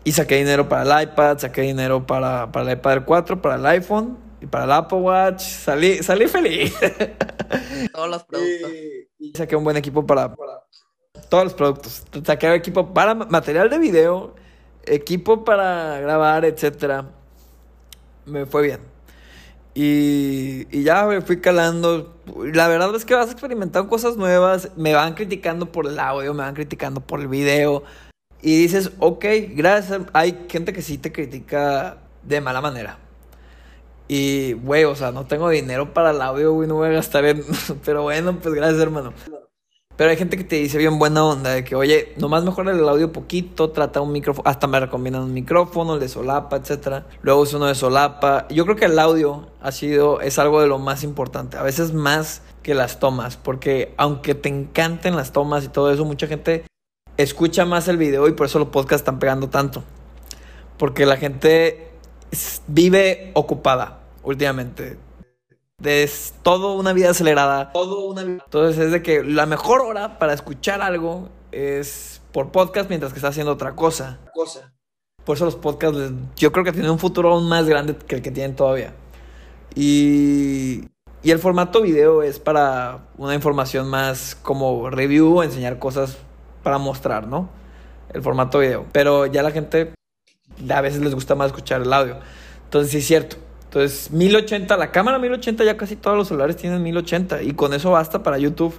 y 0.03 0.11
saqué 0.13 0.37
dinero 0.37 0.67
para 0.67 1.01
el 1.01 1.09
iPad, 1.09 1.37
saqué 1.37 1.61
dinero 1.61 2.05
para, 2.05 2.51
para 2.51 2.71
el 2.71 2.77
iPad 2.77 3.03
4, 3.05 3.41
para 3.41 3.55
el 3.55 3.65
iPhone 3.65 4.17
y 4.41 4.47
para 4.47 4.65
el 4.65 4.71
Apple 4.71 4.99
Watch. 4.99 5.41
Salí, 5.41 6.01
salí 6.01 6.27
feliz. 6.27 6.73
Todos 7.93 8.09
los 8.09 8.23
productos. 8.23 8.71
Y, 9.19 9.33
saqué 9.35 9.55
un 9.55 9.63
buen 9.63 9.77
equipo 9.77 10.05
para, 10.05 10.35
para 10.35 10.63
todos 11.31 11.45
los 11.45 11.53
productos. 11.53 12.03
Saqué 12.25 12.53
equipo 12.53 12.93
para 12.93 13.15
material 13.15 13.69
de 13.69 13.79
video, 13.79 14.35
equipo 14.83 15.45
para 15.45 15.97
grabar, 16.01 16.43
etcétera. 16.43 17.05
Me 18.25 18.45
fue 18.45 18.63
bien. 18.63 18.81
Y, 19.73 20.67
y 20.77 20.83
ya 20.83 21.05
me 21.05 21.21
fui 21.21 21.39
calando. 21.39 22.17
La 22.53 22.67
verdad 22.67 22.93
es 22.95 23.05
que 23.05 23.15
vas 23.15 23.31
experimentando 23.31 23.89
cosas 23.89 24.17
nuevas. 24.17 24.71
Me 24.75 24.93
van 24.93 25.13
criticando 25.13 25.71
por 25.71 25.87
el 25.87 25.99
audio, 25.99 26.33
me 26.33 26.43
van 26.43 26.53
criticando 26.53 26.99
por 26.99 27.21
el 27.21 27.29
video. 27.29 27.83
Y 28.41 28.63
dices, 28.63 28.91
ok, 28.99 29.25
gracias. 29.55 30.01
Hay 30.11 30.47
gente 30.49 30.73
que 30.73 30.81
sí 30.81 30.97
te 30.97 31.13
critica 31.13 31.99
de 32.23 32.41
mala 32.41 32.59
manera. 32.59 32.97
Y, 34.09 34.51
güey, 34.51 34.83
o 34.83 34.95
sea, 34.95 35.13
no 35.13 35.25
tengo 35.27 35.47
dinero 35.47 35.93
para 35.93 36.11
el 36.11 36.21
audio, 36.21 36.51
güey, 36.51 36.67
no 36.67 36.75
voy 36.75 36.89
a 36.89 36.91
gastar. 36.91 37.23
Pero 37.85 38.03
bueno, 38.03 38.37
pues 38.37 38.53
gracias, 38.53 38.81
hermano. 38.81 39.13
Pero 39.97 40.09
hay 40.09 40.17
gente 40.17 40.37
que 40.37 40.43
te 40.43 40.55
dice 40.55 40.77
bien 40.77 40.97
buena 40.97 41.23
onda, 41.23 41.51
de 41.51 41.63
que, 41.63 41.75
oye, 41.75 42.13
nomás 42.17 42.43
mejora 42.43 42.71
el 42.71 42.87
audio 42.87 43.11
poquito, 43.11 43.69
trata 43.69 44.01
un 44.01 44.11
micrófono, 44.11 44.49
hasta 44.49 44.65
me 44.67 44.79
recomiendan 44.79 45.23
un 45.23 45.33
micrófono, 45.33 45.95
el 45.95 45.99
de 45.99 46.07
solapa, 46.07 46.55
etcétera. 46.55 47.05
Luego 47.21 47.41
uso 47.41 47.57
uno 47.57 47.67
de 47.67 47.75
solapa. 47.75 48.47
Yo 48.49 48.63
creo 48.65 48.75
que 48.75 48.85
el 48.85 48.97
audio 48.97 49.47
ha 49.61 49.71
sido, 49.71 50.21
es 50.21 50.39
algo 50.39 50.61
de 50.61 50.67
lo 50.67 50.79
más 50.79 51.03
importante, 51.03 51.57
a 51.57 51.63
veces 51.63 51.93
más 51.93 52.41
que 52.63 52.73
las 52.73 52.99
tomas, 52.99 53.37
porque 53.37 53.93
aunque 53.97 54.35
te 54.35 54.49
encanten 54.49 55.15
las 55.15 55.31
tomas 55.31 55.63
y 55.65 55.67
todo 55.67 55.91
eso, 55.91 56.05
mucha 56.05 56.27
gente 56.27 56.63
escucha 57.17 57.65
más 57.65 57.87
el 57.87 57.97
video 57.97 58.27
y 58.27 58.31
por 58.31 58.47
eso 58.47 58.59
los 58.59 58.69
podcasts 58.69 59.01
están 59.01 59.19
pegando 59.19 59.49
tanto. 59.49 59.83
Porque 60.77 61.05
la 61.05 61.17
gente 61.17 61.91
vive 62.67 63.31
ocupada 63.35 63.99
últimamente. 64.23 64.97
Es 65.83 66.33
todo 66.43 66.73
una 66.73 66.93
vida 66.93 67.09
acelerada. 67.11 67.71
Todo 67.71 68.05
una 68.05 68.21
Entonces 68.21 68.77
es 68.85 68.91
de 68.91 69.01
que 69.01 69.23
la 69.23 69.45
mejor 69.45 69.81
hora 69.81 70.19
para 70.19 70.33
escuchar 70.33 70.81
algo 70.81 71.29
es 71.51 72.21
por 72.31 72.51
podcast 72.51 72.89
mientras 72.89 73.13
que 73.13 73.19
está 73.19 73.29
haciendo 73.29 73.51
otra 73.51 73.75
cosa. 73.75 74.19
cosa. 74.33 74.73
Por 75.25 75.35
eso 75.35 75.45
los 75.45 75.55
podcasts 75.55 76.11
yo 76.35 76.51
creo 76.51 76.63
que 76.65 76.71
tienen 76.71 76.91
un 76.91 76.99
futuro 76.99 77.33
aún 77.33 77.47
más 77.47 77.67
grande 77.67 77.95
que 77.95 78.15
el 78.15 78.21
que 78.21 78.31
tienen 78.31 78.55
todavía. 78.55 78.93
Y, 79.75 80.85
y 81.23 81.31
el 81.31 81.39
formato 81.39 81.81
video 81.81 82.23
es 82.23 82.39
para 82.39 83.07
una 83.17 83.35
información 83.35 83.87
más 83.87 84.35
como 84.35 84.89
review, 84.89 85.41
enseñar 85.41 85.79
cosas 85.79 86.17
para 86.63 86.77
mostrar, 86.77 87.27
¿no? 87.27 87.49
El 88.13 88.21
formato 88.21 88.59
video. 88.59 88.85
Pero 88.91 89.25
ya 89.25 89.43
la 89.43 89.51
gente 89.51 89.93
a 90.69 90.81
veces 90.81 91.01
les 91.01 91.15
gusta 91.15 91.35
más 91.35 91.47
escuchar 91.47 91.81
el 91.81 91.93
audio. 91.93 92.17
Entonces 92.65 92.91
sí 92.91 92.97
es 92.97 93.07
cierto. 93.07 93.37
Entonces 93.71 94.11
1080, 94.11 94.75
la 94.75 94.91
cámara 94.91 95.17
1080 95.17 95.63
ya 95.63 95.77
casi 95.77 95.95
todos 95.95 96.17
los 96.17 96.27
celulares 96.27 96.57
tienen 96.57 96.83
1080 96.83 97.41
y 97.43 97.53
con 97.53 97.73
eso 97.73 97.91
basta 97.91 98.21
para 98.21 98.37
YouTube. 98.37 98.77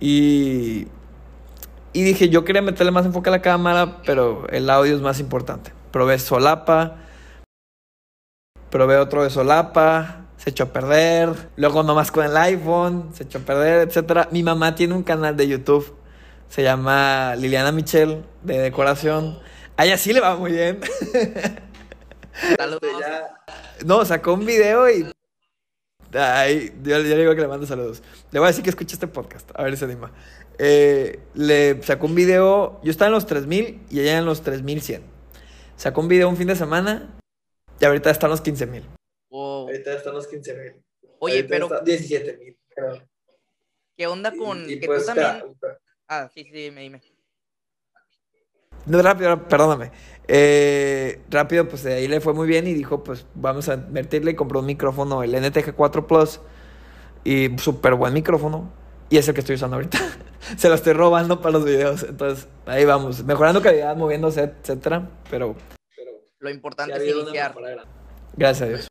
Y, 0.00 0.86
y 1.92 2.02
dije, 2.04 2.30
yo 2.30 2.42
quería 2.42 2.62
meterle 2.62 2.90
más 2.90 3.04
enfoque 3.04 3.28
a 3.28 3.32
la 3.32 3.42
cámara, 3.42 4.00
pero 4.06 4.48
el 4.48 4.70
audio 4.70 4.96
es 4.96 5.02
más 5.02 5.20
importante. 5.20 5.74
Probé 5.92 6.18
solapa, 6.18 6.96
probé 8.70 8.96
otro 8.96 9.24
de 9.24 9.28
solapa, 9.28 10.24
se 10.38 10.48
echó 10.50 10.64
a 10.64 10.72
perder. 10.72 11.50
Luego 11.56 11.82
nomás 11.82 12.10
con 12.10 12.24
el 12.24 12.34
iPhone, 12.34 13.10
se 13.12 13.24
echó 13.24 13.40
a 13.40 13.42
perder, 13.42 13.90
etc. 13.90 14.28
Mi 14.30 14.42
mamá 14.42 14.74
tiene 14.74 14.94
un 14.94 15.02
canal 15.02 15.36
de 15.36 15.48
YouTube, 15.48 15.94
se 16.48 16.62
llama 16.62 17.34
Liliana 17.36 17.72
Michelle, 17.72 18.22
de 18.42 18.58
decoración. 18.58 19.38
A 19.76 19.84
ella 19.84 19.98
sí 19.98 20.14
le 20.14 20.20
va 20.20 20.34
muy 20.34 20.52
bien. 20.52 20.80
Saludos. 22.56 22.80
No, 23.84 24.04
sacó 24.04 24.34
un 24.34 24.44
video 24.46 24.88
y. 24.90 25.10
Ay, 26.12 26.72
yo, 26.82 26.98
le 26.98 27.16
digo 27.16 27.34
que 27.34 27.40
le 27.42 27.48
mando 27.48 27.66
saludos. 27.66 28.02
Le 28.30 28.38
voy 28.38 28.46
a 28.46 28.50
decir 28.50 28.64
que 28.64 28.70
escuche 28.70 28.94
este 28.94 29.06
podcast, 29.08 29.50
a 29.54 29.62
ver 29.62 29.72
si 29.74 29.78
se 29.80 29.84
anima. 29.84 30.12
Eh, 30.58 31.20
le 31.34 31.82
sacó 31.82 32.06
un 32.06 32.14
video. 32.14 32.80
Yo 32.82 32.90
estaba 32.90 33.08
en 33.08 33.12
los 33.12 33.26
3000 33.26 33.82
y 33.90 34.00
ella 34.00 34.18
en 34.18 34.24
los 34.24 34.42
3100. 34.42 35.02
Sacó 35.76 36.00
un 36.00 36.08
video 36.08 36.28
un 36.28 36.36
fin 36.36 36.48
de 36.48 36.56
semana 36.56 37.14
y 37.78 37.84
ahorita 37.84 38.10
están 38.10 38.30
los 38.30 38.42
15000. 38.42 38.84
Wow. 39.30 39.66
Ahorita 39.68 39.92
están 39.94 40.14
los 40.14 40.28
15.000. 40.28 40.82
Oye, 41.20 41.34
Ahorita 41.36 41.48
pero 41.48 41.64
está 41.66 41.84
17.000, 41.84 42.56
creo. 42.74 43.08
¿qué 43.96 44.06
onda 44.06 44.32
con 44.34 44.68
Y- 44.68 44.74
y 44.74 44.80
que 44.80 44.86
pues, 44.86 45.04
tú 45.04 45.10
espera, 45.10 45.28
también? 45.32 45.52
espera. 45.52 45.78
Ah, 46.08 46.30
sí, 46.32 46.44
sí, 46.44 46.70
me 46.70 46.80
dime. 46.82 47.02
No, 48.88 49.00
rápido, 49.02 49.48
perdóname. 49.48 49.90
Eh, 50.26 51.20
rápido, 51.30 51.68
pues 51.68 51.82
de 51.84 51.94
ahí 51.94 52.08
le 52.08 52.20
fue 52.20 52.34
muy 52.34 52.46
bien 52.46 52.66
y 52.66 52.74
dijo, 52.74 53.02
pues 53.02 53.26
vamos 53.34 53.68
a 53.68 53.74
invertirle 53.74 54.32
y 54.32 54.34
compró 54.34 54.60
un 54.60 54.66
micrófono, 54.66 55.22
el 55.22 55.34
NTG 55.34 55.74
4 55.74 56.06
Plus. 56.06 56.40
Y 57.24 57.58
súper 57.58 57.94
buen 57.94 58.14
micrófono. 58.14 58.72
Y 59.10 59.16
es 59.18 59.26
el 59.28 59.34
que 59.34 59.40
estoy 59.40 59.56
usando 59.56 59.76
ahorita. 59.76 59.98
Se 60.56 60.68
lo 60.68 60.74
estoy 60.74 60.92
robando 60.92 61.40
para 61.40 61.52
los 61.52 61.64
videos. 61.64 62.02
Entonces, 62.02 62.46
ahí 62.66 62.84
vamos. 62.84 63.24
Mejorando 63.24 63.62
calidad, 63.62 63.96
moviéndose, 63.96 64.42
etcétera. 64.42 65.10
Pero 65.30 65.56
Pero 65.96 66.10
Lo 66.38 66.50
importante 66.50 66.96
es 66.96 67.14
iniciar. 67.14 67.54
gracias 68.36 68.62
a 68.62 68.70
Dios. 68.70 68.88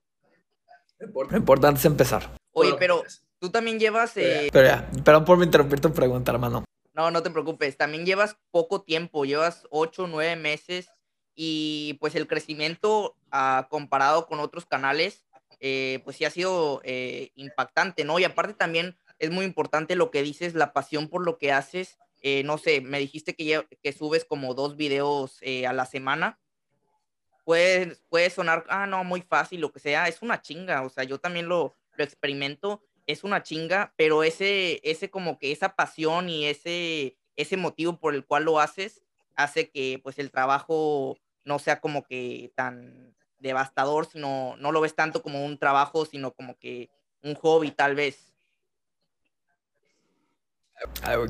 Lo 1.30 1.38
importante 1.38 1.80
es 1.80 1.86
empezar. 1.86 2.24
Oye, 2.54 2.72
Bueno, 2.72 2.78
pero 2.80 3.04
tú 3.40 3.50
también 3.50 3.80
llevas, 3.80 4.18
eh, 4.18 4.50
Pero 4.52 4.68
ya, 4.68 4.90
perdón 5.04 5.26
por 5.26 5.42
interrumpir 5.44 5.80
tu 5.80 5.92
pregunta, 5.92 6.32
hermano. 6.32 6.64
No, 6.98 7.12
no 7.12 7.22
te 7.22 7.30
preocupes, 7.30 7.78
también 7.78 8.08
llevas 8.08 8.38
poco 8.50 8.82
tiempo, 8.82 9.24
llevas 9.24 9.68
ocho, 9.70 10.08
nueve 10.08 10.36
meses 10.36 10.90
y 11.36 11.96
pues 12.02 12.16
el 12.16 12.28
crecimiento 12.28 13.16
ah, 13.30 13.68
comparado 13.70 14.26
con 14.26 14.40
otros 14.40 14.66
canales, 14.66 15.24
eh, 15.60 16.02
pues 16.04 16.18
sí 16.18 16.26
ha 16.26 16.32
sido 16.32 16.82
eh, 16.84 17.30
impactante, 17.36 18.04
¿no? 18.04 18.18
Y 18.18 18.24
aparte 18.24 18.56
también 18.56 18.98
es 19.20 19.30
muy 19.30 19.46
importante 19.46 19.96
lo 19.96 20.10
que 20.10 20.24
dices, 20.24 20.56
la 20.56 20.74
pasión 20.74 21.08
por 21.08 21.24
lo 21.24 21.38
que 21.38 21.52
haces. 21.52 22.00
Eh, 22.24 22.42
no 22.44 22.58
sé, 22.58 22.82
me 22.82 22.98
dijiste 22.98 23.36
que, 23.36 23.68
que 23.84 23.94
subes 23.94 24.26
como 24.26 24.56
dos 24.56 24.76
videos 24.76 25.40
a 25.68 25.74
la 25.74 25.86
semana. 25.86 26.40
Puede, 27.46 27.96
puede 28.10 28.32
sonar, 28.32 28.66
ah, 28.70 28.88
no, 28.88 29.04
muy 29.04 29.22
fácil, 29.22 29.62
lo 29.62 29.72
que 29.72 29.80
sea, 29.80 30.08
es 30.08 30.24
una 30.24 30.42
chinga, 30.42 30.82
o 30.82 30.90
sea, 30.90 31.04
yo 31.04 31.20
también 31.20 31.48
lo, 31.48 31.76
lo 31.96 32.04
experimento, 32.04 32.82
es 33.08 33.24
una 33.24 33.42
chinga, 33.42 33.94
pero 33.96 34.24
ese, 34.24 34.80
ese 34.84 35.10
como 35.10 35.40
que 35.40 35.52
esa 35.52 35.76
pasión 35.76 36.30
y 36.30 36.46
ese, 36.46 37.18
ese 37.36 37.58
motivo 37.58 38.00
por 38.00 38.14
el 38.14 38.26
cual 38.26 38.44
lo 38.44 38.60
haces, 38.60 39.02
hace 39.36 39.70
que 39.70 40.00
pues 40.04 40.20
el 40.20 40.30
trabajo 40.30 41.18
no 41.46 41.58
sea 41.58 41.80
como 41.80 42.06
que 42.06 42.52
tan 42.56 43.16
devastador, 43.40 44.06
sino 44.06 44.56
no 44.58 44.72
lo 44.72 44.82
ves 44.82 44.94
tanto 44.94 45.24
como 45.24 45.46
un 45.46 45.58
trabajo, 45.58 46.06
sino 46.06 46.32
como 46.32 46.58
que 46.58 46.90
un 47.24 47.36
hobby 47.36 47.72
tal 47.72 47.96
vez. 47.96 48.34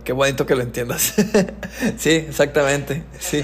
Qué 0.03 0.11
bonito 0.13 0.45
que 0.45 0.55
lo 0.55 0.63
entiendas. 0.63 1.13
sí, 1.97 2.11
exactamente. 2.11 3.03
Sí. 3.19 3.43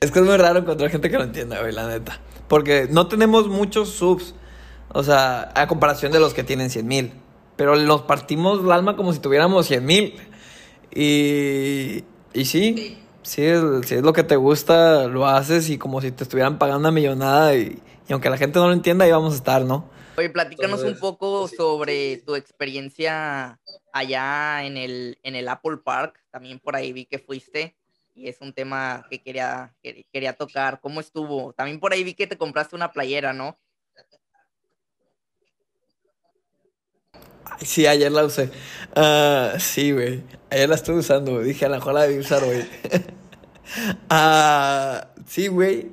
Es 0.00 0.10
que 0.10 0.18
es 0.18 0.24
muy 0.24 0.36
raro 0.36 0.60
encontrar 0.60 0.90
gente 0.90 1.10
que 1.10 1.18
lo 1.18 1.24
entienda, 1.24 1.60
güey, 1.60 1.72
la 1.72 1.86
neta. 1.86 2.20
Porque 2.48 2.88
no 2.90 3.06
tenemos 3.06 3.46
muchos 3.48 3.90
subs. 3.90 4.34
O 4.92 5.02
sea, 5.02 5.52
a 5.54 5.66
comparación 5.66 6.12
de 6.12 6.20
los 6.20 6.34
que 6.34 6.44
tienen 6.44 6.70
100 6.70 6.86
mil. 6.86 7.12
Pero 7.56 7.76
nos 7.76 8.02
partimos 8.02 8.60
el 8.64 8.72
alma 8.72 8.96
como 8.96 9.12
si 9.12 9.18
tuviéramos 9.18 9.66
100 9.66 9.84
mil. 9.84 10.14
Y, 10.92 12.04
y 12.32 12.44
sí, 12.44 12.98
sí 13.22 13.42
es, 13.44 13.62
si 13.86 13.94
es 13.96 14.02
lo 14.02 14.12
que 14.12 14.24
te 14.24 14.36
gusta, 14.36 15.06
lo 15.06 15.26
haces 15.26 15.68
y 15.70 15.78
como 15.78 16.00
si 16.00 16.10
te 16.10 16.24
estuvieran 16.24 16.58
pagando 16.58 16.80
una 16.80 16.90
millonada. 16.90 17.54
Y, 17.54 17.80
y 18.08 18.12
aunque 18.12 18.30
la 18.30 18.36
gente 18.36 18.58
no 18.58 18.66
lo 18.66 18.72
entienda, 18.72 19.04
ahí 19.04 19.12
vamos 19.12 19.34
a 19.34 19.36
estar, 19.36 19.62
¿no? 19.64 19.88
Oye, 20.16 20.30
platícanos 20.30 20.80
un 20.80 20.88
Entonces, 20.88 21.00
poco 21.00 21.48
sí, 21.48 21.56
sobre 21.56 22.16
sí. 22.16 22.22
tu 22.22 22.34
experiencia 22.34 23.60
allá 23.92 24.64
en 24.64 24.76
el, 24.76 25.18
en 25.22 25.36
el 25.36 25.48
Apple 25.48 25.78
Park. 25.84 26.20
También 26.30 26.58
por 26.58 26.76
ahí 26.76 26.92
vi 26.92 27.06
que 27.06 27.18
fuiste 27.18 27.76
y 28.14 28.28
es 28.28 28.40
un 28.40 28.52
tema 28.52 29.06
que 29.08 29.22
quería, 29.22 29.74
que 29.82 30.04
quería 30.12 30.32
tocar. 30.32 30.80
¿Cómo 30.80 31.00
estuvo? 31.00 31.52
También 31.52 31.78
por 31.78 31.92
ahí 31.92 32.04
vi 32.04 32.14
que 32.14 32.26
te 32.26 32.36
compraste 32.36 32.76
una 32.76 32.92
playera, 32.92 33.32
¿no? 33.32 33.56
Sí, 37.62 37.86
ayer 37.86 38.10
la 38.10 38.24
usé. 38.24 38.50
Ah, 38.96 39.54
sí, 39.58 39.92
güey. 39.92 40.22
Ayer 40.50 40.68
la 40.68 40.74
estuve 40.74 40.98
usando. 40.98 41.40
Dije, 41.40 41.66
a 41.66 41.68
lo 41.68 41.76
mejor 41.76 41.94
la 41.94 42.02
debí 42.02 42.18
usar, 42.18 42.44
güey. 42.44 42.64
Ah, 44.08 45.06
sí, 45.28 45.46
güey. 45.46 45.92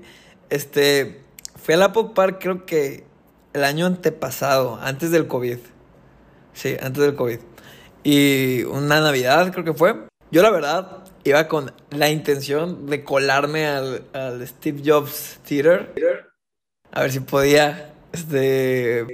Este, 0.49 1.21
fui 1.61 1.75
al 1.75 1.83
Apple 1.83 2.07
Park 2.15 2.39
creo 2.41 2.65
que 2.65 3.03
el 3.53 3.63
año 3.63 3.85
antepasado, 3.85 4.79
antes 4.81 5.11
del 5.11 5.27
COVID. 5.27 5.59
Sí, 6.53 6.75
antes 6.81 7.03
del 7.03 7.15
COVID. 7.15 7.39
Y 8.03 8.63
una 8.63 8.99
Navidad 8.99 9.51
creo 9.51 9.63
que 9.63 9.73
fue. 9.73 9.95
Yo 10.31 10.41
la 10.41 10.49
verdad 10.49 11.03
iba 11.23 11.47
con 11.47 11.71
la 11.91 12.09
intención 12.09 12.87
de 12.87 13.03
colarme 13.03 13.67
al, 13.67 14.05
al 14.13 14.47
Steve 14.47 14.81
Jobs 14.83 15.39
Theater. 15.47 15.93
A 16.91 17.01
ver 17.01 17.11
si 17.11 17.19
podía, 17.19 17.93
este, 18.11 19.05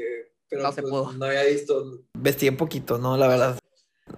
Pero 0.53 0.63
No 0.67 0.71
se 0.71 0.81
pues, 0.83 0.91
pudo. 0.91 1.11
no 1.13 1.25
había 1.25 1.43
visto. 1.45 1.99
Vestí 2.15 2.47
un 2.47 2.57
poquito, 2.57 2.99
¿no? 2.99 3.17
La 3.17 3.27
verdad. 3.27 3.57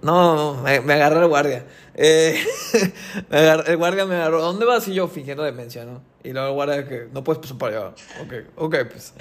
No, 0.02 0.60
me, 0.62 0.80
me 0.82 0.92
agarra 0.92 1.22
el 1.22 1.28
guardia. 1.28 1.64
Eh, 1.94 2.38
me 3.30 3.38
agarra- 3.38 3.64
el 3.66 3.76
guardia 3.78 4.04
me 4.04 4.16
agarró. 4.16 4.42
¿Dónde 4.42 4.66
vas? 4.66 4.86
Y 4.88 4.92
yo 4.94 5.08
fingiendo 5.08 5.42
demencia, 5.44 5.86
¿no? 5.86 6.02
Y 6.22 6.32
luego 6.32 6.48
el 6.48 6.54
guardia 6.54 6.86
que 6.86 7.08
no 7.10 7.24
puedes 7.24 7.40
pasar 7.40 7.56
para 7.56 7.76
allá. 7.78 7.88
Ok, 8.22 8.32
ok, 8.56 8.76
pues. 8.90 9.14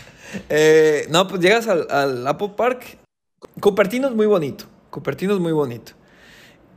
Eh, 0.49 1.05
no, 1.09 1.25
pues 1.27 1.39
llegas 1.41 1.67
al, 1.69 1.87
al 1.89 2.27
Apple 2.27 2.51
Park. 2.57 2.97
Cupertino 3.61 4.09
es 4.09 4.13
muy 4.13 4.25
bonito. 4.25 4.65
Cupertino 4.89 5.33
es 5.35 5.39
muy 5.39 5.53
bonito. 5.53 5.93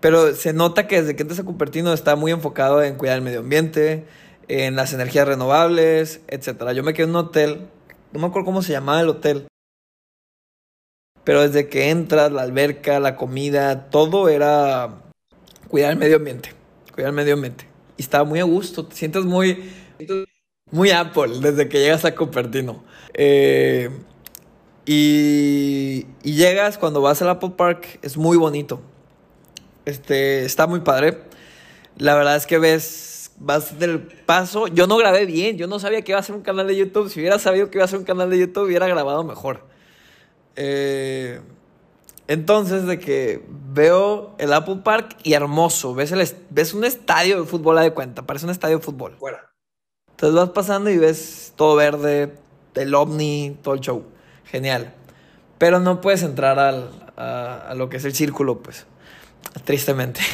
Pero 0.01 0.33
se 0.37 0.53
nota 0.53 0.87
que 0.87 1.01
desde 1.01 1.17
que 1.17 1.23
entras 1.23 1.41
a 1.41 1.45
Cupertino 1.45 1.93
está 1.93 2.15
muy 2.15 2.31
enfocado 2.31 2.81
en 2.85 2.95
cuidar 2.95 3.17
el 3.17 3.23
medio 3.23 3.41
ambiente, 3.41 4.07
en 4.47 4.77
las 4.77 4.93
energías 4.93 5.27
renovables, 5.27 6.21
etcétera. 6.29 6.73
Yo 6.75 6.85
me 6.85 6.95
quedé 6.95 7.05
en 7.05 7.11
un 7.11 7.17
hotel, 7.17 7.67
no 8.13 8.21
me 8.21 8.27
acuerdo 8.29 8.47
cómo 8.47 8.63
se 8.63 8.71
llamaba 8.71 9.01
el 9.01 9.09
hotel, 9.09 9.48
pero 11.29 11.43
desde 11.43 11.69
que 11.69 11.91
entras, 11.91 12.33
la 12.33 12.41
alberca, 12.41 13.01
la 13.01 13.15
comida, 13.15 13.91
todo 13.91 14.31
era 14.31 15.03
cuidar 15.69 15.91
el 15.91 15.99
medio 15.99 16.17
ambiente, 16.17 16.55
cuidar 16.95 17.11
el 17.11 17.17
medio 17.17 17.35
ambiente. 17.35 17.67
Y 17.99 18.01
estaba 18.01 18.25
muy 18.25 18.41
a 18.41 18.45
gusto, 18.45 18.87
te 18.87 18.97
sientes 18.97 19.27
muy, 19.27 19.71
muy 20.71 20.91
Apple 20.91 21.41
desde 21.43 21.69
que 21.69 21.81
llegas 21.81 22.07
a 22.07 22.15
Cupertino. 22.15 22.83
Eh, 23.13 23.91
y, 24.87 26.07
y 26.23 26.33
llegas 26.33 26.79
cuando 26.79 27.03
vas 27.03 27.21
al 27.21 27.29
Apple 27.29 27.53
Park, 27.59 27.99
es 28.01 28.17
muy 28.17 28.39
bonito. 28.39 28.81
Este, 29.85 30.47
está 30.47 30.67
muy 30.67 30.81
padre. 30.81 31.25
La 31.99 32.15
verdad 32.15 32.37
es 32.37 32.47
que 32.47 32.57
ves, 32.57 33.33
vas 33.37 33.79
del 33.79 34.01
paso. 34.01 34.67
Yo 34.69 34.87
no 34.87 34.97
grabé 34.97 35.27
bien, 35.27 35.59
yo 35.59 35.67
no 35.67 35.79
sabía 35.79 36.01
que 36.01 36.13
iba 36.13 36.21
a 36.21 36.23
ser 36.23 36.37
un 36.37 36.43
canal 36.43 36.67
de 36.67 36.75
YouTube. 36.75 37.11
Si 37.11 37.21
hubiera 37.21 37.39
sabido 37.39 37.69
que 37.69 37.77
iba 37.77 37.85
a 37.85 37.89
ser 37.89 37.99
un 37.99 38.07
canal 38.07 38.31
de 38.31 38.39
YouTube, 38.39 38.65
hubiera 38.65 38.87
grabado 38.87 39.25
mejor. 39.25 39.69
Eh, 40.61 41.41
entonces, 42.27 42.85
de 42.85 42.99
que 42.99 43.43
veo 43.73 44.35
el 44.39 44.53
Apple 44.53 44.81
Park 44.83 45.17
y 45.23 45.35
hermoso. 45.35 45.95
Ves, 45.95 46.11
el, 46.11 46.29
ves 46.51 46.75
un 46.75 46.85
estadio 46.85 47.41
de 47.41 47.47
fútbol, 47.47 47.79
a 47.79 47.83
de 47.83 47.95
cuenta. 47.95 48.27
Parece 48.27 48.45
un 48.45 48.51
estadio 48.51 48.79
de 48.79 48.83
fútbol. 48.83 49.17
Fuera. 49.19 49.51
Entonces 50.11 50.35
vas 50.35 50.51
pasando 50.51 50.91
y 50.91 50.99
ves 50.99 51.53
todo 51.55 51.77
verde, 51.77 52.35
el 52.75 52.95
ovni, 52.95 53.57
todo 53.63 53.75
el 53.75 53.81
show. 53.81 54.05
Genial. 54.45 54.93
Pero 55.59 55.79
no 55.79 56.01
puedes 56.01 56.25
entrar 56.25 56.59
al, 56.59 56.91
a, 57.17 57.73
lo 57.77 57.89
que 57.89 57.99
es 57.99 58.05
el 58.05 58.15
círculo, 58.15 58.59
pues. 58.63 58.87
Tristemente. 59.65 60.21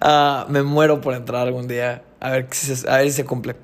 Ah, 0.00 0.46
me 0.50 0.62
muero 0.62 1.00
por 1.00 1.14
entrar 1.14 1.40
algún 1.46 1.66
día. 1.66 2.04
A 2.20 2.30
ver, 2.30 2.48
si 2.50 2.76
se, 2.76 2.88
a 2.88 2.98
ver 2.98 3.06
si 3.06 3.12
se 3.12 3.24
cumple. 3.24 3.56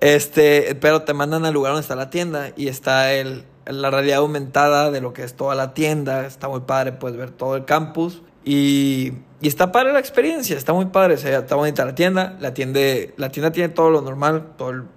Este, 0.00 0.74
pero 0.74 1.02
te 1.02 1.14
mandan 1.14 1.46
al 1.46 1.54
lugar 1.54 1.72
donde 1.72 1.80
está 1.80 1.96
la 1.96 2.10
tienda 2.10 2.50
y 2.56 2.68
está 2.68 3.14
el, 3.14 3.46
la 3.66 3.90
realidad 3.90 4.18
aumentada 4.18 4.90
de 4.90 5.00
lo 5.00 5.12
que 5.12 5.22
es 5.22 5.34
toda 5.34 5.54
la 5.54 5.74
tienda. 5.74 6.26
Está 6.26 6.48
muy 6.48 6.60
padre, 6.60 6.92
puedes 6.92 7.16
ver 7.16 7.30
todo 7.30 7.56
el 7.56 7.64
campus. 7.64 8.22
Y, 8.44 9.12
y 9.40 9.48
está 9.48 9.72
padre 9.72 9.92
la 9.92 9.98
experiencia, 9.98 10.56
está 10.56 10.72
muy 10.72 10.86
padre. 10.86 11.14
está 11.14 11.54
bonita 11.54 11.84
la 11.84 11.94
tienda. 11.94 12.36
La, 12.40 12.54
tienda. 12.54 12.80
la 13.16 13.30
tienda 13.30 13.52
tiene 13.52 13.68
todo 13.68 13.90
lo 13.90 14.00
normal, 14.00 14.54
todo 14.56 14.96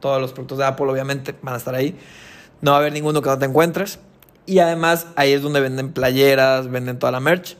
todos 0.00 0.20
los 0.20 0.32
productos 0.32 0.58
de 0.58 0.64
Apple, 0.64 0.86
obviamente, 0.86 1.34
van 1.42 1.54
a 1.54 1.56
estar 1.56 1.74
ahí. 1.74 1.98
No 2.60 2.72
va 2.72 2.76
a 2.76 2.80
haber 2.80 2.92
ninguno 2.92 3.22
que 3.22 3.28
no 3.28 3.38
te 3.38 3.46
encuentres. 3.46 3.98
Y 4.44 4.60
además 4.60 5.08
ahí 5.16 5.32
es 5.32 5.42
donde 5.42 5.60
venden 5.60 5.92
playeras, 5.92 6.70
venden 6.70 6.98
toda 6.98 7.10
la 7.12 7.20
merch, 7.20 7.56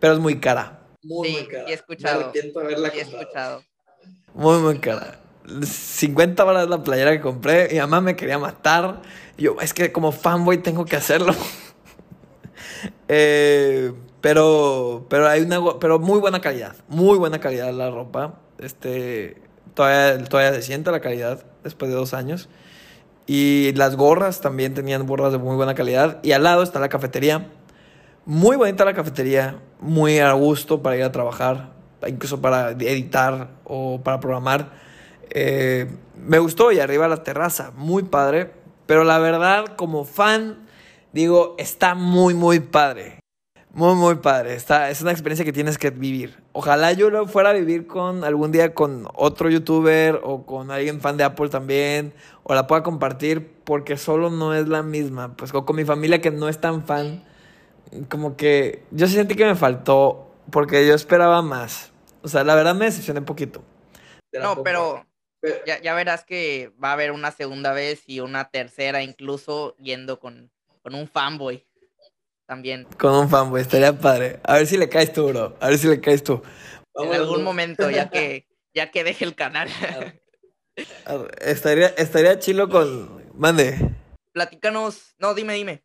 pero 0.00 0.14
es 0.14 0.18
muy 0.18 0.40
cara. 0.40 0.80
Muy, 1.02 1.28
sí, 1.28 1.34
muy 1.34 1.48
cara. 1.48 1.64
he 1.68 1.72
escuchado. 1.74 2.32
Me 2.34 2.72
he 2.72 3.00
escuchado. 3.00 3.62
Muy, 4.34 4.58
muy 4.60 4.78
cara. 4.78 5.18
50 5.62 6.42
balas 6.44 6.68
la 6.68 6.82
playera 6.82 7.12
que 7.12 7.20
compré. 7.20 7.68
Mi 7.72 7.78
mamá 7.78 8.00
me 8.00 8.16
quería 8.16 8.38
matar. 8.38 9.02
Yo, 9.38 9.56
es 9.60 9.74
que 9.74 9.92
como 9.92 10.12
fanboy 10.12 10.58
tengo 10.58 10.84
que 10.84 10.96
hacerlo. 10.96 11.34
eh, 13.08 13.92
pero, 14.20 15.06
pero 15.08 15.28
hay 15.28 15.42
una, 15.42 15.60
pero 15.80 15.98
muy 15.98 16.20
buena 16.20 16.40
calidad. 16.40 16.76
Muy 16.88 17.18
buena 17.18 17.40
calidad 17.40 17.72
la 17.72 17.90
ropa. 17.90 18.40
Este, 18.58 19.42
todavía, 19.74 20.24
todavía 20.24 20.54
se 20.54 20.62
siente 20.62 20.90
la 20.90 21.00
calidad 21.00 21.44
después 21.64 21.90
de 21.90 21.96
dos 21.96 22.14
años. 22.14 22.48
Y 23.26 23.72
las 23.74 23.96
gorras 23.96 24.40
también 24.40 24.74
tenían 24.74 25.06
gorras 25.06 25.32
de 25.32 25.38
muy 25.38 25.56
buena 25.56 25.74
calidad. 25.74 26.20
Y 26.22 26.32
al 26.32 26.42
lado 26.42 26.62
está 26.62 26.80
la 26.80 26.88
cafetería. 26.88 27.48
Muy 28.24 28.56
bonita 28.56 28.84
la 28.84 28.94
cafetería, 28.94 29.56
muy 29.80 30.20
a 30.20 30.32
gusto 30.34 30.80
para 30.80 30.96
ir 30.96 31.02
a 31.02 31.10
trabajar, 31.10 31.72
incluso 32.06 32.40
para 32.40 32.70
editar 32.70 33.48
o 33.64 34.00
para 34.00 34.20
programar. 34.20 34.70
Eh, 35.30 35.90
me 36.16 36.38
gustó 36.38 36.70
y 36.70 36.78
arriba 36.78 37.08
la 37.08 37.24
terraza, 37.24 37.72
muy 37.74 38.04
padre. 38.04 38.52
Pero 38.86 39.04
la 39.04 39.18
verdad, 39.18 39.76
como 39.76 40.04
fan, 40.04 40.66
digo, 41.12 41.54
está 41.58 41.94
muy, 41.94 42.34
muy 42.34 42.60
padre. 42.60 43.20
Muy, 43.74 43.94
muy 43.94 44.16
padre. 44.16 44.54
Está, 44.54 44.90
es 44.90 45.00
una 45.00 45.12
experiencia 45.12 45.46
que 45.46 45.52
tienes 45.52 45.78
que 45.78 45.90
vivir. 45.90 46.42
Ojalá 46.52 46.92
yo 46.92 47.08
lo 47.08 47.26
fuera 47.26 47.50
a 47.50 47.52
vivir 47.54 47.86
con 47.86 48.22
algún 48.22 48.52
día 48.52 48.74
con 48.74 49.08
otro 49.14 49.48
youtuber 49.48 50.20
o 50.22 50.44
con 50.44 50.70
alguien 50.70 51.00
fan 51.00 51.16
de 51.16 51.24
Apple 51.24 51.48
también. 51.48 52.12
O 52.42 52.54
la 52.54 52.66
pueda 52.66 52.82
compartir 52.82 53.50
porque 53.64 53.96
solo 53.96 54.28
no 54.28 54.54
es 54.54 54.68
la 54.68 54.82
misma. 54.82 55.34
Pues 55.36 55.52
con 55.52 55.74
mi 55.74 55.84
familia 55.84 56.20
que 56.20 56.30
no 56.30 56.50
es 56.50 56.60
tan 56.60 56.84
fan. 56.84 57.24
Como 58.10 58.36
que 58.36 58.84
yo 58.90 59.06
sentí 59.06 59.36
que 59.36 59.46
me 59.46 59.54
faltó 59.54 60.30
porque 60.50 60.86
yo 60.86 60.94
esperaba 60.94 61.40
más. 61.40 61.92
O 62.22 62.28
sea, 62.28 62.44
la 62.44 62.54
verdad 62.54 62.74
me 62.74 62.84
decepcioné 62.84 63.20
un 63.20 63.26
poquito. 63.26 63.62
No, 64.38 64.62
pero 64.62 65.02
ya, 65.66 65.80
ya 65.80 65.94
verás 65.94 66.24
que 66.24 66.72
va 66.82 66.90
a 66.90 66.92
haber 66.92 67.12
una 67.12 67.30
segunda 67.30 67.72
vez 67.72 68.02
y 68.06 68.20
una 68.20 68.50
tercera 68.50 69.02
incluso 69.02 69.76
yendo 69.76 70.20
con, 70.20 70.50
con 70.82 70.94
un 70.94 71.08
fanboy 71.08 71.66
también. 72.46 72.84
Con 72.98 73.14
un 73.14 73.28
fanboy, 73.28 73.60
estaría 73.60 73.98
padre. 73.98 74.40
A 74.44 74.54
ver 74.54 74.66
si 74.66 74.76
le 74.76 74.88
caes 74.88 75.12
tú, 75.12 75.28
bro. 75.28 75.56
A 75.60 75.68
ver 75.68 75.78
si 75.78 75.88
le 75.88 76.00
caes 76.00 76.22
tú. 76.22 76.42
En 76.94 77.12
algún 77.12 77.42
momento, 77.42 77.90
ya 77.90 78.10
que, 78.10 78.46
ya 78.74 78.90
que 78.90 79.04
deje 79.04 79.24
el 79.24 79.34
canal. 79.34 79.68
estaría, 81.40 81.88
estaría 81.88 82.38
chilo 82.38 82.68
con. 82.68 83.22
Mande. 83.34 83.78
Platícanos. 84.32 85.14
No, 85.18 85.34
dime, 85.34 85.54
dime. 85.54 85.82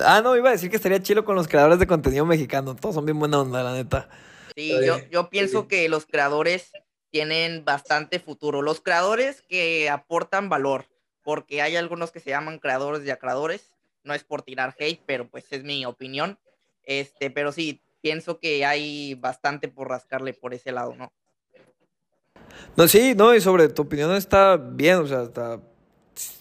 Ah, 0.00 0.20
no, 0.22 0.36
iba 0.36 0.48
a 0.48 0.52
decir 0.52 0.70
que 0.70 0.76
estaría 0.76 1.02
chilo 1.02 1.24
con 1.24 1.36
los 1.36 1.48
creadores 1.48 1.78
de 1.78 1.86
contenido 1.86 2.24
mexicano. 2.24 2.74
Todos 2.74 2.94
son 2.94 3.04
bien 3.04 3.18
buena 3.18 3.40
onda, 3.40 3.62
la 3.62 3.74
neta. 3.74 4.08
Sí, 4.54 4.72
yo, 4.84 4.98
yo 5.10 5.28
pienso 5.28 5.68
que 5.68 5.88
los 5.88 6.06
creadores 6.06 6.72
tienen 7.16 7.64
bastante 7.64 8.20
futuro. 8.20 8.60
Los 8.60 8.82
creadores 8.82 9.40
que 9.40 9.88
aportan 9.88 10.50
valor, 10.50 10.84
porque 11.24 11.62
hay 11.62 11.74
algunos 11.74 12.10
que 12.10 12.20
se 12.20 12.28
llaman 12.28 12.58
creadores 12.58 13.04
de 13.04 13.16
creadores 13.16 13.70
no 14.04 14.12
es 14.12 14.22
por 14.22 14.42
tirar 14.42 14.76
hate, 14.78 15.00
pero 15.06 15.26
pues 15.26 15.46
es 15.50 15.64
mi 15.64 15.86
opinión. 15.86 16.38
Este, 16.84 17.30
pero 17.30 17.52
sí, 17.52 17.80
pienso 18.02 18.38
que 18.38 18.66
hay 18.66 19.14
bastante 19.14 19.66
por 19.68 19.88
rascarle 19.88 20.34
por 20.34 20.52
ese 20.52 20.72
lado, 20.72 20.94
¿no? 20.94 21.10
No, 22.76 22.86
sí, 22.86 23.14
no, 23.16 23.34
y 23.34 23.40
sobre 23.40 23.70
tu 23.70 23.80
opinión 23.80 24.14
está 24.14 24.58
bien, 24.58 24.96
o 24.96 25.06
sea, 25.06 25.22
está 25.22 25.58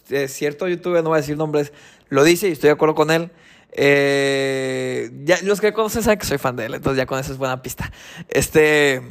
es 0.10 0.34
cierto 0.34 0.68
youtuber, 0.68 1.02
no 1.02 1.12
voy 1.12 1.20
a 1.20 1.22
decir 1.22 1.38
nombres, 1.38 1.72
lo 2.10 2.26
dice 2.26 2.50
y 2.50 2.52
estoy 2.52 2.68
de 2.68 2.74
acuerdo 2.74 2.96
con 2.96 3.12
él. 3.12 3.32
Eh, 3.72 5.10
ya, 5.24 5.42
los 5.44 5.62
que 5.62 5.72
conocen 5.72 6.04
saben 6.04 6.20
que 6.20 6.26
soy 6.26 6.38
fan 6.38 6.58
de 6.58 6.66
él, 6.66 6.74
entonces 6.74 6.98
ya 6.98 7.06
con 7.06 7.18
eso 7.18 7.32
es 7.32 7.38
buena 7.38 7.62
pista. 7.62 7.90
Este, 8.28 9.02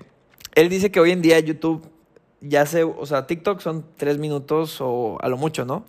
él 0.55 0.68
dice 0.68 0.90
que 0.90 1.00
hoy 1.00 1.11
en 1.11 1.22
día 1.22 1.38
YouTube 1.40 1.88
ya 2.40 2.66
se, 2.66 2.84
o 2.84 3.07
sea, 3.07 3.26
TikTok 3.26 3.61
son 3.61 3.84
tres 3.96 4.18
minutos 4.18 4.78
o 4.80 5.18
a 5.20 5.28
lo 5.28 5.36
mucho, 5.36 5.64
¿no? 5.64 5.84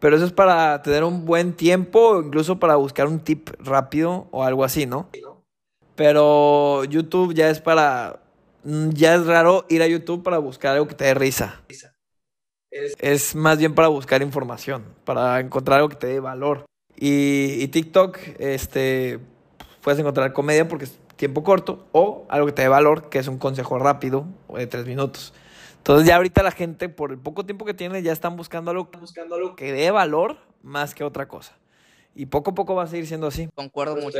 Pero 0.00 0.16
eso 0.16 0.26
es 0.26 0.32
para 0.32 0.82
tener 0.82 1.04
un 1.04 1.24
buen 1.24 1.54
tiempo 1.54 2.20
incluso 2.20 2.58
para 2.58 2.76
buscar 2.76 3.06
un 3.06 3.20
tip 3.20 3.50
rápido 3.58 4.26
o 4.30 4.44
algo 4.44 4.64
así, 4.64 4.86
¿no? 4.86 5.08
Pero 5.94 6.84
YouTube 6.84 7.34
ya 7.34 7.48
es 7.48 7.60
para... 7.60 8.20
Mm, 8.64 8.90
ya 8.90 9.14
es 9.14 9.26
raro 9.26 9.64
ir 9.68 9.82
a 9.82 9.86
YouTube 9.86 10.22
para 10.22 10.38
buscar 10.38 10.74
algo 10.74 10.86
que 10.86 10.94
te 10.94 11.04
dé 11.04 11.14
risa. 11.14 11.62
Es 12.98 13.34
más 13.34 13.58
bien 13.58 13.74
para 13.74 13.88
buscar 13.88 14.20
información, 14.20 14.84
para 15.04 15.40
encontrar 15.40 15.78
algo 15.78 15.88
que 15.88 15.96
te 15.96 16.08
dé 16.08 16.20
valor. 16.20 16.66
Y, 16.94 17.66
TikTok, 17.68 18.18
este, 18.38 19.18
puedes 19.82 19.98
encontrar 20.00 20.32
comedia 20.32 20.68
porque 20.68 20.84
es 20.84 20.98
tiempo 21.16 21.42
corto 21.42 21.86
o 21.92 22.26
algo 22.28 22.46
que 22.46 22.52
te 22.52 22.62
dé 22.62 22.68
valor, 22.68 23.08
que 23.08 23.18
es 23.18 23.28
un 23.28 23.38
consejo 23.38 23.78
rápido 23.78 24.26
o 24.46 24.58
de 24.58 24.66
tres 24.66 24.86
minutos. 24.86 25.32
Entonces 25.78 26.06
ya 26.06 26.16
ahorita 26.16 26.42
la 26.42 26.50
gente, 26.50 26.88
por 26.88 27.12
el 27.12 27.18
poco 27.18 27.44
tiempo 27.44 27.64
que 27.64 27.74
tiene, 27.74 28.02
ya 28.02 28.12
están 28.12 28.36
buscando 28.36 28.70
algo, 28.70 28.90
buscando 28.98 29.36
algo 29.36 29.56
que 29.56 29.72
dé 29.72 29.90
valor 29.90 30.36
más 30.62 30.94
que 30.94 31.04
otra 31.04 31.28
cosa. 31.28 31.56
Y 32.14 32.26
poco 32.26 32.50
a 32.50 32.54
poco 32.54 32.74
va 32.74 32.84
a 32.84 32.86
seguir 32.86 33.06
siendo 33.06 33.26
así. 33.26 33.48
Concuerdo 33.54 33.96
mucho 33.96 34.18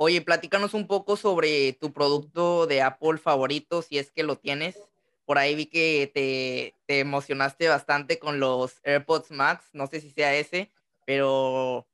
Oye, 0.00 0.20
platícanos 0.22 0.74
un 0.74 0.86
poco 0.86 1.16
sobre 1.16 1.72
tu 1.72 1.92
producto 1.92 2.68
de 2.68 2.82
Apple 2.82 3.18
favorito, 3.18 3.82
si 3.82 3.98
es 3.98 4.12
que 4.12 4.22
lo 4.22 4.36
tienes. 4.36 4.78
Por 5.24 5.38
ahí 5.38 5.56
vi 5.56 5.66
que 5.66 6.10
te, 6.14 6.74
te 6.86 7.00
emocionaste 7.00 7.68
bastante 7.68 8.18
con 8.18 8.38
los 8.38 8.80
AirPods 8.84 9.32
Max. 9.32 9.68
No 9.72 9.88
sé 9.88 10.00
si 10.00 10.10
sea 10.10 10.34
ese, 10.36 10.70
pero 11.04 11.86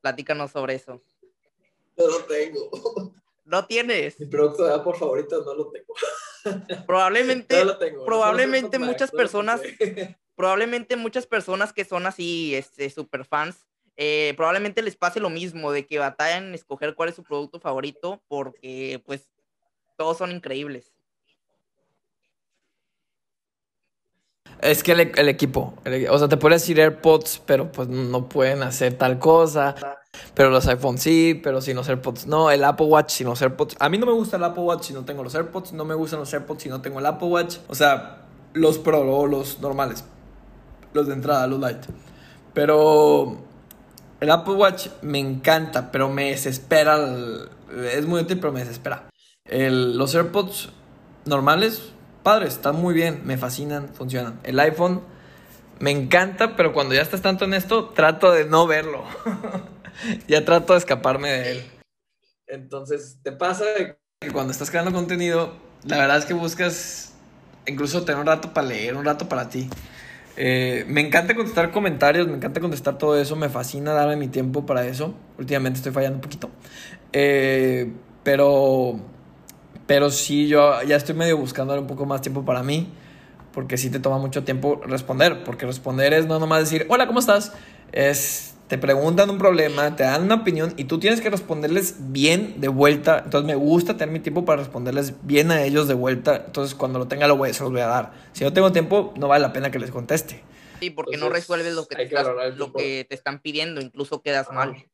platícanos 0.00 0.52
sobre 0.52 0.74
eso. 0.74 1.02
No 1.96 2.06
lo 2.08 2.24
tengo. 2.24 3.14
¿No 3.44 3.66
tienes? 3.66 4.18
Mi 4.18 4.26
producto 4.26 4.64
de 4.64 4.74
Apple 4.74 4.94
favorito 4.98 5.44
no 5.44 5.54
lo 5.54 5.70
tengo. 5.70 5.94
Probablemente, 6.86 7.56
probablemente 8.06 8.78
muchas 8.78 9.10
personas, 9.10 9.60
probablemente 10.36 10.96
muchas 10.96 11.26
personas 11.26 11.72
que 11.72 11.84
son 11.84 12.06
así, 12.06 12.54
este, 12.54 12.88
super 12.90 13.24
fans, 13.24 13.66
eh, 13.96 14.34
probablemente 14.36 14.82
les 14.82 14.96
pase 14.96 15.20
lo 15.20 15.30
mismo, 15.30 15.72
de 15.72 15.86
que 15.86 15.98
batallan 15.98 16.48
en 16.48 16.54
escoger 16.54 16.94
cuál 16.94 17.10
es 17.10 17.14
su 17.14 17.22
producto 17.22 17.60
favorito, 17.60 18.22
porque 18.28 19.00
pues 19.04 19.28
todos 19.96 20.18
son 20.18 20.32
increíbles. 20.32 20.92
Es 24.60 24.82
que 24.82 24.92
el, 24.92 25.28
equipo, 25.28 25.74
o 26.10 26.18
sea, 26.18 26.28
te 26.28 26.38
puedes 26.38 26.62
decir 26.62 26.80
AirPods, 26.80 27.42
pero 27.44 27.70
pues 27.70 27.88
no 27.88 28.28
pueden 28.28 28.62
hacer 28.62 28.96
tal 28.96 29.18
cosa. 29.18 29.74
Pero 30.34 30.50
los 30.50 30.66
iPhones 30.66 31.02
sí, 31.02 31.40
pero 31.42 31.60
sin 31.60 31.76
los 31.76 31.88
AirPods 31.88 32.26
no. 32.26 32.50
El 32.50 32.64
Apple 32.64 32.86
Watch 32.86 33.10
sin 33.10 33.26
los 33.26 33.40
AirPods. 33.40 33.76
A 33.78 33.88
mí 33.88 33.98
no 33.98 34.06
me 34.06 34.12
gusta 34.12 34.36
el 34.36 34.44
Apple 34.44 34.62
Watch 34.62 34.84
si 34.84 34.92
no 34.92 35.04
tengo 35.04 35.22
los 35.22 35.34
AirPods. 35.34 35.72
No 35.72 35.84
me 35.84 35.94
gustan 35.94 36.20
los 36.20 36.32
AirPods 36.32 36.62
si 36.62 36.68
no 36.68 36.80
tengo 36.80 36.98
el 36.98 37.06
Apple 37.06 37.28
Watch. 37.28 37.56
O 37.68 37.74
sea, 37.74 38.24
los 38.52 38.78
Pro 38.78 39.00
o 39.00 39.26
los 39.26 39.60
normales. 39.60 40.04
Los 40.92 41.06
de 41.06 41.14
entrada, 41.14 41.46
los 41.46 41.60
Lite. 41.60 41.88
Pero 42.52 43.38
el 44.20 44.30
Apple 44.30 44.54
Watch 44.54 44.88
me 45.02 45.18
encanta, 45.18 45.90
pero 45.90 46.08
me 46.08 46.30
desespera. 46.30 46.98
es 47.92 48.06
muy 48.06 48.20
útil, 48.20 48.38
pero 48.38 48.52
me 48.52 48.60
desespera. 48.60 49.08
los 49.50 50.14
AirPods 50.14 50.70
normales, 51.26 51.92
padres, 52.22 52.54
están 52.54 52.76
muy 52.76 52.94
bien, 52.94 53.22
me 53.24 53.36
fascinan, 53.36 53.88
funcionan. 53.88 54.40
El 54.44 54.58
iPhone 54.60 55.02
me 55.84 55.90
encanta, 55.90 56.56
pero 56.56 56.72
cuando 56.72 56.94
ya 56.94 57.02
estás 57.02 57.20
tanto 57.20 57.44
en 57.44 57.52
esto, 57.52 57.90
trato 57.90 58.32
de 58.32 58.46
no 58.46 58.66
verlo. 58.66 59.04
ya 60.28 60.42
trato 60.42 60.72
de 60.72 60.78
escaparme 60.78 61.30
de 61.30 61.50
él. 61.50 61.64
Entonces, 62.46 63.18
¿te 63.22 63.32
pasa 63.32 63.66
que 64.18 64.30
cuando 64.32 64.50
estás 64.50 64.70
creando 64.70 64.92
contenido, 64.92 65.52
la 65.84 65.98
verdad 65.98 66.16
es 66.16 66.24
que 66.24 66.32
buscas 66.32 67.12
incluso 67.66 68.02
tener 68.02 68.18
un 68.18 68.26
rato 68.26 68.54
para 68.54 68.68
leer, 68.68 68.96
un 68.96 69.04
rato 69.04 69.28
para 69.28 69.50
ti? 69.50 69.68
Eh, 70.38 70.86
me 70.88 71.02
encanta 71.02 71.34
contestar 71.34 71.70
comentarios, 71.70 72.28
me 72.28 72.36
encanta 72.36 72.62
contestar 72.62 72.96
todo 72.96 73.20
eso, 73.20 73.36
me 73.36 73.50
fascina 73.50 73.92
darme 73.92 74.16
mi 74.16 74.28
tiempo 74.28 74.64
para 74.64 74.86
eso. 74.86 75.14
Últimamente 75.36 75.80
estoy 75.80 75.92
fallando 75.92 76.16
un 76.16 76.22
poquito. 76.22 76.48
Eh, 77.12 77.92
pero, 78.22 79.00
pero 79.86 80.08
sí, 80.08 80.48
yo 80.48 80.82
ya 80.84 80.96
estoy 80.96 81.14
medio 81.14 81.36
buscando 81.36 81.78
un 81.78 81.86
poco 81.86 82.06
más 82.06 82.22
tiempo 82.22 82.42
para 82.42 82.62
mí. 82.62 82.90
Porque 83.54 83.76
sí 83.78 83.88
te 83.88 84.00
toma 84.00 84.18
mucho 84.18 84.42
tiempo 84.42 84.80
responder, 84.84 85.44
porque 85.44 85.64
responder 85.64 86.12
es 86.12 86.26
no 86.26 86.40
nomás 86.40 86.60
decir, 86.60 86.86
hola, 86.88 87.06
¿cómo 87.06 87.20
estás? 87.20 87.52
Es, 87.92 88.56
te 88.66 88.78
preguntan 88.78 89.30
un 89.30 89.38
problema, 89.38 89.94
te 89.94 90.02
dan 90.02 90.24
una 90.24 90.34
opinión 90.34 90.74
y 90.76 90.84
tú 90.84 90.98
tienes 90.98 91.20
que 91.20 91.30
responderles 91.30 91.96
bien 92.10 92.60
de 92.60 92.66
vuelta. 92.66 93.22
Entonces 93.24 93.46
me 93.46 93.54
gusta 93.54 93.96
tener 93.96 94.12
mi 94.12 94.18
tiempo 94.18 94.44
para 94.44 94.60
responderles 94.62 95.14
bien 95.24 95.52
a 95.52 95.62
ellos 95.62 95.86
de 95.86 95.94
vuelta. 95.94 96.42
Entonces 96.46 96.74
cuando 96.74 96.98
lo 96.98 97.06
tenga 97.06 97.28
lo 97.28 97.36
voy, 97.36 97.54
se 97.54 97.62
los 97.62 97.70
voy 97.70 97.82
a 97.82 97.86
dar. 97.86 98.12
Si 98.32 98.42
no 98.42 98.52
tengo 98.52 98.72
tiempo, 98.72 99.14
no 99.16 99.28
vale 99.28 99.42
la 99.42 99.52
pena 99.52 99.70
que 99.70 99.78
les 99.78 99.92
conteste. 99.92 100.42
Sí, 100.80 100.90
porque 100.90 101.16
no 101.16 101.28
resuelves 101.28 101.74
lo 101.74 101.86
que, 101.86 101.94
te, 101.94 102.10
lo 102.56 102.72
que 102.72 103.06
te 103.08 103.14
están 103.14 103.38
pidiendo, 103.38 103.80
incluso 103.80 104.20
quedas 104.20 104.50
mal. 104.50 104.84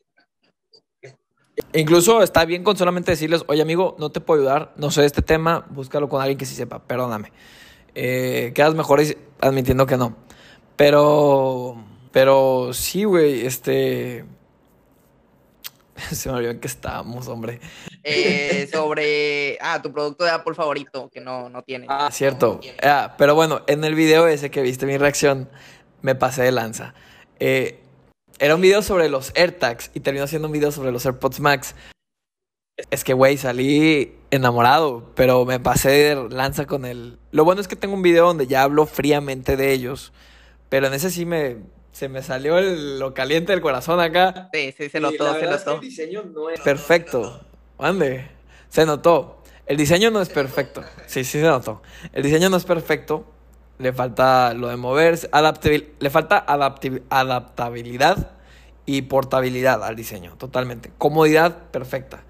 Incluso 1.72 2.22
está 2.22 2.44
bien 2.44 2.62
con 2.62 2.76
solamente 2.76 3.12
decirles, 3.12 3.44
oye 3.46 3.62
amigo, 3.62 3.96
no 3.98 4.10
te 4.10 4.20
puedo 4.20 4.40
ayudar, 4.40 4.74
no 4.76 4.90
sé 4.90 5.04
este 5.04 5.22
tema, 5.22 5.66
búscalo 5.70 6.08
con 6.08 6.20
alguien 6.20 6.36
que 6.36 6.46
sí 6.46 6.54
sepa, 6.54 6.80
perdóname. 6.80 7.32
Eh, 7.94 8.52
quedas 8.54 8.74
mejor 8.74 9.00
admitiendo 9.40 9.86
que 9.86 9.96
no. 9.96 10.16
Pero, 10.76 11.76
pero 12.12 12.72
sí, 12.72 13.04
güey, 13.04 13.46
este... 13.46 14.24
Se 16.10 16.30
me 16.30 16.36
olvidó 16.36 16.52
en 16.52 16.60
qué 16.60 16.68
estábamos, 16.68 17.28
hombre. 17.28 17.60
Eh, 18.02 18.68
sobre, 18.72 19.58
ah, 19.60 19.80
tu 19.82 19.92
producto 19.92 20.24
de 20.24 20.30
Apple 20.30 20.54
favorito, 20.54 21.10
que 21.12 21.20
no, 21.20 21.48
no 21.48 21.62
tiene. 21.62 21.86
Ah, 21.88 22.10
cierto. 22.10 22.60
Ah, 22.82 23.14
pero 23.18 23.34
bueno, 23.34 23.62
en 23.66 23.84
el 23.84 23.94
video 23.94 24.26
ese 24.26 24.50
que 24.50 24.62
viste 24.62 24.86
mi 24.86 24.96
reacción, 24.96 25.48
me 26.02 26.14
pasé 26.14 26.42
de 26.42 26.52
lanza. 26.52 26.94
Eh, 27.38 27.80
era 28.38 28.54
un 28.54 28.60
video 28.60 28.82
sobre 28.82 29.08
los 29.10 29.32
AirTags 29.34 29.90
y 29.92 30.00
terminó 30.00 30.26
siendo 30.26 30.48
un 30.48 30.52
video 30.52 30.72
sobre 30.72 30.92
los 30.92 31.04
AirPods 31.04 31.40
Max. 31.40 31.74
Es 32.90 33.04
que, 33.04 33.12
güey, 33.12 33.36
salí 33.36 34.16
enamorado, 34.30 35.10
pero 35.14 35.44
me 35.44 35.60
pasé 35.60 35.90
de 35.90 36.28
lanza 36.30 36.66
con 36.66 36.84
él. 36.84 37.18
Lo 37.32 37.44
bueno 37.44 37.60
es 37.60 37.68
que 37.68 37.76
tengo 37.76 37.94
un 37.94 38.02
video 38.02 38.26
donde 38.26 38.46
ya 38.46 38.62
hablo 38.62 38.86
fríamente 38.86 39.56
de 39.56 39.72
ellos, 39.72 40.12
pero 40.68 40.86
en 40.86 40.94
ese 40.94 41.10
sí 41.10 41.26
me, 41.26 41.58
se 41.92 42.08
me 42.08 42.22
salió 42.22 42.60
lo 42.60 43.14
caliente 43.14 43.52
del 43.52 43.60
corazón 43.60 44.00
acá. 44.00 44.48
Sí, 44.52 44.74
sí, 44.76 44.88
se 44.88 45.00
notó, 45.00 45.34
se 45.34 45.46
notó. 45.46 45.74
el 45.74 45.80
diseño 45.80 46.22
no 46.24 46.50
es 46.50 46.60
perfecto. 46.60 47.40
¿Dónde? 47.78 48.28
Se 48.68 48.86
notó. 48.86 49.42
El 49.66 49.76
diseño 49.76 50.10
no 50.10 50.20
es 50.20 50.28
perfecto. 50.28 50.82
Sí, 51.06 51.24
sí 51.24 51.40
se 51.40 51.46
notó. 51.46 51.82
El 52.12 52.22
diseño 52.22 52.50
no 52.50 52.56
es 52.56 52.64
perfecto, 52.64 53.26
le 53.78 53.92
falta 53.92 54.52
lo 54.54 54.68
de 54.68 54.76
moverse, 54.76 55.28
adaptabil, 55.32 55.94
le 55.98 56.10
falta 56.10 56.44
adaptabilidad 57.08 58.32
y 58.86 59.02
portabilidad 59.02 59.84
al 59.84 59.96
diseño, 59.96 60.36
totalmente. 60.36 60.90
Comodidad 60.98 61.70
perfecta. 61.70 62.24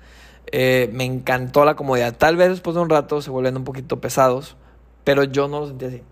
Eh, 0.53 0.91
me 0.93 1.05
encantó 1.05 1.65
la 1.65 1.75
comodidad. 1.75 2.17
Tal 2.17 2.37
vez 2.37 2.51
después 2.51 2.75
de 2.75 2.83
un 2.83 2.91
rato 2.91 3.23
se 3.23 3.31
vuelven 3.31 3.57
un 3.57 3.65
poquito 3.65 4.01
pesados, 4.01 4.57
pero 5.05 5.25
yo 5.25 5.49
no 5.49 5.61
lo 5.61 5.69
sentí 5.69 5.85
así. 5.85 6.03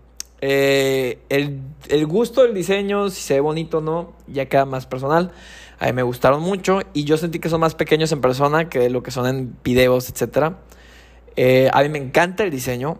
Eh, 0.41 1.19
el, 1.29 1.59
el, 1.89 2.05
gusto 2.07 2.43
del 2.43 2.53
diseño, 2.53 3.09
si 3.09 3.21
se 3.21 3.35
ve 3.35 3.39
bonito 3.41 3.79
o 3.79 3.81
no, 3.81 4.13
ya 4.27 4.47
queda 4.47 4.65
más 4.65 4.85
personal. 4.85 5.31
A 5.79 5.87
mí 5.87 5.93
me 5.93 6.03
gustaron 6.03 6.41
mucho 6.41 6.79
y 6.93 7.03
yo 7.03 7.17
sentí 7.17 7.39
que 7.39 7.49
son 7.49 7.61
más 7.61 7.75
pequeños 7.75 8.11
en 8.11 8.21
persona 8.21 8.69
que 8.69 8.89
lo 8.89 9.03
que 9.03 9.11
son 9.11 9.27
en 9.27 9.57
videos, 9.63 10.09
etc. 10.09 10.53
Eh, 11.35 11.69
a 11.73 11.83
mí 11.83 11.89
me 11.89 11.99
encanta 11.99 12.43
el 12.43 12.51
diseño 12.51 12.99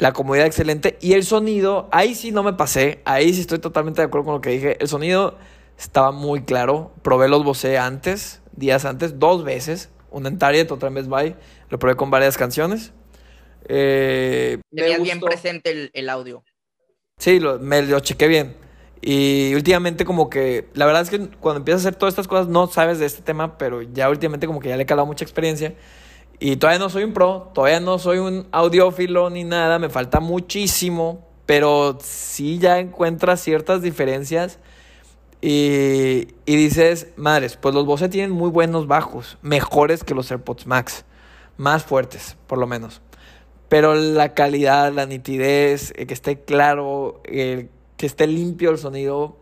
la 0.00 0.12
comodidad 0.14 0.46
excelente 0.46 0.96
y 1.00 1.12
el 1.12 1.24
sonido, 1.24 1.88
ahí 1.92 2.14
sí 2.14 2.32
no 2.32 2.42
me 2.42 2.54
pasé, 2.54 3.00
ahí 3.04 3.32
sí 3.34 3.42
estoy 3.42 3.58
totalmente 3.58 4.00
de 4.00 4.06
acuerdo 4.06 4.24
con 4.24 4.34
lo 4.34 4.40
que 4.40 4.50
dije, 4.50 4.78
el 4.80 4.88
sonido 4.88 5.36
estaba 5.78 6.10
muy 6.10 6.42
claro, 6.42 6.90
probé 7.02 7.28
los 7.28 7.44
Bose 7.44 7.78
antes, 7.78 8.40
días 8.56 8.86
antes, 8.86 9.18
dos 9.18 9.44
veces, 9.44 9.90
una 10.10 10.28
en 10.28 10.38
Target, 10.38 10.70
otra 10.70 10.90
Best 10.90 11.08
Buy, 11.08 11.34
lo 11.68 11.78
probé 11.78 11.96
con 11.96 12.10
varias 12.10 12.36
canciones. 12.36 12.92
Eh, 13.66 14.58
Tenías 14.74 15.02
bien 15.02 15.20
presente 15.20 15.90
el, 15.92 16.08
audio. 16.08 16.42
Sí, 17.18 17.38
lo, 17.40 17.58
me 17.58 17.82
lo 17.82 18.00
chequé 18.00 18.28
bien. 18.28 18.56
Y 19.02 19.54
últimamente 19.54 20.04
como 20.04 20.28
que, 20.28 20.68
la 20.74 20.86
verdad 20.86 21.02
es 21.02 21.10
que 21.10 21.28
cuando 21.40 21.58
empiezas 21.58 21.84
a 21.84 21.88
hacer 21.88 21.98
todas 21.98 22.12
estas 22.12 22.28
cosas 22.28 22.48
no 22.48 22.66
sabes 22.66 22.98
de 22.98 23.06
este 23.06 23.22
tema, 23.22 23.56
pero 23.56 23.82
ya 23.82 24.10
últimamente 24.10 24.46
como 24.46 24.60
que 24.60 24.68
ya 24.68 24.76
le 24.76 24.82
he 24.82 24.86
calado 24.86 25.06
mucha 25.06 25.24
experiencia. 25.24 25.74
Y 26.38 26.56
todavía 26.56 26.78
no 26.78 26.90
soy 26.90 27.04
un 27.04 27.12
pro, 27.12 27.50
todavía 27.54 27.80
no 27.80 27.98
soy 27.98 28.18
un 28.18 28.46
audiófilo 28.50 29.30
ni 29.30 29.44
nada, 29.44 29.78
me 29.78 29.90
falta 29.90 30.20
muchísimo, 30.20 31.26
pero 31.46 31.98
sí 32.02 32.58
ya 32.58 32.78
encuentras 32.78 33.40
ciertas 33.40 33.82
diferencias 33.82 34.58
y, 35.40 36.28
y 36.44 36.56
dices, 36.56 37.08
madres, 37.16 37.56
pues 37.56 37.74
los 37.74 37.86
Bose 37.86 38.08
tienen 38.08 38.30
muy 38.30 38.50
buenos 38.50 38.86
bajos, 38.86 39.38
mejores 39.42 40.04
que 40.04 40.14
los 40.14 40.30
AirPods 40.30 40.66
Max, 40.66 41.04
más 41.56 41.84
fuertes 41.84 42.36
por 42.46 42.58
lo 42.58 42.66
menos. 42.66 43.00
Pero 43.68 43.94
la 43.94 44.34
calidad, 44.34 44.92
la 44.92 45.06
nitidez, 45.06 45.92
que 45.92 46.12
esté 46.12 46.40
claro, 46.40 47.22
que 47.24 47.68
esté 47.98 48.26
limpio 48.26 48.70
el 48.70 48.78
sonido, 48.78 49.36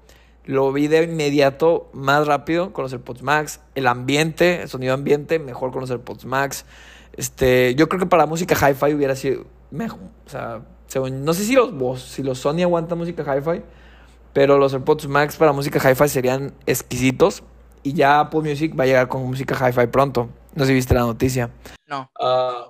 lo 0.44 0.72
vi 0.72 0.86
de 0.88 1.04
inmediato 1.04 1.90
más 1.92 2.26
rápido 2.26 2.72
con 2.72 2.82
los 2.82 2.92
AirPods 2.92 3.22
Max. 3.22 3.60
El 3.74 3.86
ambiente, 3.86 4.62
el 4.62 4.68
sonido 4.68 4.94
ambiente, 4.94 5.38
mejor 5.38 5.72
con 5.72 5.80
los 5.80 5.90
AirPods 5.90 6.24
Max. 6.24 6.64
Este, 7.16 7.74
yo 7.74 7.88
creo 7.88 8.00
que 8.00 8.06
para 8.06 8.26
música 8.26 8.54
hi-fi 8.54 8.94
hubiera 8.94 9.14
sido 9.14 9.44
mejor. 9.70 10.00
O 10.26 10.30
sea, 10.30 10.62
no 11.10 11.34
sé 11.34 11.44
si 11.44 11.54
los 11.54 12.02
si 12.02 12.22
los 12.22 12.38
Sony 12.38 12.62
aguantan 12.62 12.96
música 12.98 13.22
hi-fi, 13.22 13.62
pero 14.38 14.56
los 14.56 14.72
AirPods 14.72 15.08
Max 15.08 15.36
para 15.36 15.50
música 15.50 15.80
hi-fi 15.80 16.08
serían 16.08 16.54
exquisitos. 16.64 17.42
Y 17.82 17.94
ya 17.94 18.20
Apple 18.20 18.42
Music 18.42 18.72
va 18.78 18.84
a 18.84 18.86
llegar 18.86 19.08
con 19.08 19.24
música 19.24 19.56
hi-fi 19.56 19.88
pronto. 19.88 20.28
No 20.54 20.62
sé 20.62 20.68
si 20.68 20.74
viste 20.74 20.94
la 20.94 21.00
noticia. 21.00 21.50
No. 21.88 22.08
Ah, 22.20 22.68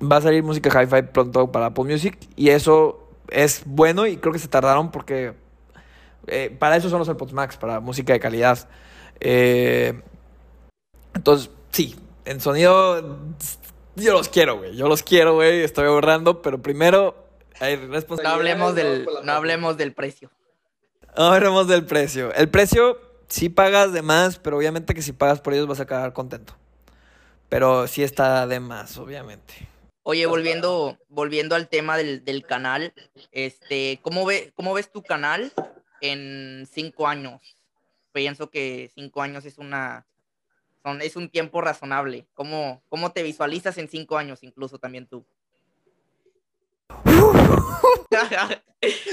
va 0.00 0.16
a 0.16 0.20
salir 0.22 0.42
música 0.42 0.70
hi-fi 0.70 1.02
pronto 1.12 1.52
para 1.52 1.66
Apple 1.66 1.84
Music. 1.84 2.16
Y 2.36 2.48
eso 2.48 3.06
es 3.28 3.64
bueno 3.66 4.06
y 4.06 4.16
creo 4.16 4.32
que 4.32 4.38
se 4.38 4.48
tardaron 4.48 4.90
porque 4.90 5.34
eh, 6.26 6.56
para 6.58 6.76
eso 6.76 6.88
son 6.88 7.00
los 7.00 7.08
AirPods 7.08 7.34
Max, 7.34 7.58
para 7.58 7.80
música 7.80 8.14
de 8.14 8.20
calidad. 8.20 8.66
Eh, 9.20 10.00
entonces, 11.12 11.50
sí, 11.70 11.96
en 12.24 12.40
sonido, 12.40 13.18
yo 13.94 14.12
los 14.14 14.30
quiero, 14.30 14.56
güey. 14.56 14.74
Yo 14.74 14.88
los 14.88 15.02
quiero, 15.02 15.34
güey. 15.34 15.64
Estoy 15.64 15.84
ahorrando, 15.84 16.40
pero 16.40 16.62
primero 16.62 17.14
hay 17.58 17.76
responsabilidad. 17.76 18.30
No 18.30 18.36
hablemos 18.36 18.74
del, 18.74 19.06
no 19.22 19.32
hablemos 19.32 19.76
del 19.76 19.92
precio. 19.92 20.30
Hablemos 21.14 21.68
del 21.68 21.84
precio. 21.84 22.32
El 22.34 22.48
precio, 22.48 23.00
sí 23.28 23.48
pagas 23.48 23.92
de 23.92 24.02
más, 24.02 24.38
pero 24.38 24.56
obviamente 24.56 24.94
que 24.94 25.02
si 25.02 25.12
pagas 25.12 25.40
por 25.40 25.54
ellos 25.54 25.66
vas 25.66 25.80
a 25.80 25.86
quedar 25.86 26.12
contento. 26.12 26.54
Pero 27.48 27.86
sí 27.86 28.02
está 28.02 28.46
de 28.46 28.60
más, 28.60 28.96
obviamente. 28.96 29.68
Oye, 30.02 30.26
volviendo, 30.26 30.98
volviendo 31.08 31.54
al 31.54 31.68
tema 31.68 31.96
del, 31.96 32.24
del 32.24 32.46
canal, 32.46 32.94
este, 33.32 33.98
¿cómo, 34.02 34.24
ve, 34.24 34.52
¿cómo 34.54 34.72
ves 34.72 34.90
tu 34.90 35.02
canal 35.02 35.52
en 36.00 36.66
cinco 36.70 37.06
años. 37.06 37.56
Pienso 38.12 38.50
que 38.50 38.90
cinco 38.94 39.22
años 39.22 39.44
es 39.44 39.58
una 39.58 40.06
son, 40.82 41.02
es 41.02 41.16
un 41.16 41.28
tiempo 41.28 41.60
razonable. 41.60 42.26
¿Cómo, 42.34 42.82
¿Cómo 42.88 43.12
te 43.12 43.22
visualizas 43.22 43.76
en 43.78 43.88
cinco 43.88 44.16
años, 44.16 44.42
incluso 44.42 44.78
también 44.78 45.06
tú? 45.06 45.24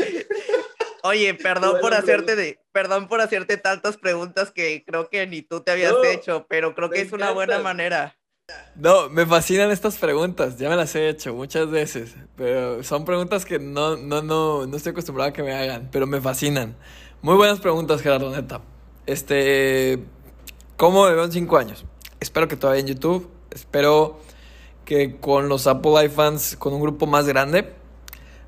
Oye, 1.07 1.33
perdón 1.35 1.77
por 1.79 1.93
hacerte 1.93 2.35
de, 2.35 2.59
perdón 2.73 3.07
por 3.07 3.21
hacerte 3.21 3.55
tantas 3.55 3.95
preguntas 3.95 4.51
que 4.51 4.83
creo 4.85 5.09
que 5.09 5.25
ni 5.25 5.41
tú 5.41 5.61
te 5.61 5.71
habías 5.71 5.95
hecho, 6.05 6.45
pero 6.49 6.75
creo 6.75 6.89
que 6.89 6.99
es 6.99 7.13
una 7.13 7.31
buena 7.31 7.59
manera. 7.59 8.17
No, 8.75 9.09
me 9.09 9.25
fascinan 9.25 9.71
estas 9.71 9.97
preguntas, 9.97 10.57
ya 10.57 10.69
me 10.69 10.75
las 10.75 10.93
he 10.95 11.07
hecho 11.07 11.33
muchas 11.33 11.69
veces, 11.69 12.15
pero 12.35 12.83
son 12.83 13.05
preguntas 13.05 13.45
que 13.45 13.57
no, 13.57 13.95
no, 13.95 14.21
no, 14.21 14.67
no 14.67 14.77
estoy 14.77 14.91
acostumbrado 14.91 15.29
a 15.29 15.33
que 15.33 15.43
me 15.43 15.53
hagan, 15.53 15.89
pero 15.91 16.07
me 16.07 16.19
fascinan. 16.19 16.75
Muy 17.21 17.35
buenas 17.35 17.59
preguntas, 17.59 18.01
Gerardo 18.01 18.29
Neta. 18.29 18.61
Este, 19.05 19.99
¿cómo 20.75 21.05
me 21.05 21.13
veo 21.13 21.23
en 21.23 21.31
cinco 21.31 21.57
años? 21.57 21.85
Espero 22.19 22.49
que 22.49 22.57
todavía 22.57 22.81
en 22.81 22.87
YouTube, 22.87 23.29
espero 23.51 24.19
que 24.83 25.17
con 25.19 25.47
los 25.47 25.67
Apple 25.67 26.05
iFans, 26.05 26.57
con 26.57 26.73
un 26.73 26.81
grupo 26.81 27.05
más 27.05 27.27
grande. 27.27 27.76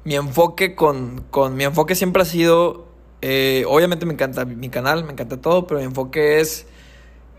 Mi 0.10 0.16
enfoque 0.16 0.74
con, 0.74 1.24
con 1.30 1.56
mi 1.56 1.64
enfoque 1.64 1.94
siempre 1.94 2.24
ha 2.24 2.26
sido, 2.26 2.88
eh, 3.22 3.64
obviamente 3.68 4.08
me 4.08 4.14
encanta 4.14 4.44
mi 4.44 4.70
canal, 4.70 5.04
me 5.04 5.12
encanta 5.12 5.40
todo, 5.40 5.68
pero 5.68 5.80
mi 5.80 5.86
enfoque 5.86 6.40
es 6.40 6.66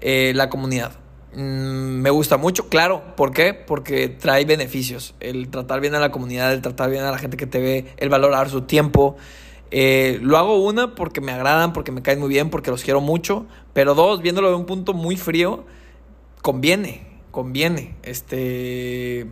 eh, 0.01 0.31
la 0.37 0.49
comunidad 0.49 0.93
Mm, 1.33 2.01
me 2.01 2.11
gusta 2.11 2.37
mucho, 2.37 2.69
claro. 2.69 3.03
¿Por 3.17 3.33
qué? 3.33 3.55
Porque 3.55 4.09
trae 4.09 4.45
beneficios. 4.45 5.15
El 5.21 5.49
tratar 5.49 5.81
bien 5.81 5.95
a 5.95 6.01
la 6.01 6.11
comunidad, 6.11 6.53
el 6.53 6.63
tratar 6.63 6.91
bien 6.91 7.05
a 7.05 7.11
la 7.11 7.19
gente 7.19 7.37
que 7.37 7.47
te 7.47 7.61
ve, 7.61 7.95
el 7.99 8.09
valorar 8.09 8.51
su 8.51 8.63
tiempo. 8.63 9.17
Eh, 9.71 10.19
lo 10.23 10.37
hago 10.37 10.65
una 10.65 10.95
porque 10.97 11.21
me 11.21 11.33
agradan, 11.33 11.73
porque 11.73 11.93
me 11.93 12.03
caen 12.03 12.19
muy 12.19 12.29
bien, 12.29 12.51
porque 12.51 12.71
los 12.71 12.83
quiero 12.83 13.01
mucho. 13.01 13.47
Pero 13.73 13.95
dos, 13.95 14.23
viéndolo 14.23 14.49
de 14.51 14.57
un 14.57 14.67
punto 14.67 14.93
muy 14.93 15.17
frío, 15.17 15.65
conviene, 16.43 17.07
conviene. 17.31 17.95
Este, 18.03 19.29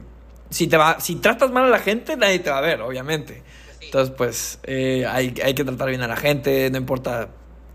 si 0.51 0.67
te 0.67 0.77
va, 0.77 1.01
si 1.01 1.17
tratas 1.17 1.51
mal 1.51 1.65
a 1.65 1.69
la 1.69 1.79
gente, 1.79 2.17
nadie 2.17 2.39
te 2.39 2.51
va 2.51 2.59
a 2.59 2.63
ver, 2.63 2.81
obviamente. 2.83 3.43
Entonces, 3.81 4.15
pues, 4.17 4.59
eh, 4.65 5.07
hay, 5.07 5.35
hay 5.43 5.55
que 5.55 5.65
tratar 5.65 5.89
bien 5.89 6.03
a 6.03 6.09
la 6.09 6.17
gente, 6.17 6.71
no 6.71 6.79
importa 6.79 7.31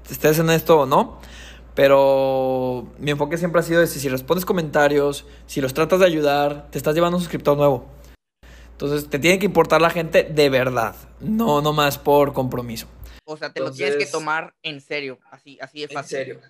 estés 0.10 0.40
en 0.40 0.50
esto 0.50 0.82
o 0.82 0.86
no. 0.86 1.20
Pero 1.76 2.94
mi 3.00 3.12
enfoque 3.12 3.38
siempre 3.38 3.60
ha 3.60 3.64
sido 3.64 3.82
de 3.82 3.88
si 3.88 4.08
respondes 4.08 4.46
comentarios, 4.46 5.26
si 5.48 5.60
los 5.60 5.74
tratas 5.74 6.00
de 6.00 6.06
ayudar, 6.06 6.68
te 6.70 6.78
estás 6.78 6.94
llevando 6.94 7.18
un 7.18 7.22
suscriptor 7.24 7.58
nuevo. 7.58 7.88
Entonces, 8.72 9.10
te 9.10 9.18
tiene 9.18 9.40
que 9.40 9.46
importar 9.46 9.82
la 9.82 9.90
gente 9.90 10.24
de 10.24 10.50
verdad, 10.50 10.96
no 11.20 11.62
nomás 11.62 11.98
por 11.98 12.34
compromiso. 12.34 12.88
O 13.26 13.38
sea, 13.38 13.52
te 13.52 13.60
lo 13.60 13.72
tienes 13.72 13.96
que 13.98 14.06
tomar 14.06 14.54
en 14.62 14.82
serio, 14.82 15.18
así, 15.32 15.58
así 15.62 15.82
de 15.82 15.88
fácil. 15.88 16.18
En 16.18 16.26
serio. 16.26 16.42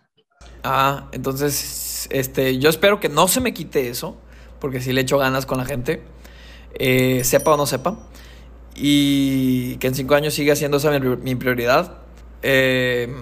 Ah, 0.63 1.07
entonces, 1.11 2.07
este, 2.09 2.57
yo 2.57 2.69
espero 2.69 2.99
que 2.99 3.07
no 3.07 3.27
se 3.27 3.39
me 3.39 3.53
quite 3.53 3.89
eso, 3.89 4.17
porque 4.63 4.79
sí 4.79 4.93
le 4.93 5.01
echo 5.01 5.17
ganas 5.17 5.45
con 5.45 5.57
la 5.57 5.65
gente, 5.65 6.01
eh, 6.75 7.25
sepa 7.25 7.51
o 7.51 7.57
no 7.57 7.65
sepa, 7.65 7.97
y 8.73 9.75
que 9.75 9.87
en 9.87 9.93
cinco 9.93 10.15
años 10.15 10.33
siga 10.33 10.55
siendo 10.55 10.77
esa 10.77 10.97
mi, 10.99 11.35
prioridad. 11.35 11.97
Eh, 12.43 13.13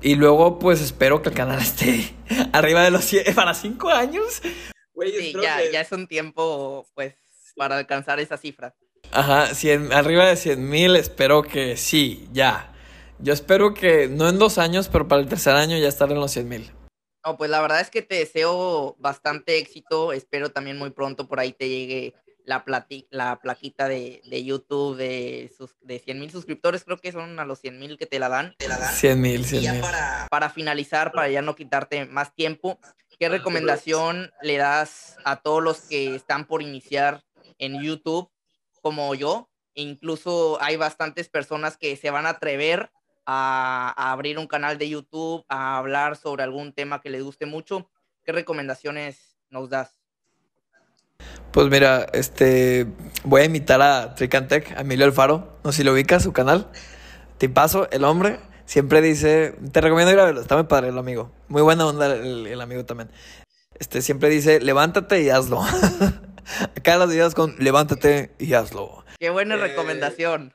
y 0.00 0.16
luego, 0.16 0.58
pues 0.58 0.80
espero 0.80 1.22
que 1.22 1.28
el 1.28 1.36
canal 1.36 1.60
esté 1.62 2.16
arriba 2.52 2.82
de 2.82 2.90
los 2.90 3.04
100 3.04 3.36
para 3.36 3.54
cinco 3.54 3.88
años. 3.88 4.42
sí, 4.42 5.32
ya, 5.40 5.60
ya 5.70 5.80
es 5.80 5.92
un 5.92 6.08
tiempo, 6.08 6.88
pues, 6.96 7.14
para 7.56 7.78
alcanzar 7.78 8.18
esa 8.18 8.36
cifra. 8.36 8.74
Ajá, 9.12 9.54
100, 9.54 9.92
arriba 9.92 10.26
de 10.26 10.34
100 10.34 10.68
mil, 10.68 10.96
espero 10.96 11.42
que 11.44 11.76
sí, 11.76 12.28
ya. 12.32 12.74
Yo 13.20 13.32
espero 13.32 13.74
que 13.74 14.08
no 14.08 14.28
en 14.28 14.40
dos 14.40 14.58
años, 14.58 14.88
pero 14.88 15.06
para 15.06 15.22
el 15.22 15.28
tercer 15.28 15.54
año 15.54 15.78
ya 15.78 15.86
estar 15.86 16.10
en 16.10 16.18
los 16.18 16.32
100 16.32 16.48
mil. 16.48 16.72
No, 17.24 17.36
pues 17.36 17.50
la 17.50 17.60
verdad 17.60 17.80
es 17.80 17.90
que 17.90 18.02
te 18.02 18.16
deseo 18.16 18.96
bastante 18.98 19.58
éxito. 19.58 20.12
Espero 20.12 20.50
también 20.50 20.78
muy 20.78 20.90
pronto 20.90 21.28
por 21.28 21.38
ahí 21.38 21.52
te 21.52 21.68
llegue 21.68 22.14
la, 22.44 22.64
la 23.10 23.40
plaquita 23.40 23.88
de, 23.88 24.20
YouTube 24.44 24.96
de, 24.96 25.52
sus, 25.56 25.76
de 25.82 25.98
100 25.98 26.18
mil 26.18 26.30
suscriptores. 26.30 26.84
Creo 26.84 26.98
que 26.98 27.12
son 27.12 27.38
a 27.38 27.44
los 27.44 27.60
100 27.60 27.78
mil 27.78 27.98
que 27.98 28.06
te 28.06 28.18
la 28.18 28.28
dan. 28.28 28.54
Te 28.58 28.68
la 28.68 28.78
dan. 28.78 28.92
100 28.92 29.20
mil, 29.20 29.44
100 29.44 29.72
mil. 29.72 29.80
Para, 29.80 30.26
para 30.30 30.50
finalizar, 30.50 31.12
para 31.12 31.28
ya 31.28 31.42
no 31.42 31.54
quitarte 31.54 32.06
más 32.06 32.34
tiempo, 32.34 32.78
¿qué 33.18 33.28
recomendación 33.28 34.32
le 34.42 34.56
das 34.56 35.16
a 35.24 35.36
todos 35.36 35.62
los 35.62 35.80
que 35.82 36.14
están 36.14 36.46
por 36.46 36.62
iniciar 36.62 37.22
en 37.58 37.80
YouTube 37.82 38.30
como 38.80 39.14
yo? 39.14 39.48
Incluso 39.74 40.60
hay 40.60 40.76
bastantes 40.76 41.28
personas 41.28 41.76
que 41.76 41.96
se 41.96 42.10
van 42.10 42.26
a 42.26 42.30
atrever 42.30 42.90
a, 43.26 44.12
abrir 44.12 44.38
un 44.38 44.46
canal 44.46 44.78
de 44.78 44.88
YouTube, 44.88 45.44
a 45.48 45.78
hablar 45.78 46.16
sobre 46.16 46.42
algún 46.42 46.72
tema 46.72 47.00
que 47.00 47.10
les 47.10 47.22
guste 47.22 47.46
mucho, 47.46 47.90
¿qué 48.24 48.32
recomendaciones 48.32 49.36
nos 49.50 49.70
das? 49.70 50.00
Pues 51.52 51.68
mira, 51.68 52.06
este 52.12 52.86
voy 53.24 53.42
a 53.42 53.44
invitar 53.44 53.82
a 53.82 54.14
Tricantec, 54.14 54.72
a 54.76 54.80
Emilio 54.80 55.04
Alfaro, 55.04 55.58
no 55.62 55.72
sé 55.72 55.78
si 55.78 55.84
lo 55.84 55.92
ubicas, 55.92 56.22
su 56.22 56.32
canal. 56.32 56.70
paso 57.54 57.88
el 57.90 58.04
hombre, 58.04 58.40
siempre 58.64 59.00
dice, 59.02 59.54
te 59.70 59.80
recomiendo 59.80 60.12
ir 60.12 60.18
a 60.18 60.24
verlo, 60.24 60.40
está 60.40 60.56
muy 60.56 60.64
padre 60.64 60.88
el 60.88 60.98
amigo. 60.98 61.30
Muy 61.48 61.62
buena 61.62 61.86
onda 61.86 62.06
el, 62.14 62.60
amigo 62.60 62.84
también. 62.84 63.10
Este 63.78 64.02
siempre 64.02 64.28
dice, 64.28 64.60
levántate 64.60 65.22
y 65.22 65.30
hazlo. 65.30 65.62
Acá 66.76 66.96
los 66.96 67.10
videos 67.10 67.34
con 67.34 67.54
levántate 67.58 68.34
y 68.38 68.54
hazlo. 68.54 69.04
Qué 69.18 69.30
buena 69.30 69.54
eh, 69.54 69.58
recomendación. 69.58 70.52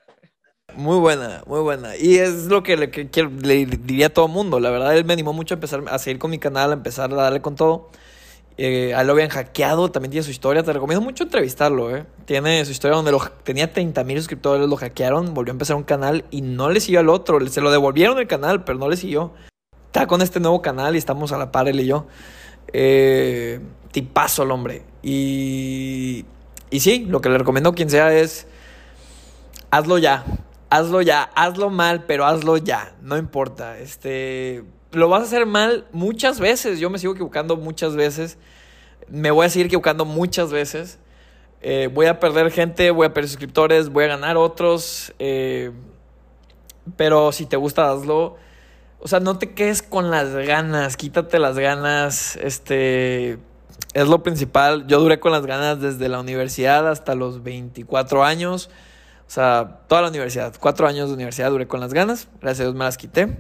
Muy 0.76 1.00
buena, 1.00 1.44
muy 1.48 1.62
buena. 1.62 1.98
Y 1.98 2.18
es 2.18 2.46
lo 2.46 2.62
que 2.62 2.78
le, 2.78 2.88
le 2.88 3.66
diría 3.66 4.08
a 4.08 4.10
todo 4.10 4.28
mundo. 4.28 4.60
La 4.60 4.70
verdad, 4.70 4.96
él 4.96 5.06
me 5.06 5.14
animó 5.14 5.34
mucho 5.34 5.56
a 5.56 5.58
empezar 5.58 5.84
a 5.90 5.98
seguir 5.98 6.20
con 6.20 6.30
mi 6.30 6.38
canal, 6.38 6.70
a 6.70 6.74
empezar 6.74 7.12
a 7.12 7.16
darle 7.16 7.42
con 7.42 7.56
todo. 7.56 7.90
Eh, 8.60 8.94
a 8.94 9.04
lo 9.04 9.14
habían 9.14 9.30
hackeado, 9.30 9.90
también 9.90 10.12
tiene 10.12 10.24
su 10.24 10.30
historia. 10.30 10.62
Te 10.62 10.74
recomiendo 10.74 11.04
mucho 11.04 11.24
entrevistarlo, 11.24 11.96
¿eh? 11.96 12.06
Tiene 12.26 12.64
su 12.64 12.72
historia 12.72 12.96
donde 12.96 13.12
lo, 13.12 13.20
tenía 13.44 13.74
30 13.74 14.04
mil 14.04 14.18
suscriptores, 14.18 14.70
lo 14.70 14.76
hackearon, 14.76 15.34
volvió 15.34 15.52
a 15.52 15.56
empezar 15.56 15.76
un 15.78 15.84
canal 15.84 16.26
y 16.30 16.42
no 16.42 16.70
le 16.70 16.80
siguió 16.80 17.00
al 17.00 17.10
otro. 17.10 17.44
Se 17.48 17.62
lo 17.62 17.72
devolvieron 17.72 18.20
el 18.20 18.28
canal, 18.28 18.64
pero 18.64 18.78
no 18.78 18.88
le 18.88 18.98
siguió. 18.98 19.32
Está 19.88 20.06
con 20.06 20.22
este 20.22 20.40
nuevo 20.40 20.62
canal 20.62 20.94
y 20.94 21.00
estamos 21.00 21.32
a 21.32 21.40
la 21.40 21.52
par 21.52 21.68
él 21.68 21.80
y 21.80 21.88
yo. 21.88 22.06
Eh, 22.72 23.62
tipazo 23.92 24.44
el 24.44 24.52
hombre. 24.52 24.84
Y, 25.02 26.26
y 26.70 26.80
sí, 26.82 27.06
lo 27.10 27.20
que 27.20 27.30
le 27.30 27.40
recomiendo 27.40 27.72
a 27.72 27.74
quien 27.74 27.90
sea 27.90 28.14
es 28.14 28.48
hazlo 29.72 29.98
ya 29.98 30.24
hazlo 30.70 31.02
ya, 31.02 31.24
hazlo 31.36 31.70
mal, 31.70 32.06
pero 32.06 32.26
hazlo 32.26 32.58
ya, 32.58 32.96
no 33.02 33.18
importa. 33.18 33.78
Este, 33.80 34.64
lo 34.92 35.10
vas 35.10 35.22
a 35.22 35.26
hacer 35.26 35.46
mal 35.46 35.86
muchas 35.92 36.40
veces, 36.40 36.80
yo 36.80 36.90
me 36.90 37.00
sigo 37.00 37.14
equivocando 37.14 37.56
muchas 37.58 37.96
veces, 37.96 38.38
me 39.10 39.32
voy 39.32 39.46
a 39.46 39.50
seguir 39.50 39.68
equivocando 39.68 40.06
muchas 40.06 40.52
veces. 40.52 41.00
Eh, 41.62 41.90
voy 41.92 42.06
a 42.06 42.20
perder 42.20 42.52
gente, 42.52 42.92
voy 42.92 43.08
a 43.08 43.14
perder 43.14 43.30
suscriptores, 43.30 43.90
voy 43.90 44.06
a 44.06 44.08
ganar 44.08 44.38
otros. 44.38 45.14
Eh, 45.20 45.72
pero 46.96 47.32
si 47.32 47.46
te 47.46 47.58
gusta, 47.58 47.92
hazlo. 47.92 48.38
O 49.00 49.08
sea, 49.08 49.20
no 49.20 49.38
te 49.38 49.54
quedes 49.54 49.82
con 49.82 50.10
las 50.10 50.34
ganas, 50.34 50.98
quítate 50.98 51.40
las 51.40 51.58
ganas. 51.58 52.36
Este 52.38 53.40
es 53.94 54.08
lo 54.08 54.24
principal. 54.24 54.88
Yo 54.88 55.00
duré 55.00 55.20
con 55.20 55.32
las 55.32 55.46
ganas 55.46 55.82
desde 55.82 56.10
la 56.10 56.20
universidad 56.20 56.88
hasta 56.90 57.16
los 57.16 57.44
24 57.44 58.24
años. 58.24 58.70
O 59.28 59.30
sea, 59.30 59.82
toda 59.88 60.04
la 60.04 60.08
universidad, 60.08 60.54
cuatro 60.58 60.88
años 60.88 61.10
de 61.10 61.16
universidad 61.16 61.50
duré 61.50 61.68
con 61.68 61.82
las 61.82 61.94
ganas, 61.94 62.30
gracias 62.40 62.62
a 62.62 62.64
Dios 62.64 62.76
me 62.76 62.86
las 62.86 62.98
quité. 62.98 63.38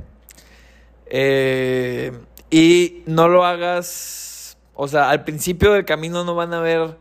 Eh, 1.05 2.11
y 2.49 3.03
no 3.05 3.29
lo 3.29 3.45
hagas, 3.45 4.57
o 4.73 4.87
sea, 4.89 5.09
al 5.09 5.23
principio 5.23 5.71
del 5.71 5.85
camino 5.85 6.25
no 6.25 6.35
van 6.35 6.53
a 6.53 6.59
ver, 6.59 6.97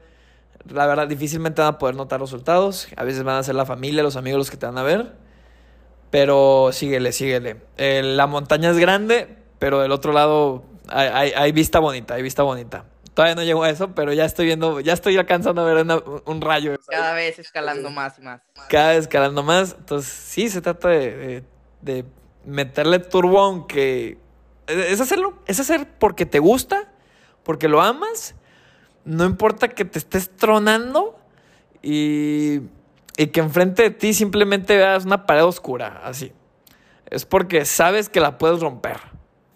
la 0.72 0.86
verdad, 0.86 1.08
difícilmente 1.08 1.62
van 1.62 1.74
a 1.74 1.78
poder 1.78 1.96
notar 1.96 2.20
resultados. 2.20 2.88
A 2.96 3.02
veces 3.02 3.24
van 3.24 3.36
a 3.36 3.42
ser 3.42 3.56
la 3.56 3.66
familia, 3.66 4.04
los 4.04 4.16
amigos 4.16 4.38
los 4.38 4.50
que 4.50 4.56
te 4.56 4.66
van 4.66 4.78
a 4.78 4.82
ver. 4.84 5.12
Pero 6.10 6.70
síguele, 6.72 7.10
síguele. 7.10 7.56
Eh, 7.76 8.02
la 8.02 8.28
montaña 8.28 8.70
es 8.70 8.78
grande, 8.78 9.36
pero 9.58 9.80
del 9.80 9.90
otro 9.90 10.12
lado 10.12 10.64
hay, 10.88 11.32
hay 11.32 11.52
vista 11.52 11.80
bonita, 11.80 12.14
hay 12.14 12.22
vista 12.22 12.44
bonita. 12.44 12.84
Todavía 13.16 13.34
no 13.34 13.44
llego 13.44 13.64
a 13.64 13.70
eso, 13.70 13.94
pero 13.94 14.12
ya 14.12 14.26
estoy 14.26 14.44
viendo, 14.44 14.78
ya 14.80 14.92
estoy 14.92 15.16
alcanzando 15.16 15.62
a 15.62 15.64
ver 15.64 15.86
un 16.26 16.40
rayo. 16.42 16.76
Cada 16.86 17.14
vez 17.14 17.38
escalando 17.38 17.88
más 17.88 18.18
y 18.18 18.20
más. 18.20 18.42
Cada 18.68 18.90
vez 18.90 18.98
escalando 18.98 19.42
más. 19.42 19.74
Entonces, 19.78 20.12
sí, 20.12 20.50
se 20.50 20.60
trata 20.60 20.90
de, 20.90 21.42
meterle 22.44 22.98
turbo 22.98 23.40
aunque... 23.40 24.18
Es 24.66 25.00
hacerlo, 25.00 25.38
es 25.46 25.58
hacer 25.58 25.88
porque 25.98 26.26
te 26.26 26.40
gusta, 26.40 26.92
porque 27.42 27.68
lo 27.68 27.80
amas. 27.80 28.34
No 29.06 29.24
importa 29.24 29.68
que 29.68 29.86
te 29.86 29.98
estés 29.98 30.36
tronando 30.36 31.18
y, 31.80 32.60
y 33.16 33.28
que 33.28 33.40
enfrente 33.40 33.84
de 33.84 33.90
ti 33.92 34.12
simplemente 34.12 34.76
veas 34.76 35.06
una 35.06 35.24
pared 35.24 35.44
oscura, 35.44 36.02
así. 36.04 36.34
Es 37.06 37.24
porque 37.24 37.64
sabes 37.64 38.10
que 38.10 38.20
la 38.20 38.36
puedes 38.36 38.60
romper. 38.60 38.98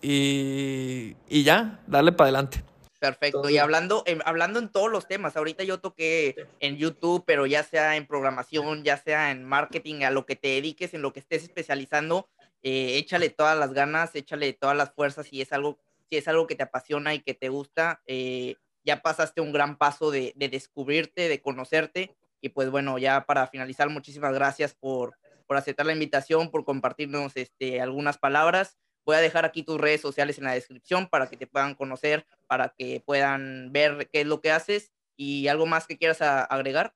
Y, 0.00 1.14
y 1.28 1.42
ya, 1.42 1.80
dale 1.86 2.12
para 2.12 2.28
adelante. 2.28 2.69
Perfecto. 3.00 3.48
Y 3.48 3.56
hablando, 3.56 4.02
en, 4.04 4.20
hablando 4.26 4.58
en 4.58 4.68
todos 4.68 4.90
los 4.90 5.08
temas, 5.08 5.34
ahorita 5.34 5.64
yo 5.64 5.80
toqué 5.80 6.36
en 6.60 6.76
YouTube, 6.76 7.24
pero 7.26 7.46
ya 7.46 7.62
sea 7.62 7.96
en 7.96 8.06
programación, 8.06 8.84
ya 8.84 8.98
sea 8.98 9.30
en 9.30 9.42
marketing, 9.42 10.02
a 10.02 10.10
lo 10.10 10.26
que 10.26 10.36
te 10.36 10.48
dediques, 10.48 10.92
en 10.92 11.00
lo 11.00 11.14
que 11.14 11.20
estés 11.20 11.42
especializando, 11.42 12.28
eh, 12.62 12.98
échale 12.98 13.30
todas 13.30 13.58
las 13.58 13.72
ganas, 13.72 14.14
échale 14.14 14.52
todas 14.52 14.76
las 14.76 14.92
fuerzas 14.92 15.26
si 15.26 15.40
es 15.40 15.50
algo, 15.54 15.78
si 16.10 16.18
es 16.18 16.28
algo 16.28 16.46
que 16.46 16.56
te 16.56 16.62
apasiona 16.62 17.14
y 17.14 17.20
que 17.20 17.32
te 17.32 17.48
gusta. 17.48 18.02
Eh, 18.06 18.56
ya 18.84 19.00
pasaste 19.00 19.40
un 19.40 19.52
gran 19.52 19.78
paso 19.78 20.10
de, 20.10 20.34
de, 20.36 20.50
descubrirte, 20.50 21.28
de 21.28 21.40
conocerte. 21.40 22.14
Y 22.42 22.50
pues 22.50 22.68
bueno, 22.68 22.98
ya 22.98 23.24
para 23.24 23.46
finalizar, 23.46 23.88
muchísimas 23.88 24.34
gracias 24.34 24.74
por, 24.74 25.16
por 25.46 25.56
aceptar 25.56 25.86
la 25.86 25.94
invitación, 25.94 26.50
por 26.50 26.66
compartirnos 26.66 27.34
este, 27.36 27.80
algunas 27.80 28.18
palabras. 28.18 28.76
Voy 29.04 29.16
a 29.16 29.20
dejar 29.20 29.44
aquí 29.44 29.62
tus 29.62 29.80
redes 29.80 30.00
sociales 30.00 30.38
en 30.38 30.44
la 30.44 30.52
descripción 30.52 31.08
para 31.08 31.28
que 31.28 31.36
te 31.36 31.46
puedan 31.46 31.74
conocer, 31.74 32.26
para 32.46 32.68
que 32.68 33.02
puedan 33.04 33.72
ver 33.72 34.08
qué 34.12 34.22
es 34.22 34.26
lo 34.26 34.40
que 34.40 34.50
haces 34.50 34.92
y 35.16 35.48
algo 35.48 35.66
más 35.66 35.86
que 35.86 35.98
quieras 35.98 36.22
agregar. 36.22 36.94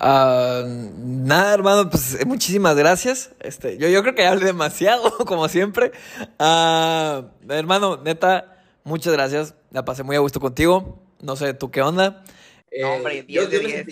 Ah, 0.00 0.62
nada, 0.66 1.54
hermano, 1.54 1.88
pues 1.88 2.14
eh, 2.20 2.24
muchísimas 2.24 2.76
gracias. 2.76 3.30
Este, 3.40 3.78
yo, 3.78 3.88
yo 3.88 4.02
creo 4.02 4.14
que 4.14 4.26
hablé 4.26 4.46
demasiado, 4.46 5.16
como 5.26 5.48
siempre. 5.48 5.92
Uh, 6.38 7.24
hermano, 7.48 7.96
neta, 8.02 8.58
muchas 8.82 9.12
gracias. 9.12 9.54
La 9.70 9.84
pasé 9.84 10.02
muy 10.02 10.16
a 10.16 10.20
gusto 10.20 10.40
contigo. 10.40 11.02
No 11.20 11.36
sé, 11.36 11.54
¿tú 11.54 11.70
qué 11.70 11.80
onda? 11.80 12.24
No, 12.80 12.94
hombre, 12.94 13.22
10 13.22 13.50
de 13.50 13.58
10. 13.60 13.86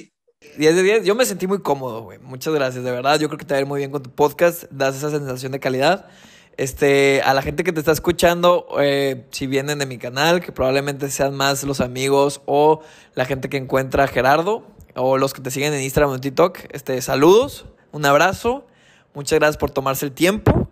10 0.59 0.77
de 0.77 0.83
10. 0.83 1.05
Yo 1.05 1.15
me 1.15 1.25
sentí 1.25 1.47
muy 1.47 1.61
cómodo, 1.61 2.03
güey. 2.03 2.19
Muchas 2.19 2.53
gracias, 2.53 2.85
de 2.85 2.91
verdad. 2.91 3.19
Yo 3.19 3.29
creo 3.29 3.39
que 3.39 3.45
te 3.45 3.55
va 3.55 3.59
a 3.59 3.61
ir 3.61 3.67
muy 3.67 3.79
bien 3.79 3.91
con 3.91 4.03
tu 4.03 4.11
podcast. 4.11 4.65
Das 4.71 4.97
esa 4.97 5.11
sensación 5.11 5.53
de 5.53 5.61
calidad. 5.61 6.09
Este, 6.57 7.23
a 7.23 7.33
la 7.33 7.43
gente 7.43 7.65
que 7.65 7.73
te 7.73 7.81
está 7.81 7.93
escuchando, 7.93 8.67
eh, 8.79 9.25
si 9.31 9.47
vienen 9.47 9.79
de 9.79 9.87
mi 9.87 9.99
canal, 9.99 10.41
que 10.41 10.53
probablemente 10.53 11.11
sean 11.11 11.35
más 11.35 11.65
los 11.65 11.81
amigos 11.81 12.43
o 12.45 12.83
la 13.15 13.25
gente 13.25 13.49
que 13.49 13.57
encuentra 13.57 14.05
a 14.05 14.07
Gerardo 14.07 14.67
o 14.95 15.17
los 15.17 15.33
que 15.33 15.41
te 15.41 15.51
siguen 15.51 15.73
en 15.73 15.81
Instagram 15.83 16.11
o 16.11 16.15
en 16.15 16.21
TikTok, 16.21 16.59
este, 16.71 17.01
saludos, 17.01 17.65
un 17.91 18.05
abrazo, 18.05 18.67
muchas 19.15 19.39
gracias 19.39 19.57
por 19.57 19.71
tomarse 19.71 20.05
el 20.05 20.13
tiempo 20.13 20.71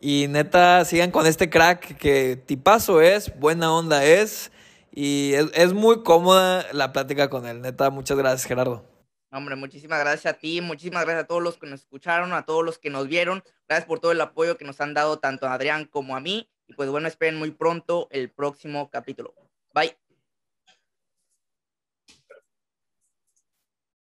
y 0.00 0.26
neta, 0.28 0.84
sigan 0.84 1.10
con 1.10 1.26
este 1.26 1.48
crack 1.48 1.96
que 1.96 2.36
tipazo 2.36 3.00
es, 3.00 3.36
buena 3.38 3.72
onda 3.72 4.04
es 4.04 4.52
y 4.92 5.32
es, 5.32 5.46
es 5.54 5.72
muy 5.72 6.02
cómoda 6.02 6.66
la 6.72 6.92
plática 6.92 7.28
con 7.30 7.46
él. 7.46 7.60
Neta, 7.60 7.90
muchas 7.90 8.16
gracias 8.16 8.46
Gerardo. 8.46 8.95
Hombre, 9.36 9.54
muchísimas 9.54 10.00
gracias 10.00 10.34
a 10.34 10.38
ti, 10.38 10.62
muchísimas 10.62 11.04
gracias 11.04 11.24
a 11.24 11.26
todos 11.26 11.42
los 11.42 11.58
que 11.58 11.66
nos 11.66 11.80
escucharon, 11.80 12.32
a 12.32 12.46
todos 12.46 12.64
los 12.64 12.78
que 12.78 12.88
nos 12.88 13.06
vieron. 13.06 13.44
Gracias 13.68 13.86
por 13.86 14.00
todo 14.00 14.12
el 14.12 14.20
apoyo 14.22 14.56
que 14.56 14.64
nos 14.64 14.80
han 14.80 14.94
dado 14.94 15.18
tanto 15.18 15.46
a 15.46 15.52
Adrián 15.52 15.84
como 15.84 16.16
a 16.16 16.20
mí. 16.20 16.48
Y 16.66 16.72
pues 16.72 16.88
bueno, 16.88 17.06
esperen 17.06 17.36
muy 17.36 17.50
pronto 17.50 18.08
el 18.10 18.30
próximo 18.30 18.88
capítulo. 18.90 19.34
Bye. 19.74 20.05